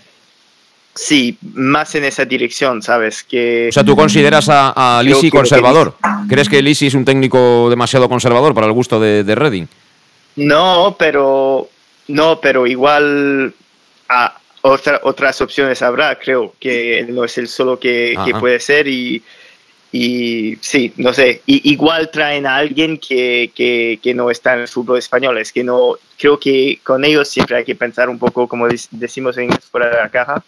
Sí, 1.02 1.38
más 1.54 1.94
en 1.94 2.04
esa 2.04 2.26
dirección, 2.26 2.82
¿sabes? 2.82 3.24
Que, 3.24 3.68
o 3.70 3.72
sea, 3.72 3.82
¿tú 3.82 3.96
consideras 3.96 4.50
a, 4.50 4.98
a 4.98 5.02
Lisi 5.02 5.30
conservador? 5.30 5.94
¿Crees 6.28 6.46
que 6.46 6.60
Lisi 6.60 6.88
es 6.88 6.94
un 6.94 7.06
técnico 7.06 7.70
demasiado 7.70 8.06
conservador 8.06 8.52
para 8.52 8.66
el 8.66 8.74
gusto 8.74 9.00
de, 9.00 9.24
de 9.24 9.34
Reading? 9.34 9.64
No, 10.36 10.96
pero 10.98 11.70
no, 12.08 12.38
pero 12.38 12.66
igual 12.66 13.54
a 14.10 14.38
otras 14.60 15.40
opciones 15.40 15.80
habrá, 15.80 16.18
creo 16.18 16.54
que 16.60 17.06
no 17.08 17.24
es 17.24 17.38
el 17.38 17.48
solo 17.48 17.80
que, 17.80 18.14
puede 18.38 18.60
ser 18.60 18.86
y, 18.86 19.22
y 19.92 20.58
sí, 20.60 20.92
no 20.98 21.14
sé, 21.14 21.40
igual 21.46 22.10
traen 22.10 22.46
a 22.46 22.56
alguien 22.56 22.98
que, 22.98 23.52
que, 23.54 23.98
que, 24.02 24.12
no 24.12 24.30
está 24.30 24.52
en 24.52 24.60
el 24.60 24.68
fútbol 24.68 24.98
español, 24.98 25.38
es 25.38 25.50
que 25.50 25.64
no, 25.64 25.94
creo 26.18 26.38
que 26.38 26.78
con 26.84 27.06
ellos 27.06 27.26
siempre 27.26 27.56
hay 27.56 27.64
que 27.64 27.74
pensar 27.74 28.10
un 28.10 28.18
poco, 28.18 28.46
como 28.46 28.68
decimos 28.90 29.38
en 29.38 29.50
fuera 29.50 29.88
de 29.88 29.96
la 29.96 30.10
caja, 30.10 30.44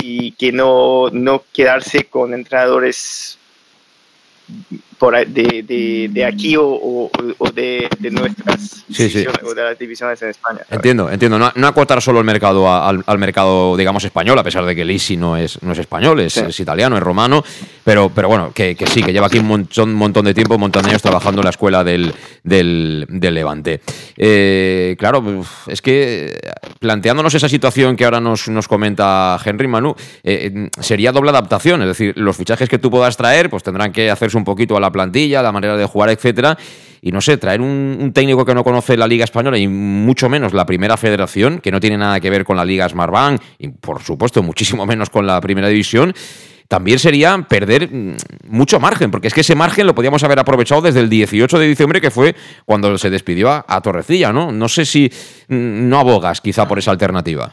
y, 0.00 0.32
que 0.32 0.52
no, 0.52 1.10
no 1.10 1.44
quedarse 1.52 2.04
con 2.04 2.34
entrenadores 2.34 3.38
de, 5.10 6.08
de, 6.12 6.24
aquí 6.24 6.54
o, 6.56 7.10
de, 7.54 7.88
nuestras 8.10 8.84
divisiones, 8.86 9.42
o 9.42 9.54
de 9.54 9.62
las 9.62 9.78
divisiones 9.78 10.22
en 10.22 10.28
España. 10.30 10.60
Entiendo, 10.70 11.10
entiendo. 11.10 11.38
No, 11.38 11.66
acotar 11.66 12.00
solo 12.00 12.20
el 12.20 12.24
mercado 12.24 12.70
al, 12.70 13.18
mercado, 13.18 13.76
digamos, 13.76 14.04
español, 14.04 14.38
a 14.38 14.44
pesar 14.44 14.64
de 14.64 14.76
que 14.76 14.84
Lisi 14.84 15.16
no 15.16 15.36
es, 15.36 15.60
no 15.62 15.72
es 15.72 15.78
español, 15.78 16.20
es, 16.20 16.60
italiano, 16.60 16.96
es 16.96 17.02
romano, 17.02 17.42
pero, 17.82 18.10
pero 18.10 18.28
bueno, 18.28 18.52
que, 18.54 18.76
sí, 18.86 19.02
que 19.02 19.12
lleva 19.12 19.26
aquí 19.26 19.38
un 19.38 19.46
montón, 19.46 19.92
montón 19.92 20.24
de 20.24 20.34
tiempo, 20.34 20.54
un 20.54 20.60
montón 20.60 20.84
de 20.84 20.90
años 20.90 21.02
trabajando 21.02 21.40
en 21.40 21.44
la 21.44 21.50
escuela 21.50 21.82
del, 21.82 22.14
del, 22.44 23.06
Levante. 23.08 23.80
Eh, 24.16 24.94
claro, 24.98 25.44
es 25.66 25.82
que 25.82 26.38
planteándonos 26.78 27.34
esa 27.34 27.48
situación 27.48 27.96
que 27.96 28.04
ahora 28.04 28.20
nos, 28.20 28.48
nos 28.48 28.68
comenta 28.68 29.38
Henry 29.44 29.66
Manu, 29.66 29.96
eh, 30.22 30.68
sería 30.80 31.10
doble 31.10 31.30
adaptación, 31.30 31.82
es 31.82 31.88
decir, 31.88 32.12
los 32.16 32.36
fichajes 32.36 32.68
que 32.68 32.78
tú 32.78 32.90
puedas 32.90 33.16
traer, 33.16 33.50
pues 33.50 33.62
tendrán 33.62 33.90
que 33.90 34.10
hacerse 34.10 34.36
un 34.36 34.44
poquito 34.44 34.76
a 34.76 34.80
la 34.80 34.91
plantilla, 34.92 35.42
la 35.42 35.52
manera 35.52 35.76
de 35.76 35.84
jugar, 35.84 36.10
etcétera. 36.10 36.56
Y 37.04 37.10
no 37.10 37.20
sé, 37.20 37.36
traer 37.36 37.60
un, 37.60 38.12
técnico 38.14 38.44
que 38.44 38.54
no 38.54 38.62
conoce 38.62 38.96
la 38.96 39.08
Liga 39.08 39.24
Española 39.24 39.58
y 39.58 39.66
mucho 39.66 40.28
menos 40.28 40.54
la 40.54 40.64
Primera 40.64 40.96
Federación, 40.96 41.58
que 41.58 41.72
no 41.72 41.80
tiene 41.80 41.98
nada 41.98 42.20
que 42.20 42.30
ver 42.30 42.44
con 42.44 42.56
la 42.56 42.64
Liga 42.64 42.88
Smartbank 42.88 43.42
y 43.58 43.68
por 43.68 44.00
supuesto 44.02 44.40
muchísimo 44.42 44.86
menos 44.86 45.10
con 45.10 45.26
la 45.26 45.40
Primera 45.40 45.66
División, 45.66 46.14
también 46.68 46.98
sería 46.98 47.36
perder 47.48 47.90
mm, 47.92 48.16
mucho 48.48 48.78
margen, 48.78 49.10
porque 49.10 49.28
es 49.28 49.34
que 49.34 49.42
ese 49.42 49.54
margen 49.54 49.86
lo 49.86 49.94
podíamos 49.94 50.22
haber 50.22 50.38
aprovechado 50.38 50.80
desde 50.80 51.00
el 51.00 51.10
18 51.10 51.58
de 51.58 51.66
diciembre, 51.66 52.00
que 52.00 52.10
fue 52.10 52.36
cuando 52.64 52.96
se 52.96 53.10
despidió 53.10 53.50
a, 53.50 53.80
Torrecilla, 53.82 54.32
¿no? 54.32 54.52
No 54.52 54.68
sé 54.68 54.84
si 54.84 55.10
mm, 55.48 55.88
no 55.88 55.98
abogas 55.98 56.40
quizá 56.40 56.68
por 56.68 56.78
esa 56.78 56.92
alternativa. 56.92 57.52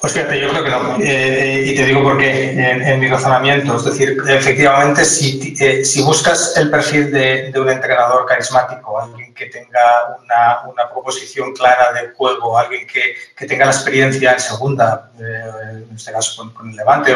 Pues 0.00 0.14
fíjate, 0.14 0.40
yo 0.40 0.48
creo 0.48 0.64
que 0.64 0.70
no. 0.70 0.96
Eh, 0.98 1.62
y 1.66 1.76
te 1.76 1.84
digo 1.84 2.02
por 2.02 2.16
qué 2.16 2.52
en, 2.52 2.98
mi 3.00 3.06
razonamiento. 3.08 3.76
Es 3.76 3.84
decir, 3.84 4.16
efectivamente, 4.26 5.04
si, 5.04 5.54
eh, 5.60 5.84
si 5.84 6.00
buscas 6.00 6.56
el 6.56 6.70
perfil 6.70 7.12
de, 7.12 7.52
un 7.54 7.68
entrenador 7.68 8.24
carismático, 8.24 8.98
alguien 8.98 9.34
que 9.34 9.46
tenga 9.46 10.16
una, 10.24 10.90
proposición 10.90 11.52
clara 11.52 11.92
de 11.92 12.12
juego, 12.12 12.56
alguien 12.56 12.86
que, 12.86 13.46
tenga 13.46 13.66
la 13.66 13.72
experiencia 13.72 14.32
en 14.32 14.40
segunda, 14.40 15.10
eh, 15.20 15.84
en 15.90 15.94
este 15.94 16.12
caso 16.12 16.50
con, 16.54 16.70
el 16.70 16.76
Levante, 16.76 17.14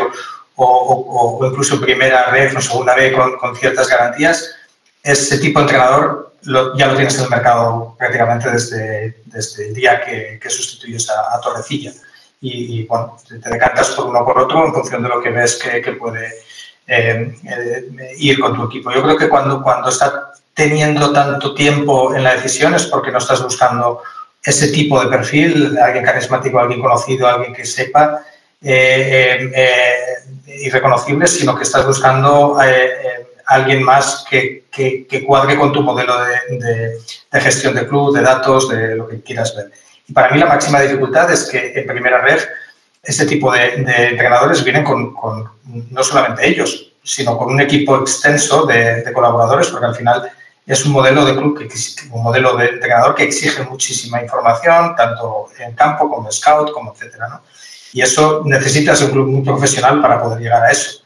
o, 0.56 1.40
incluso 1.42 1.76
en 1.76 1.80
primera 1.80 2.26
red 2.26 2.54
o 2.54 2.60
segunda 2.60 2.94
vez 2.94 3.14
con, 3.14 3.56
ciertas 3.56 3.88
garantías, 3.88 4.54
ese 5.02 5.38
tipo 5.38 5.58
de 5.58 5.64
entrenador 5.64 6.34
ya 6.76 6.86
lo 6.86 6.96
tienes 6.96 7.16
en 7.16 7.24
el 7.24 7.30
mercado 7.30 7.96
prácticamente 7.98 8.50
desde, 8.50 9.16
el 9.58 9.74
día 9.74 10.02
que 10.04 10.50
sustituyes 10.50 11.08
a 11.08 11.40
Torrecilla 11.40 11.90
y, 12.46 12.84
bueno, 12.84 13.16
te 13.26 13.50
decantas 13.50 13.90
por 13.90 14.06
uno 14.06 14.20
o 14.20 14.24
por 14.24 14.38
otro 14.38 14.66
en 14.66 14.74
función 14.74 15.02
de 15.02 15.08
lo 15.08 15.20
que 15.22 15.30
ves 15.30 15.56
que, 15.56 15.92
puede 15.92 16.26
eh, 16.86 17.34
eh, 17.42 18.14
ir 18.18 18.38
con 18.38 18.54
tu 18.54 18.64
equipo. 18.64 18.92
Yo 18.92 19.02
creo 19.02 19.16
que 19.16 19.30
cuando, 19.30 19.62
cuando 19.62 19.88
estás 19.88 20.12
teniendo 20.52 21.10
tanto 21.10 21.54
tiempo 21.54 22.14
en 22.14 22.22
la 22.22 22.34
decisión 22.34 22.74
es 22.74 22.84
porque 22.84 23.10
no 23.10 23.18
estás 23.18 23.42
buscando 23.42 24.02
ese 24.42 24.68
tipo 24.68 25.00
de 25.00 25.08
perfil, 25.08 25.78
alguien 25.78 26.04
carismático, 26.04 26.58
alguien 26.58 26.82
conocido, 26.82 27.26
alguien 27.26 27.54
que 27.54 27.64
sepa 27.64 28.22
eh, 28.60 30.20
irreconocible, 30.46 31.26
sino 31.26 31.56
que 31.56 31.62
estás 31.62 31.86
buscando 31.86 32.58
alguien 33.46 33.82
más 33.82 34.24
que, 34.28 34.64
que, 34.70 35.24
cuadre 35.26 35.56
con 35.56 35.72
tu 35.72 35.82
modelo 35.82 36.14
de, 36.24 36.58
de, 36.58 36.98
de, 37.32 37.40
gestión 37.40 37.74
de 37.74 37.88
club, 37.88 38.14
de 38.14 38.22
datos, 38.22 38.68
de 38.68 38.96
lo 38.96 39.08
que 39.08 39.22
quieras 39.22 39.56
ver. 39.56 39.70
Y 40.06 40.12
para 40.12 40.30
mí 40.30 40.38
la 40.38 40.46
máxima 40.46 40.80
dificultad 40.80 41.30
es 41.32 41.48
que 41.50 41.72
en 41.74 41.86
primera 41.86 42.20
red 42.20 42.40
este 43.02 43.26
tipo 43.26 43.52
de, 43.52 43.74
entrenadores 43.74 44.64
vienen 44.64 44.84
con, 44.84 45.14
no 45.90 46.02
solamente 46.02 46.48
ellos, 46.48 46.92
sino 47.02 47.36
con 47.36 47.52
un 47.52 47.60
equipo 47.60 47.96
extenso 47.96 48.64
de, 48.66 49.04
colaboradores, 49.12 49.68
porque 49.68 49.86
al 49.86 49.94
final 49.94 50.30
es 50.66 50.84
un 50.86 50.92
modelo 50.92 51.24
de 51.24 51.36
club, 51.36 51.58
que, 51.58 51.68
un 52.10 52.22
modelo 52.22 52.56
de 52.56 52.68
entrenador 52.68 53.14
que 53.14 53.24
exige 53.24 53.62
muchísima 53.64 54.22
información, 54.22 54.96
tanto 54.96 55.48
en 55.58 55.74
campo 55.74 56.08
como 56.08 56.32
scout, 56.32 56.72
como 56.72 56.92
etcétera, 56.92 57.28
¿no? 57.28 57.42
Y 57.92 58.00
eso 58.00 58.42
necesitas 58.44 59.00
un 59.02 59.10
club 59.10 59.28
muy 59.28 59.42
profesional 59.42 60.00
para 60.00 60.20
poder 60.20 60.40
llegar 60.40 60.64
a 60.64 60.70
eso. 60.70 61.02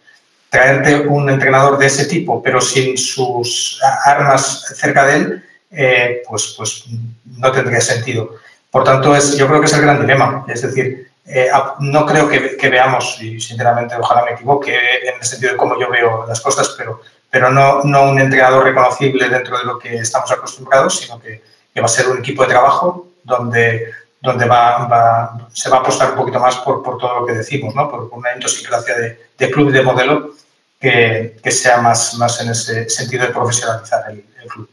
Traerte 0.48 1.00
un 1.00 1.28
entrenador 1.28 1.76
de 1.76 1.86
ese 1.86 2.06
tipo, 2.06 2.42
pero 2.42 2.62
sin 2.62 2.96
sus 2.96 3.78
armas 4.06 4.64
cerca 4.74 5.04
de 5.04 5.16
él, 5.16 5.44
eh, 5.70 6.22
pues, 6.26 6.54
pues 6.56 6.84
no 7.36 7.52
tendría 7.52 7.82
sentido. 7.82 8.36
Por 8.70 8.84
tanto, 8.84 9.16
es, 9.16 9.36
yo 9.36 9.46
creo 9.46 9.60
que 9.60 9.66
es 9.66 9.72
el 9.72 9.82
gran 9.82 10.00
dilema. 10.00 10.44
Es 10.48 10.62
decir, 10.62 11.10
eh, 11.30 11.50
no 11.80 12.06
creo 12.06 12.28
que, 12.28 12.68
veamos, 12.70 13.20
y 13.20 13.38
sinceramente 13.38 13.94
ojalá 13.98 14.24
me 14.24 14.32
equivoque 14.32 14.74
en 14.74 15.16
el 15.16 15.24
sentido 15.24 15.52
de 15.52 15.58
cómo 15.58 15.78
yo 15.78 15.90
veo 15.90 16.26
las 16.26 16.40
cosas, 16.40 16.74
pero, 16.76 17.02
pero 17.30 17.50
no, 17.50 17.82
un 17.82 18.18
entrenador 18.18 18.64
reconocible 18.64 19.28
dentro 19.28 19.58
de 19.58 19.64
lo 19.64 19.78
que 19.78 19.96
estamos 19.96 20.30
acostumbrados, 20.32 21.00
sino 21.00 21.20
que, 21.20 21.42
va 21.78 21.84
a 21.84 21.88
ser 21.88 22.08
un 22.08 22.18
equipo 22.18 22.42
de 22.42 22.48
trabajo 22.48 23.06
donde, 23.22 23.92
donde 24.20 24.46
va, 24.46 25.38
se 25.52 25.70
va 25.70 25.76
a 25.76 25.80
apostar 25.80 26.10
un 26.10 26.16
poquito 26.16 26.40
más 26.40 26.56
por, 26.56 26.82
por 26.82 26.98
todo 26.98 27.20
lo 27.20 27.26
que 27.26 27.34
decimos, 27.34 27.72
¿no? 27.72 27.88
por 27.88 28.08
una 28.10 28.34
idiosincrasia 28.36 28.96
de, 28.96 29.28
de 29.38 29.50
club 29.50 29.68
y 29.68 29.74
de 29.74 29.82
modelo 29.82 30.32
que, 30.80 31.36
que, 31.40 31.50
sea 31.52 31.80
más, 31.80 32.14
más 32.14 32.40
en 32.40 32.50
ese 32.50 32.90
sentido 32.90 33.26
de 33.26 33.32
profesionalizar 33.32 34.10
el 34.10 34.24
club. 34.48 34.68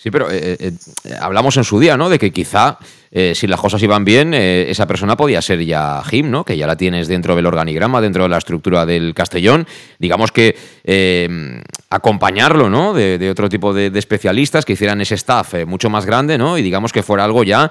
Sí, 0.00 0.12
pero 0.12 0.30
eh, 0.30 0.56
eh, 0.60 0.72
hablamos 1.20 1.56
en 1.56 1.64
su 1.64 1.80
día, 1.80 1.96
¿no? 1.96 2.08
De 2.08 2.20
que 2.20 2.32
quizá 2.32 2.78
eh, 3.10 3.34
si 3.34 3.46
las 3.46 3.60
cosas 3.60 3.82
iban 3.82 4.04
bien, 4.04 4.34
eh, 4.34 4.66
esa 4.68 4.86
persona 4.86 5.16
podía 5.16 5.40
ser 5.40 5.64
ya 5.64 6.02
Jim, 6.08 6.30
¿no? 6.30 6.44
Que 6.44 6.56
ya 6.56 6.66
la 6.66 6.76
tienes 6.76 7.08
dentro 7.08 7.34
del 7.34 7.46
organigrama, 7.46 8.00
dentro 8.00 8.24
de 8.24 8.28
la 8.28 8.38
estructura 8.38 8.84
del 8.84 9.14
Castellón. 9.14 9.66
Digamos 9.98 10.30
que 10.30 10.56
eh, 10.84 11.62
acompañarlo, 11.90 12.68
¿no? 12.68 12.92
De, 12.92 13.28
otro 13.30 13.48
tipo 13.48 13.72
de, 13.72 13.90
especialistas 13.94 14.64
que 14.64 14.74
hicieran 14.74 15.00
ese 15.00 15.14
staff 15.14 15.54
mucho 15.66 15.90
más 15.90 16.04
grande, 16.04 16.36
¿no? 16.36 16.58
Y 16.58 16.62
digamos 16.62 16.92
que 16.92 17.02
fuera 17.02 17.24
algo 17.24 17.44
ya 17.44 17.70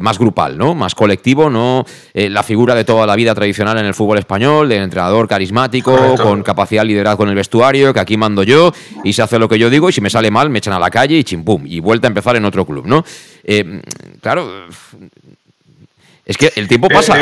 más 0.00 0.18
grupal, 0.18 0.56
¿no? 0.56 0.74
Más 0.74 0.94
colectivo, 0.94 1.50
no 1.50 1.84
la 2.14 2.42
figura 2.42 2.74
de 2.74 2.84
toda 2.84 3.06
la 3.06 3.16
vida 3.16 3.34
tradicional 3.34 3.78
en 3.78 3.86
el 3.86 3.94
fútbol 3.94 4.18
español, 4.18 4.68
del 4.68 4.82
entrenador 4.82 5.28
carismático, 5.28 6.16
con 6.16 6.42
capacidad 6.42 6.82
de 6.82 6.88
liderazgo 6.88 7.24
en 7.24 7.30
el 7.30 7.34
vestuario, 7.36 7.92
que 7.92 8.00
aquí 8.00 8.16
mando 8.16 8.42
yo 8.42 8.72
y 9.04 9.12
se 9.12 9.22
hace 9.22 9.38
lo 9.38 9.48
que 9.48 9.58
yo 9.58 9.70
digo 9.70 9.88
y 9.88 9.92
si 9.92 10.00
me 10.00 10.10
sale 10.10 10.30
mal 10.30 10.50
me 10.50 10.58
echan 10.58 10.74
a 10.74 10.78
la 10.78 10.90
calle 10.90 11.16
y 11.16 11.24
chimpum, 11.24 11.66
y 11.66 11.80
vuelta 11.80 12.06
a 12.06 12.10
empezar 12.10 12.36
en 12.36 12.44
otro 12.44 12.64
club, 12.64 12.86
¿no? 12.86 13.04
claro, 14.20 14.59
es 16.24 16.36
que 16.36 16.52
el 16.56 16.68
tiempo 16.68 16.88
pasa. 16.88 17.14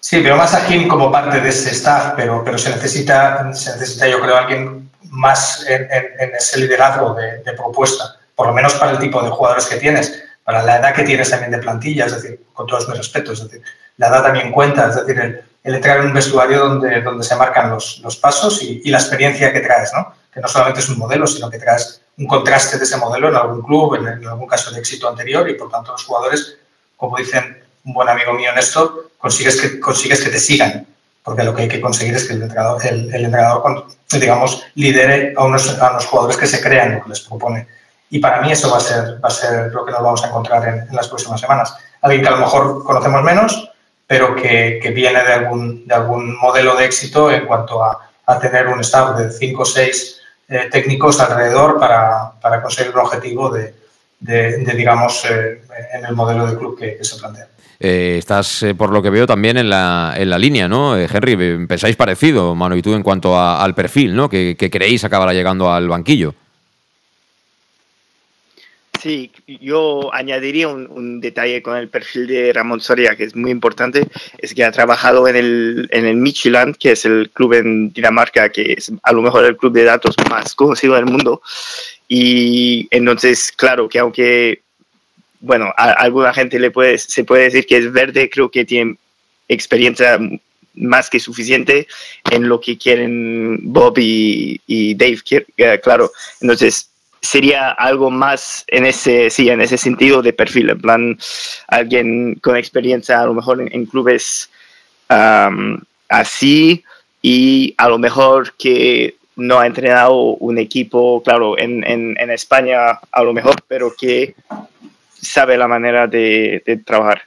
sí, 0.00 0.20
veo 0.20 0.36
más 0.36 0.54
a 0.54 0.66
Kim 0.66 0.88
como 0.88 1.10
parte 1.10 1.40
de 1.40 1.48
ese 1.48 1.70
staff, 1.70 2.12
pero, 2.16 2.44
pero 2.44 2.58
se, 2.58 2.70
necesita, 2.70 3.52
se 3.52 3.72
necesita, 3.72 4.08
yo 4.08 4.20
creo, 4.20 4.36
alguien 4.36 4.90
más 5.10 5.64
en, 5.68 5.88
ese 6.34 6.60
liderazgo 6.60 7.14
de, 7.14 7.52
propuesta, 7.54 8.16
por 8.34 8.48
lo 8.48 8.52
menos 8.52 8.74
para 8.74 8.92
el 8.92 8.98
tipo 8.98 9.22
de 9.22 9.30
jugadores 9.30 9.66
que 9.66 9.76
tienes, 9.76 10.22
para 10.44 10.62
la 10.62 10.78
edad 10.78 10.94
que 10.94 11.02
tienes 11.02 11.30
también 11.30 11.50
de 11.50 11.58
plantilla, 11.58 12.06
es 12.06 12.14
decir, 12.14 12.40
con 12.52 12.66
todos 12.66 12.88
mis 12.88 12.98
respetos, 12.98 13.40
es 13.40 13.50
decir, 13.50 13.62
la 13.96 14.08
edad 14.08 14.22
también 14.22 14.52
cuenta, 14.52 14.88
es 14.88 14.96
decir, 14.96 15.20
el, 15.20 15.74
entrar 15.74 15.98
en 15.98 16.06
un 16.06 16.14
vestuario 16.14 16.60
donde, 16.60 17.02
donde 17.02 17.24
se 17.24 17.34
marcan 17.34 17.70
los, 17.70 17.98
los 18.04 18.16
pasos 18.16 18.62
y, 18.62 18.82
y, 18.84 18.90
la 18.90 18.98
experiencia 18.98 19.52
que 19.52 19.60
traes, 19.60 19.90
¿no? 19.92 20.14
Que 20.32 20.40
no 20.40 20.46
solamente 20.46 20.78
es 20.78 20.88
un 20.88 20.98
modelo, 20.98 21.26
sino 21.26 21.50
que 21.50 21.58
traes 21.58 22.02
un 22.18 22.26
contraste 22.26 22.78
de 22.78 22.84
ese 22.84 22.96
modelo 22.96 23.28
en 23.28 23.36
algún 23.36 23.62
club, 23.62 23.94
en, 23.96 24.26
algún 24.26 24.46
caso 24.46 24.70
de 24.70 24.78
éxito 24.78 25.08
anterior 25.08 25.48
y 25.48 25.54
por 25.54 25.70
tanto 25.70 25.92
los 25.92 26.04
jugadores, 26.04 26.56
como 26.96 27.16
dicen 27.16 27.62
un 27.84 27.92
buen 27.92 28.08
amigo 28.08 28.32
mío 28.32 28.52
Néstor, 28.54 29.10
consigues 29.18 29.60
que, 29.60 29.78
consigues 29.78 30.22
que 30.22 30.30
te 30.30 30.38
sigan, 30.38 30.86
porque 31.22 31.44
lo 31.44 31.54
que 31.54 31.62
hay 31.62 31.68
que 31.68 31.80
conseguir 31.80 32.14
es 32.14 32.24
que 32.24 32.34
el 32.34 32.42
entrenador, 32.42 32.84
el, 32.86 33.14
entrenador 33.14 33.86
digamos, 34.12 34.64
lidere 34.74 35.34
a 35.36 35.44
unos, 35.44 35.78
a 35.80 35.90
unos 35.90 36.06
jugadores 36.06 36.36
que 36.36 36.46
se 36.46 36.60
crean 36.60 36.94
lo 36.94 37.02
que 37.02 37.10
les 37.10 37.20
propone. 37.20 37.66
Y 38.08 38.18
para 38.18 38.40
mí 38.40 38.52
eso 38.52 38.70
va 38.70 38.78
a 38.78 38.80
ser, 38.80 39.22
va 39.22 39.28
a 39.28 39.30
ser 39.30 39.72
lo 39.72 39.84
que 39.84 39.90
nos 39.90 40.02
vamos 40.02 40.24
a 40.24 40.28
encontrar 40.28 40.66
en, 40.68 40.94
las 40.94 41.08
próximas 41.08 41.40
semanas. 41.40 41.76
Alguien 42.00 42.22
que 42.22 42.28
a 42.28 42.32
lo 42.32 42.38
mejor 42.38 42.84
conocemos 42.84 43.22
menos, 43.22 43.70
pero 44.06 44.36
que, 44.36 44.78
que 44.80 44.90
viene 44.90 45.22
de 45.24 45.32
algún, 45.32 45.86
de 45.86 45.94
algún 45.94 46.38
modelo 46.38 46.76
de 46.76 46.84
éxito 46.84 47.30
en 47.30 47.44
cuanto 47.46 47.82
a, 47.82 48.08
a 48.26 48.38
tener 48.38 48.68
un 48.68 48.80
staff 48.80 49.16
de 49.18 49.30
5 49.30 49.62
o 49.62 49.64
6 49.64 50.20
eh, 50.48 50.68
técnicos 50.70 51.20
alrededor 51.20 51.78
para, 51.78 52.32
para, 52.40 52.62
conseguir 52.62 52.92
un 52.92 53.00
objetivo 53.00 53.50
de, 53.50 53.74
de, 54.20 54.74
digamos, 54.74 55.24
eh, 55.24 55.62
en 55.94 56.04
el 56.04 56.14
modelo 56.14 56.46
de 56.46 56.56
club 56.56 56.78
que, 56.78 57.02
se 57.02 57.16
plantea. 57.18 57.48
Eh, 57.78 58.16
estás, 58.18 58.64
por 58.78 58.90
lo 58.90 59.02
que 59.02 59.10
veo, 59.10 59.26
también 59.26 59.56
en 59.56 59.68
la, 59.68 60.14
en 60.16 60.30
la 60.30 60.38
línea, 60.38 60.68
¿no? 60.68 60.96
Henry, 60.96 61.66
pensáis 61.66 61.96
parecido, 61.96 62.54
Mano 62.54 62.76
y 62.76 62.82
tú, 62.82 62.94
en 62.94 63.02
cuanto 63.02 63.38
al 63.38 63.74
perfil, 63.74 64.16
¿no? 64.16 64.28
Que, 64.28 64.56
que 64.58 64.70
creéis 64.70 65.04
acabará 65.04 65.32
llegando 65.32 65.72
al 65.72 65.88
banquillo. 65.88 66.34
Sí, 69.00 69.30
yo 69.60 70.12
añadiría 70.12 70.68
un, 70.68 71.20
detalle 71.20 71.62
con 71.62 71.76
el 71.76 71.88
perfil 71.88 72.26
de 72.26 72.52
Ramón 72.52 72.80
Soria 72.80 73.16
que 73.16 73.24
es 73.24 73.34
muy 73.34 73.50
importante, 73.50 74.06
es 74.38 74.54
que 74.54 74.64
ha 74.64 74.72
trabajado 74.72 75.26
en 75.28 75.36
el, 75.36 75.88
en 75.92 76.06
el 76.06 76.16
Michelin, 76.16 76.74
que 76.74 76.92
es 76.92 77.04
el 77.04 77.30
club 77.30 77.54
en 77.54 77.92
Dinamarca, 77.92 78.50
que 78.50 78.74
es 78.74 78.92
a 79.02 79.12
lo 79.12 79.22
mejor 79.22 79.44
el 79.44 79.56
club 79.56 79.72
de 79.72 79.84
datos 79.84 80.14
más 80.30 80.54
conocido 80.54 80.94
del 80.94 81.06
mundo. 81.06 81.42
Y 82.08 82.86
entonces, 82.90 83.52
claro, 83.52 83.88
que 83.88 83.98
aunque, 83.98 84.62
bueno, 85.40 85.72
a, 85.76 85.92
alguna 85.92 86.32
gente 86.32 86.58
le 86.58 86.70
puede, 86.70 86.98
se 86.98 87.24
puede 87.24 87.44
decir 87.44 87.66
que 87.66 87.78
es 87.78 87.92
verde, 87.92 88.30
creo 88.30 88.50
que 88.50 88.64
tiene 88.64 88.96
experiencia 89.48 90.18
más 90.74 91.08
que 91.10 91.20
suficiente 91.20 91.86
en 92.30 92.48
lo 92.48 92.60
que 92.60 92.76
quieren 92.76 93.58
Bob 93.62 93.98
y, 93.98 94.60
y 94.66 94.94
Dave, 94.94 95.18
eh, 95.56 95.80
claro. 95.82 96.12
Entonces, 96.40 96.90
sería 97.26 97.70
algo 97.70 98.10
más 98.10 98.64
en 98.68 98.86
ese, 98.86 99.30
sí, 99.30 99.48
en 99.48 99.60
ese 99.60 99.76
sentido 99.76 100.22
de 100.22 100.32
perfil, 100.32 100.70
en 100.70 100.80
plan 100.80 101.18
alguien 101.68 102.36
con 102.36 102.56
experiencia 102.56 103.20
a 103.20 103.26
lo 103.26 103.34
mejor 103.34 103.60
en, 103.60 103.86
clubes 103.86 104.50
así 106.08 106.84
y 107.22 107.74
a 107.78 107.88
lo 107.88 107.98
mejor 107.98 108.54
que 108.54 109.16
no 109.36 109.60
ha 109.60 109.66
entrenado 109.66 110.16
un 110.16 110.58
equipo, 110.58 111.22
claro, 111.22 111.58
en, 111.58 111.84
en, 111.86 112.30
España 112.30 112.98
a 113.12 113.22
lo 113.22 113.34
mejor, 113.34 113.56
pero 113.68 113.94
que 113.94 114.34
sabe 115.20 115.58
la 115.58 115.68
manera 115.68 116.06
de, 116.06 116.80
trabajar. 116.84 117.22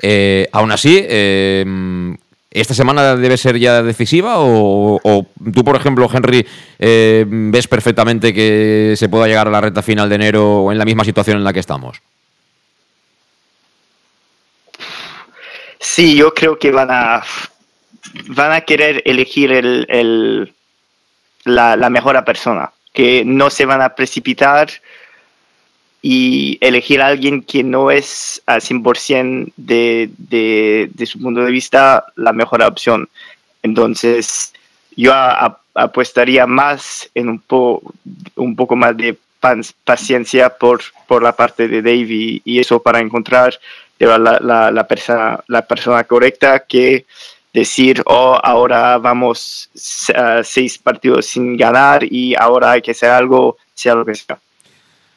Eh, 0.00 0.48
aún 0.52 0.72
así, 0.72 0.98
eh, 1.08 1.64
¿Esta 2.50 2.74
semana 2.74 3.14
debe 3.14 3.36
ser 3.36 3.58
ya 3.58 3.80
decisiva 3.80 4.34
o, 4.38 5.26
tú, 5.54 5.64
por 5.64 5.76
ejemplo, 5.76 6.10
Henry, 6.12 6.44
eh, 6.80 7.24
ves 7.28 7.68
perfectamente 7.68 8.34
que 8.34 8.94
se 8.96 9.08
pueda 9.08 9.28
llegar 9.28 9.46
a 9.46 9.50
la 9.50 9.60
recta 9.60 9.82
final 9.82 10.08
de 10.08 10.16
enero 10.16 10.62
o 10.62 10.72
en 10.72 10.78
la 10.78 10.84
misma 10.84 11.04
situación 11.04 11.36
en 11.36 11.44
la 11.44 11.52
que 11.52 11.60
estamos? 11.60 12.02
Sí, 15.78 16.16
yo 16.16 16.34
creo 16.34 16.58
que 16.58 16.72
van 16.72 16.90
a 16.90 17.22
van 18.26 18.52
a 18.52 18.62
querer 18.62 19.02
elegir 19.04 19.52
el, 19.52 20.52
la, 21.44 21.76
la 21.76 21.90
mejor 21.90 22.22
persona, 22.24 22.72
que 22.92 23.24
no 23.24 23.50
se 23.50 23.64
van 23.64 23.80
a 23.80 23.94
precipitar 23.94 24.68
y 26.02 26.58
elegir 26.60 27.02
a 27.02 27.08
alguien 27.08 27.42
que 27.42 27.62
no 27.62 27.90
es 27.90 28.42
al 28.46 28.60
100% 28.60 29.52
de, 29.56 30.10
de, 30.16 30.90
de, 30.94 31.06
su 31.06 31.20
punto 31.20 31.44
de 31.44 31.50
vista 31.50 32.06
la 32.16 32.32
mejor 32.32 32.62
opción. 32.62 33.08
Entonces, 33.62 34.54
yo 34.96 35.12
apuestaría 35.74 36.46
más 36.46 37.10
en 37.14 37.28
un, 37.28 37.38
po, 37.38 37.82
un 38.36 38.56
poco 38.56 38.76
más 38.76 38.96
de 38.96 39.16
paciencia 39.84 40.50
por, 40.50 40.80
por 41.06 41.22
la 41.22 41.32
parte 41.32 41.68
de 41.68 41.82
Dave 41.82 42.40
y, 42.44 42.58
eso 42.58 42.80
para 42.80 43.00
encontrar 43.00 43.58
la, 43.98 44.18
la, 44.18 44.70
la, 44.70 44.86
persona, 44.86 45.40
la 45.46 45.62
persona 45.62 46.04
correcta 46.04 46.60
que 46.60 47.06
decir, 47.52 48.02
oh, 48.06 48.38
ahora 48.42 48.98
vamos 48.98 49.70
a 50.14 50.42
seis 50.44 50.78
partidos 50.78 51.26
sin 51.26 51.56
ganar 51.56 52.04
y 52.04 52.34
ahora 52.34 52.72
hay 52.72 52.82
que 52.82 52.92
hacer 52.92 53.10
algo, 53.10 53.56
sea 53.74 53.94
lo 53.94 54.04
que 54.04 54.14
sea. 54.14 54.38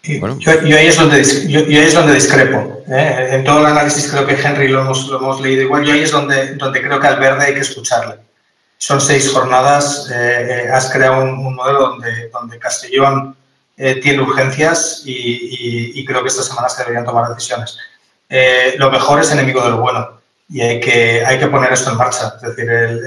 Yo, 0.03 0.51
ahí 0.51 0.87
es 0.87 0.97
donde, 0.97 1.23
yo, 1.47 1.59
ahí 1.61 1.77
es 1.77 1.93
donde 1.93 2.13
discrepo. 2.13 2.83
¿eh? 2.89 3.29
En 3.31 3.43
todo 3.45 3.59
el 3.59 3.67
análisis 3.67 4.11
creo 4.11 4.27
que 4.27 4.33
Henry 4.33 4.67
lo 4.67 4.81
hemos, 4.81 5.07
lo 5.07 5.17
hemos 5.17 5.39
leído 5.39 5.61
igual. 5.61 5.85
Yo 5.85 5.93
ahí 5.93 6.01
es 6.01 6.11
donde, 6.11 6.55
donde 6.55 6.81
creo 6.81 6.99
que 6.99 7.07
al 7.07 7.19
verde 7.21 7.45
hay 7.45 7.53
que 7.53 7.61
escucharle. 7.61 8.15
Son 8.77 8.99
seis 8.99 9.31
jornadas. 9.31 10.11
Eh, 10.13 10.65
eh, 10.65 10.69
has 10.69 10.91
creado 10.91 11.23
un, 11.23 11.55
modelo 11.55 11.79
donde, 11.79 12.29
donde 12.29 12.59
Castellón 12.59 13.37
tiene 13.75 14.21
urgencias 14.21 15.03
y, 15.05 15.99
y, 15.99 16.05
creo 16.05 16.21
que 16.21 16.27
esta 16.27 16.43
semana 16.43 16.69
se 16.69 16.83
deberían 16.83 17.05
tomar 17.05 17.27
decisiones. 17.29 17.77
lo 18.77 18.91
mejor 18.91 19.19
es 19.19 19.31
enemigo 19.31 19.63
de 19.63 19.71
lo 19.71 19.77
bueno 19.77 20.21
y 20.47 20.61
hay 20.61 20.79
que, 20.79 21.25
hay 21.25 21.39
que 21.39 21.47
poner 21.47 21.73
esto 21.73 21.91
en 21.91 21.97
marcha. 21.97 22.35
Es 22.35 22.55
decir, 22.55 22.69
el, 22.69 23.01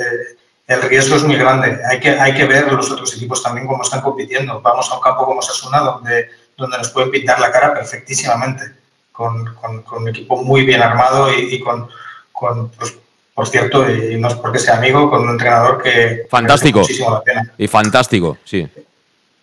el 0.66 0.82
riesgo 0.82 1.16
es 1.16 1.22
muy 1.22 1.36
grande. 1.36 1.78
Hay 1.88 2.00
que, 2.00 2.10
hay 2.10 2.34
que 2.34 2.46
ver 2.46 2.72
los 2.72 2.90
otros 2.90 3.14
equipos 3.14 3.42
también 3.42 3.66
cómo 3.66 3.82
están 3.82 4.00
compitiendo. 4.00 4.60
Vamos 4.60 4.90
a 4.90 4.96
un 4.96 5.02
campo 5.02 5.24
como 5.24 5.40
Sasuna, 5.40 5.78
donde 5.80 6.28
donde 6.56 6.78
nos 6.78 6.90
pueden 6.90 7.10
pintar 7.10 7.38
la 7.40 7.50
cara 7.50 7.74
perfectísimamente, 7.74 8.64
con, 9.12 9.54
con, 9.54 9.84
un 9.92 10.08
equipo 10.08 10.42
muy 10.42 10.64
bien 10.64 10.82
armado 10.82 11.32
y, 11.32 11.60
con, 11.60 11.88
con 12.32 12.70
pues, 12.70 12.96
por 13.34 13.46
cierto, 13.46 13.88
y 13.90 14.16
no 14.16 14.28
es 14.28 14.34
porque 14.34 14.58
sea 14.58 14.76
amigo, 14.76 15.10
con 15.10 15.22
un 15.22 15.30
entrenador 15.30 15.82
que... 15.82 16.26
Fantástico. 16.30 16.80
Muchísimo 16.80 17.10
la 17.10 17.22
pena. 17.22 17.52
Y 17.58 17.68
fantástico, 17.68 18.38
sí. 18.44 18.66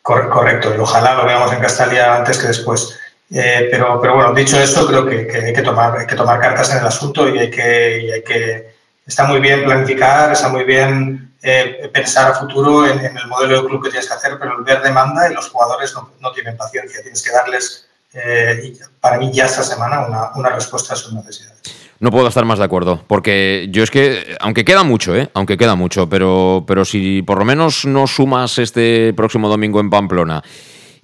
correcto, 0.01 0.74
y 0.76 0.80
ojalá 0.80 1.16
lo 1.16 1.26
veamos 1.26 1.53
en 1.53 1.59
Castalia 1.59 2.16
antes 2.16 2.39
que 2.39 2.47
después. 2.47 2.99
Eh, 3.32 3.68
pero, 3.72 3.99
pero 4.01 4.16
bueno, 4.16 4.34
dicho 4.34 4.59
esto, 4.59 4.86
creo 4.88 5.05
que, 5.05 5.28
hay, 5.45 5.53
que 5.53 5.61
tomar, 5.61 5.97
hay 5.97 6.07
que 6.07 6.16
tomar 6.16 6.39
cartas 6.39 6.72
en 6.72 6.80
el 6.80 6.88
asunto 6.88 7.28
y 7.30 7.38
hay 7.39 7.49
que, 7.49 8.01
y 8.01 8.11
hay 8.11 8.24
que... 8.24 8.74
Está 9.05 9.26
muy 9.26 9.39
bien 9.39 9.64
planificar, 9.64 10.32
está 10.32 10.49
muy 10.49 10.64
bien 10.64 11.33
eh, 11.46 11.89
pensar 11.94 12.32
a 12.32 12.36
futuro 12.36 12.88
en, 12.88 13.00
el 13.00 13.28
modelo 13.28 13.62
de 13.62 13.68
club 13.68 13.84
que 13.84 13.89
tienes 13.89 14.08
que 14.08 14.14
hacer, 14.14 14.38
pero 14.39 14.58
el 14.58 14.64
ver 14.64 14.82
demanda 14.82 15.30
y 15.30 15.34
los 15.34 15.50
jugadores 15.50 15.94
no, 16.22 16.32
tienen 16.32 16.56
paciencia. 16.56 17.02
Tienes 17.02 17.22
que 17.22 17.32
darles, 17.32 17.86
eh, 18.14 18.74
para 19.02 19.18
mí 19.18 19.30
ya 19.34 19.46
esta 19.46 19.62
semana, 19.62 20.32
una, 20.36 20.50
respuesta 20.52 20.94
a 20.94 20.96
sus 20.96 21.12
necesidades. 21.12 21.60
No 22.00 22.12
puedo 22.12 22.30
estar 22.30 22.46
más 22.46 22.60
de 22.60 22.66
acuerdo, 22.66 23.04
porque 23.08 23.68
yo 23.72 23.84
es 23.84 23.91
que, 23.91 24.38
aunque 24.39 24.64
queda 24.64 24.84
mucho, 24.84 25.16
¿eh? 25.16 25.30
aunque 25.34 25.58
queda 25.58 25.76
mucho, 25.76 26.08
pero, 26.08 26.64
pero 26.66 26.86
si 26.86 27.22
por 27.24 27.39
lo 27.39 27.46
menos 27.46 27.84
no 27.84 28.08
sumas 28.08 28.58
este 28.58 29.14
próximo 29.14 29.50
domingo 29.50 29.82
en 29.82 29.89
Pamplona 29.89 30.41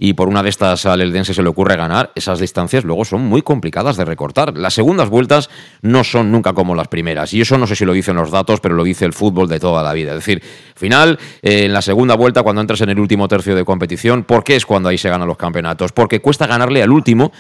y 0.02 0.14
por 0.14 0.30
una 0.30 0.42
de 0.42 0.50
estas 0.50 0.86
al 0.86 1.02
Eldense 1.02 1.34
se 1.34 1.44
le 1.44 1.50
ocurre 1.50 1.76
ganar, 1.76 2.14
esas 2.16 2.40
distancias 2.40 2.86
luego 2.86 3.04
son 3.04 3.26
muy 3.26 3.42
complicadas 3.42 3.98
de 3.98 4.06
recortar. 4.06 4.58
Las 4.58 4.74
segundas 4.74 5.10
vueltas 5.10 5.50
no 5.82 6.06
son 6.06 6.32
nunca 6.32 6.54
como 6.54 6.74
las 6.74 6.88
primeras. 6.88 7.34
Y 7.34 7.42
eso 7.42 7.58
no 7.58 7.68
sé 7.68 7.76
si 7.76 7.84
lo 7.84 7.92
dicen 7.92 8.16
los 8.16 8.32
datos, 8.32 8.62
pero 8.62 8.76
lo 8.76 8.86
dice 8.86 9.04
el 9.04 9.12
fútbol 9.12 9.50
de 9.50 9.60
toda 9.60 9.84
la 9.84 9.92
vida. 9.92 10.12
Es 10.12 10.20
decir, 10.20 10.42
final, 10.74 11.20
eh, 11.42 11.66
en 11.66 11.74
la 11.74 11.82
segunda 11.82 12.16
vuelta, 12.16 12.44
cuando 12.44 12.62
entras 12.62 12.80
en 12.80 12.92
el 12.92 13.00
último 13.00 13.28
tercio 13.28 13.56
de 13.56 13.66
competición, 13.66 14.24
¿por 14.24 14.46
qué 14.46 14.56
es 14.56 14.66
cuando 14.66 14.88
ahí 14.88 14.98
se 14.98 15.10
ganan 15.10 15.28
los 15.28 15.36
campeonatos? 15.36 15.92
Porque 15.92 16.22
cuesta 16.22 16.48
ganarle 16.48 16.82
al 16.82 16.92
último 16.92 17.34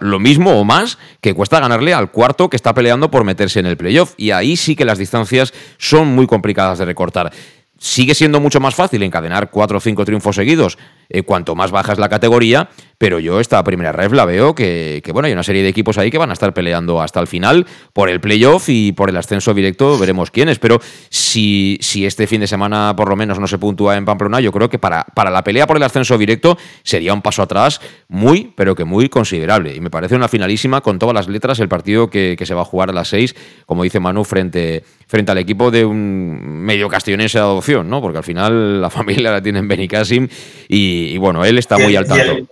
lo 0.00 0.20
mismo 0.20 0.52
o 0.52 0.64
más 0.64 0.98
que 1.20 1.34
cuesta 1.34 1.58
ganarle 1.58 1.94
al 1.94 2.12
cuarto 2.12 2.48
que 2.48 2.56
está 2.56 2.72
peleando 2.72 3.10
por 3.10 3.24
meterse 3.24 3.58
en 3.58 3.66
el 3.66 3.76
playoff. 3.76 4.14
Y 4.16 4.30
ahí 4.30 4.56
sí 4.56 4.76
que 4.76 4.84
las 4.84 4.98
distancias 4.98 5.52
son 5.78 6.14
muy 6.14 6.28
complicadas 6.28 6.78
de 6.78 6.84
recortar. 6.84 7.32
Sigue 7.76 8.14
siendo 8.14 8.38
mucho 8.38 8.60
más 8.60 8.76
fácil 8.76 9.02
encadenar 9.02 9.50
cuatro 9.50 9.78
o 9.78 9.80
cinco 9.80 10.04
triunfos 10.04 10.36
seguidos 10.36 10.78
eh, 11.08 11.22
cuanto 11.22 11.54
más 11.54 11.70
baja 11.70 11.92
es 11.92 11.98
la 11.98 12.08
categoría, 12.08 12.68
pero 12.98 13.18
yo 13.18 13.40
esta 13.40 13.62
primera 13.64 13.92
ref 13.92 14.12
la 14.12 14.24
veo 14.24 14.54
que, 14.54 15.02
bueno, 15.12 15.26
hay 15.26 15.32
una 15.32 15.42
serie 15.42 15.62
de 15.62 15.68
equipos 15.68 15.98
ahí 15.98 16.10
que 16.10 16.18
van 16.18 16.30
a 16.30 16.32
estar 16.32 16.54
peleando 16.54 17.02
hasta 17.02 17.20
el 17.20 17.26
final 17.26 17.66
por 17.92 18.08
el 18.08 18.20
playoff 18.20 18.68
y 18.68 18.92
por 18.92 19.10
el 19.10 19.16
ascenso 19.16 19.52
directo, 19.52 19.98
veremos 19.98 20.30
quiénes, 20.30 20.58
pero 20.58 20.80
si, 21.10 21.78
si 21.80 22.06
este 22.06 22.26
fin 22.26 22.40
de 22.40 22.46
semana 22.46 22.94
por 22.96 23.08
lo 23.08 23.16
menos 23.16 23.38
no 23.38 23.46
se 23.46 23.58
puntúa 23.58 23.96
en 23.96 24.04
Pamplona, 24.04 24.40
yo 24.40 24.52
creo 24.52 24.68
que 24.68 24.78
para, 24.78 25.04
para 25.14 25.30
la 25.30 25.42
pelea 25.44 25.66
por 25.66 25.76
el 25.76 25.82
ascenso 25.82 26.16
directo 26.16 26.56
sería 26.82 27.12
un 27.12 27.22
paso 27.22 27.42
atrás 27.42 27.80
muy, 28.08 28.52
pero 28.54 28.74
que 28.74 28.84
muy 28.84 29.08
considerable. 29.08 29.74
Y 29.74 29.80
me 29.80 29.90
parece 29.90 30.14
una 30.14 30.28
finalísima 30.28 30.80
con 30.80 30.98
todas 30.98 31.14
las 31.14 31.28
letras 31.28 31.58
el 31.60 31.68
partido 31.68 32.08
que, 32.08 32.36
se 32.44 32.54
va 32.54 32.62
a 32.62 32.64
jugar 32.64 32.90
a 32.90 32.92
las 32.92 33.08
seis, 33.08 33.34
como 33.66 33.82
dice 33.82 34.00
Manu, 34.00 34.22
frente, 34.24 34.84
frente 35.06 35.32
al 35.32 35.38
equipo 35.38 35.70
de 35.70 35.84
un 35.84 36.38
medio 36.42 36.88
castellonense 36.88 37.38
de 37.38 37.44
adopción, 37.44 37.88
¿no? 37.88 38.00
Porque 38.00 38.18
al 38.18 38.24
final 38.24 38.80
la 38.80 38.90
familia 38.98 39.32
la 39.32 39.42
tiene 39.42 39.58
en 39.58 39.68
Benicassim 39.68 40.28
y 40.68 40.93
y, 41.14 41.18
bueno, 41.18 41.44
él 41.44 41.58
está 41.58 41.78
muy 41.78 41.96
al 41.96 42.06
tanto. 42.06 42.46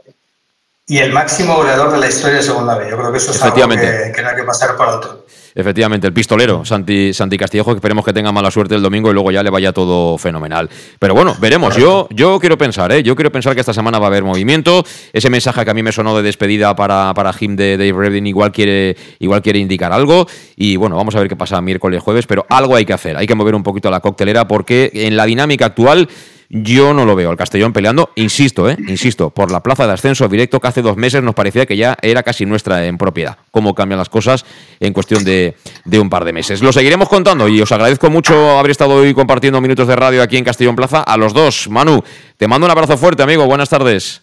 Y 0.87 0.99
el, 0.99 1.13
máximo 1.13 1.57
goleador 1.57 1.93
de 1.93 1.99
la 1.99 2.09
historia 2.09 2.37
de 2.37 2.43
Segunda 2.43 2.77
B. 2.77 2.91
Yo 2.91 2.97
creo 2.97 3.13
que 3.13 3.19
eso 3.19 3.31
es 3.31 3.43
algo 3.43 3.55
que, 3.57 4.13
que 4.15 4.23
no 4.23 4.29
hay 4.29 4.37
que 4.37 4.45
pasar 4.45 4.77
por 4.77 4.89
alto. 4.89 5.23
Efectivamente, 5.55 6.07
el 6.07 6.13
pistolero, 6.15 6.65
Santi, 6.65 7.13
Santi 7.13 7.37
Castillejo, 7.37 7.73
que 7.73 7.77
esperemos 7.77 8.05
que 8.05 8.13
tenga 8.13 8.33
mala 8.33 8.51
suerte 8.51 8.75
el 8.75 8.83
domingo 8.83 9.11
y 9.11 9.13
luego 9.15 9.31
ya 9.31 9.43
le 9.43 9.51
vaya 9.51 9.73
todo 9.73 10.17
fenomenal. 10.17 10.71
Pero 10.99 11.15
bueno, 11.15 11.37
veremos. 11.41 11.77
Yo, 11.77 12.09
yo 12.11 12.39
quiero 12.41 12.57
pensar, 12.57 12.91
¿eh? 12.93 13.03
Yo 13.03 13.15
quiero 13.15 13.31
pensar 13.31 13.55
que 13.55 13.61
esta 13.61 13.75
semana 13.75 13.99
va 13.99 14.07
a 14.07 14.09
haber 14.09 14.25
movimiento. 14.25 14.85
Ese 15.13 15.29
mensaje 15.29 15.65
que 15.65 15.71
a 15.71 15.75
mí 15.75 15.83
me 15.83 15.93
sonó 15.93 16.17
de 16.17 16.23
despedida 16.23 16.75
para, 16.75 17.13
para 17.15 17.33
Jim 17.35 17.55
de 17.57 17.77
Dave 17.77 17.93
Redding 17.93 18.27
igual 18.27 18.51
quiere, 18.51 18.97
igual 19.19 19.43
quiere 19.43 19.59
indicar 19.59 19.93
algo. 19.93 20.27
Y 20.57 20.77
bueno, 20.77 20.97
vamos 20.97 21.15
a 21.17 21.19
ver 21.19 21.29
qué 21.29 21.37
pasa 21.37 21.61
miércoles, 21.61 22.03
jueves, 22.03 22.27
pero 22.27 22.47
algo 22.49 22.75
hay 22.75 22.87
que 22.87 22.95
hacer. 22.95 23.17
Hay 23.19 23.27
que 23.27 23.35
mover 23.35 23.55
un 23.55 23.63
poquito 23.63 23.91
la 23.91 24.01
coctelera 24.01 24.49
porque 24.49 24.91
en 24.95 25.17
la 25.17 25.27
dinámica 25.27 25.67
actual 25.67 26.09
yo 26.55 26.93
no 26.93 27.07
lo 27.07 27.17
veo 27.17 27.31
al 27.31 27.39
Castellón 27.39 27.73
peleando, 27.73 28.11
insisto, 28.15 28.69
¿eh? 28.69 28.77
insisto, 28.87 29.31
por 29.31 29.51
la 29.51 29.63
plaza 29.63 29.87
de 29.87 29.95
ascenso 29.95 30.29
directo 30.29 30.61
que 30.61 30.69
hace 30.69 30.83
dos 30.83 30.99
meses 30.99 31.23
nos 31.23 31.35
parecía 31.35 31.65
que 31.65 31.79
ya 31.79 31.97
era 32.03 32.23
casi 32.23 32.45
nuestra 32.45 32.85
en 32.85 32.99
propiedad. 32.99 33.39
Cómo 33.51 33.75
cambian 33.75 33.97
las 33.99 34.11
cosas 34.11 34.45
en 34.79 34.93
cuestión 34.93 35.25
de, 35.25 35.57
un 35.99 36.11
par 36.11 36.27
de 36.27 36.35
meses. 36.35 36.61
Lo 36.61 36.71
seguiremos 36.71 37.09
contando 37.09 37.49
y 37.49 37.63
os 37.63 37.73
agradezco 37.73 38.11
mucho 38.11 38.59
haber 38.59 38.71
estado 38.71 38.97
hoy 38.97 39.15
compartiendo 39.15 39.63
minutos 39.63 39.89
de 39.89 39.97
radio 39.97 40.23
aquí 40.23 40.37
en 40.37 40.45
Castellón 40.45 40.77
Plaza. 40.77 41.01
A 41.01 41.17
los 41.17 41.33
dos, 41.33 41.71
Manu, 41.71 42.05
te 42.37 42.47
mando 42.47 42.67
un 42.67 42.71
abrazo 42.71 42.99
fuerte, 42.99 43.23
amigo. 43.23 43.47
Buenas 43.47 43.71
tardes. 43.71 44.21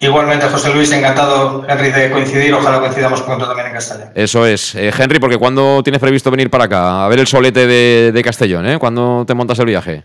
Igualmente, 0.00 0.46
José 0.46 0.72
Luis, 0.72 0.90
encantado, 0.92 1.66
Henry, 1.68 1.90
de 1.90 2.10
coincidir. 2.10 2.54
Ojalá 2.54 2.80
coincidamos 2.80 3.20
pronto 3.20 3.46
también 3.46 3.66
en 3.66 3.74
Castellón. 3.74 4.08
Eso 4.14 4.46
es. 4.46 4.74
Eh, 4.76 4.90
Henry, 4.98 5.18
porque 5.18 5.36
¿cuándo 5.36 5.82
tienes 5.82 6.00
previsto 6.00 6.30
venir 6.30 6.48
para 6.48 6.64
acá? 6.64 7.04
A 7.04 7.08
ver 7.08 7.20
el 7.20 7.26
solete 7.26 7.66
de, 7.66 8.12
de 8.12 8.22
Castellón, 8.22 8.66
¿eh? 8.66 8.78
¿Cuándo 8.78 9.24
te 9.26 9.34
montas 9.34 9.58
el 9.58 9.66
viaje? 9.66 10.04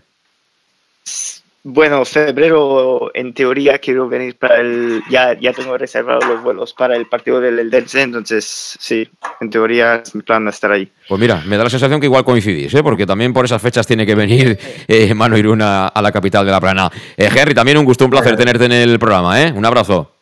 Bueno, 1.62 2.06
febrero 2.06 3.10
en 3.12 3.34
teoría 3.34 3.78
quiero 3.78 4.08
venir 4.08 4.38
para 4.38 4.60
el, 4.60 5.02
ya, 5.10 5.38
ya 5.38 5.52
tengo 5.52 5.76
reservados 5.76 6.24
los 6.26 6.42
vuelos 6.42 6.72
para 6.72 6.96
el 6.96 7.06
partido 7.06 7.38
del 7.38 7.58
Eldense, 7.58 8.00
entonces 8.00 8.78
sí, 8.80 9.06
en 9.42 9.50
teoría 9.50 9.96
es 9.96 10.14
mi 10.14 10.22
plan 10.22 10.48
estar 10.48 10.72
ahí. 10.72 10.90
Pues 11.06 11.20
mira, 11.20 11.42
me 11.46 11.58
da 11.58 11.64
la 11.64 11.70
sensación 11.70 12.00
que 12.00 12.06
igual 12.06 12.24
coincidís, 12.24 12.72
¿eh? 12.72 12.82
porque 12.82 13.04
también 13.04 13.34
por 13.34 13.44
esas 13.44 13.60
fechas 13.60 13.86
tiene 13.86 14.06
que 14.06 14.14
venir 14.14 14.58
eh, 14.88 15.12
Mano 15.14 15.36
Iruna 15.36 15.88
a 15.88 16.00
la 16.00 16.10
capital 16.10 16.46
de 16.46 16.52
la 16.52 16.60
plana. 16.60 16.90
Eh, 17.14 17.28
Henry, 17.34 17.52
también 17.52 17.76
un 17.76 17.84
gusto, 17.84 18.06
un 18.06 18.10
placer 18.10 18.36
tenerte 18.36 18.64
en 18.64 18.72
el 18.72 18.98
programa, 18.98 19.42
¿eh? 19.42 19.52
Un 19.54 19.66
abrazo. 19.66 20.12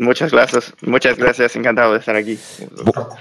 Muchas 0.00 0.32
gracias, 0.32 0.72
muchas 0.80 1.18
gracias, 1.18 1.54
encantado 1.56 1.92
de 1.92 1.98
estar 1.98 2.16
aquí. 2.16 2.38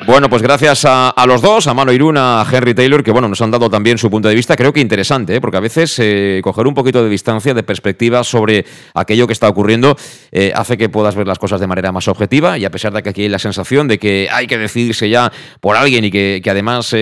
Bueno, 0.08 0.30
pues 0.30 0.42
gracias 0.42 0.86
a, 0.86 1.14
los 1.28 1.42
dos, 1.42 1.68
a 1.68 1.74
Mano 1.74 1.92
Iruna, 1.92 2.42
a 2.42 2.48
Henry 2.50 2.74
Taylor, 2.74 3.04
que 3.04 3.12
bueno, 3.12 3.28
nos 3.28 3.42
han 3.42 3.52
dado 3.52 3.70
también 3.70 3.98
su 3.98 4.10
punto 4.10 4.30
de 4.30 4.36
vista, 4.36 4.56
creo 4.56 4.72
que 4.72 4.80
interesante, 4.80 5.36
¿eh? 5.36 5.42
porque 5.42 5.58
a 5.58 5.60
veces 5.60 6.00
eh, 6.00 6.40
coger 6.42 6.68
un 6.68 6.74
poquito 6.74 7.04
de 7.04 7.10
distancia, 7.10 7.54
de 7.54 7.64
perspectiva 7.64 8.24
sobre 8.24 8.64
aquello 8.94 9.28
que 9.28 9.34
está 9.34 9.50
ocurriendo, 9.50 9.98
eh, 10.32 10.54
hace 10.56 10.78
que 10.78 10.88
puedas 10.88 11.16
ver 11.16 11.28
las 11.28 11.38
cosas 11.38 11.60
de 11.60 11.68
manera 11.68 11.92
más 11.92 12.08
objetiva, 12.08 12.58
y 12.58 12.64
a 12.64 12.72
pesar 12.72 12.94
de 12.94 13.04
que 13.04 13.10
aquí 13.10 13.24
hay 13.24 13.30
la 13.30 13.40
sensación 13.40 13.90
de 13.90 14.00
que 14.00 14.30
hay 14.32 14.48
que 14.48 14.58
decidirse 14.58 15.10
ya 15.10 15.34
por 15.60 15.76
alguien 15.76 16.06
y 16.06 16.12
que, 16.12 16.40
que 16.42 16.50
además 16.50 16.96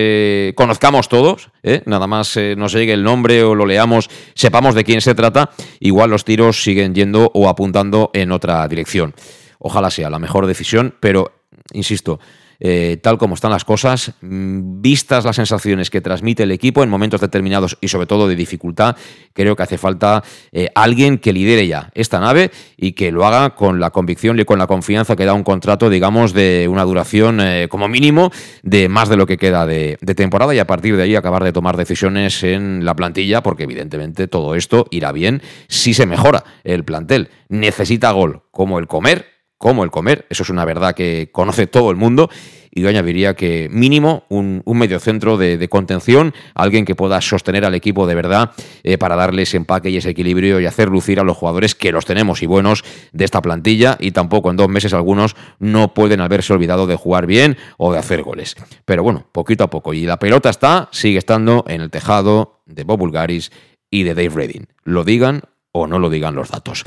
conozcamos 0.55 1.07
todos, 1.07 1.51
nada 1.85 2.07
más 2.07 2.35
nos 2.57 2.73
llegue 2.73 2.93
el 2.93 3.03
nombre 3.03 3.43
o 3.43 3.53
lo 3.53 3.67
leamos, 3.67 4.09
sepamos 4.33 4.73
de 4.73 4.83
quién 4.83 5.01
se 5.01 5.13
trata, 5.13 5.51
igual 5.79 6.09
los 6.09 6.25
tiros 6.25 6.63
siguen 6.63 6.95
yendo 6.95 7.29
o 7.35 7.47
apuntando 7.47 8.09
en 8.15 8.31
otra 8.31 8.67
dirección. 8.67 9.13
Ojalá 9.59 9.89
sea 9.89 10.09
la 10.09 10.19
mejor 10.19 10.45
decisión, 10.45 10.95
pero, 10.99 11.31
insisto, 11.73 12.19
eh, 12.59 12.97
tal 13.01 13.17
como 13.17 13.35
están 13.35 13.51
las 13.51 13.65
cosas, 13.65 14.13
mm, 14.21 14.81
vistas 14.81 15.25
las 15.25 15.35
sensaciones 15.35 15.89
que 15.89 16.01
transmite 16.01 16.43
el 16.43 16.51
equipo 16.51 16.83
en 16.83 16.89
momentos 16.89 17.21
determinados 17.21 17.77
y 17.81 17.87
sobre 17.87 18.07
todo 18.07 18.27
de 18.27 18.35
dificultad, 18.35 18.95
creo 19.33 19.55
que 19.55 19.63
hace 19.63 19.77
falta 19.77 20.23
eh, 20.51 20.69
alguien 20.73 21.19
que 21.19 21.33
lidere 21.33 21.67
ya 21.67 21.91
esta 21.93 22.19
nave 22.19 22.51
y 22.75 22.93
que 22.93 23.11
lo 23.11 23.25
haga 23.25 23.51
con 23.51 23.79
la 23.79 23.91
convicción 23.91 24.39
y 24.39 24.45
con 24.45 24.57
la 24.57 24.67
confianza 24.67 25.15
que 25.15 25.25
da 25.25 25.33
un 25.33 25.43
contrato, 25.43 25.89
digamos, 25.89 26.33
de 26.33 26.67
una 26.69 26.83
duración 26.83 27.39
eh, 27.41 27.67
como 27.69 27.87
mínimo 27.87 28.31
de 28.63 28.89
más 28.89 29.09
de 29.09 29.17
lo 29.17 29.27
que 29.27 29.37
queda 29.37 29.65
de, 29.65 29.97
de 30.01 30.15
temporada 30.15 30.55
y 30.55 30.59
a 30.59 30.67
partir 30.67 30.97
de 30.97 31.03
ahí 31.03 31.15
acabar 31.15 31.43
de 31.43 31.53
tomar 31.53 31.77
decisiones 31.77 32.43
en 32.43 32.85
la 32.85 32.95
plantilla, 32.95 33.43
porque 33.43 33.63
evidentemente 33.63 34.27
todo 34.27 34.55
esto 34.55 34.87
irá 34.89 35.11
bien 35.11 35.41
si 35.67 35.93
se 35.93 36.05
mejora 36.05 36.43
el 36.63 36.83
plantel. 36.83 37.29
Necesita 37.49 38.11
gol, 38.11 38.41
como 38.51 38.79
el 38.79 38.87
comer 38.87 39.36
como 39.57 39.83
el 39.83 39.91
comer, 39.91 40.25
eso 40.29 40.43
es 40.43 40.49
una 40.49 40.65
verdad 40.65 40.93
que 40.93 41.29
conoce 41.31 41.67
todo 41.67 41.89
el 41.91 41.97
mundo, 41.97 42.29
y 42.77 42.81
yo 42.81 42.89
añadiría 42.89 43.33
que 43.33 43.69
mínimo 43.71 44.25
un, 44.29 44.61
un 44.63 44.77
medio 44.77 44.99
centro 44.99 45.35
de, 45.37 45.67
contención, 45.67 46.35
alguien 46.53 46.85
que 46.85 46.93
pueda 46.93 47.19
sostener 47.21 47.65
al 47.65 47.73
equipo 47.73 48.05
de 48.05 48.13
verdad 48.13 48.51
eh, 48.83 48.99
para 48.99 49.15
darle 49.15 49.41
ese 49.41 49.57
empaque 49.57 49.89
y 49.89 49.97
ese 49.97 50.11
equilibrio 50.11 50.59
y 50.59 50.67
hacer 50.67 50.89
lucir 50.89 51.19
a 51.19 51.23
los 51.23 51.37
jugadores 51.37 51.73
que 51.73 51.91
los 51.91 52.05
tenemos 52.05 52.43
y 52.43 52.45
buenos 52.45 52.83
de 53.13 53.25
esta 53.25 53.41
plantilla, 53.41 53.97
y 53.99 54.11
tampoco 54.11 54.51
en 54.51 54.57
dos 54.57 54.69
meses 54.69 54.93
algunos 54.93 55.35
no 55.57 55.95
pueden 55.95 56.21
haberse 56.21 56.53
olvidado 56.53 56.85
de 56.85 56.95
jugar 56.95 57.25
bien 57.25 57.57
o 57.77 57.91
de 57.91 57.97
hacer 57.97 58.21
goles. 58.21 58.55
Pero 58.85 59.01
bueno, 59.01 59.25
poquito 59.31 59.63
a 59.63 59.69
poco, 59.71 59.95
y 59.95 60.05
la 60.05 60.19
pelota 60.19 60.51
está, 60.51 60.89
sigue 60.91 61.17
estando 61.17 61.65
en 61.67 61.81
el 61.81 61.89
tejado 61.89 62.61
de 62.67 62.83
Bob 62.83 62.99
Bulgaris 62.99 63.51
y 63.89 64.03
de 64.03 64.13
Dave 64.13 64.29
Redding. 64.29 64.67
Lo 64.83 65.03
digan 65.03 65.41
o 65.71 65.87
no 65.87 65.97
lo 65.97 66.11
digan 66.11 66.35
los 66.35 66.51
datos. 66.51 66.83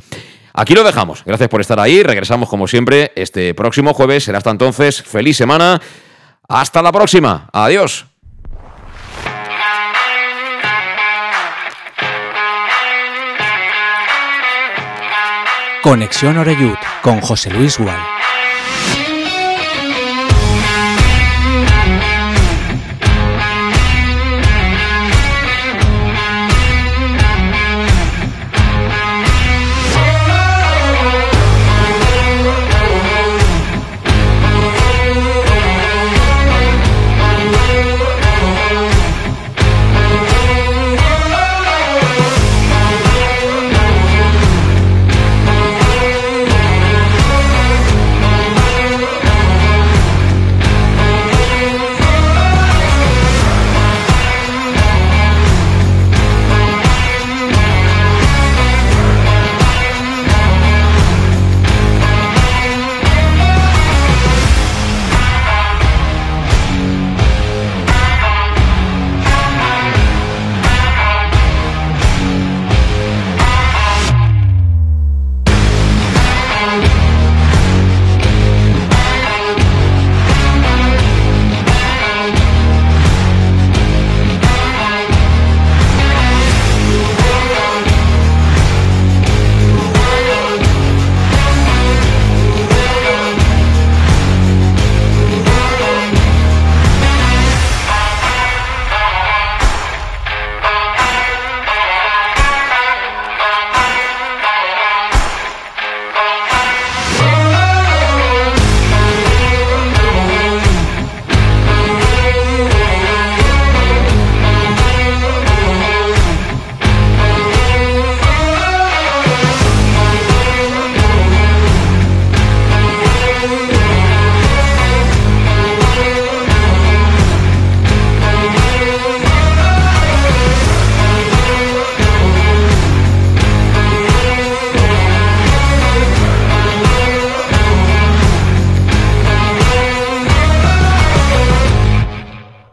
Aquí 0.53 0.75
lo 0.75 0.83
dejamos. 0.85 1.23
Gracias 1.25 1.49
por 1.49 1.61
estar 1.61 1.79
ahí. 1.81 2.03
Regresamos 2.03 2.49
como 2.49 2.67
siempre 2.67 3.13
este 3.17 3.55
próximo 3.55 3.95
jueves. 3.95 4.25
Será 4.25 4.39
hasta 4.39 4.51
entonces. 4.51 5.03
Feliz 5.03 5.37
semana. 5.37 5.81
Hasta 6.49 6.83
la 6.83 6.93
próxima. 6.93 7.49
Adiós. 7.53 8.07
Conexión 15.83 16.37
Oreyud 16.37 16.77
con 17.03 17.21
José 17.21 17.51
Luis 17.51 17.79
Gual. 17.79 18.20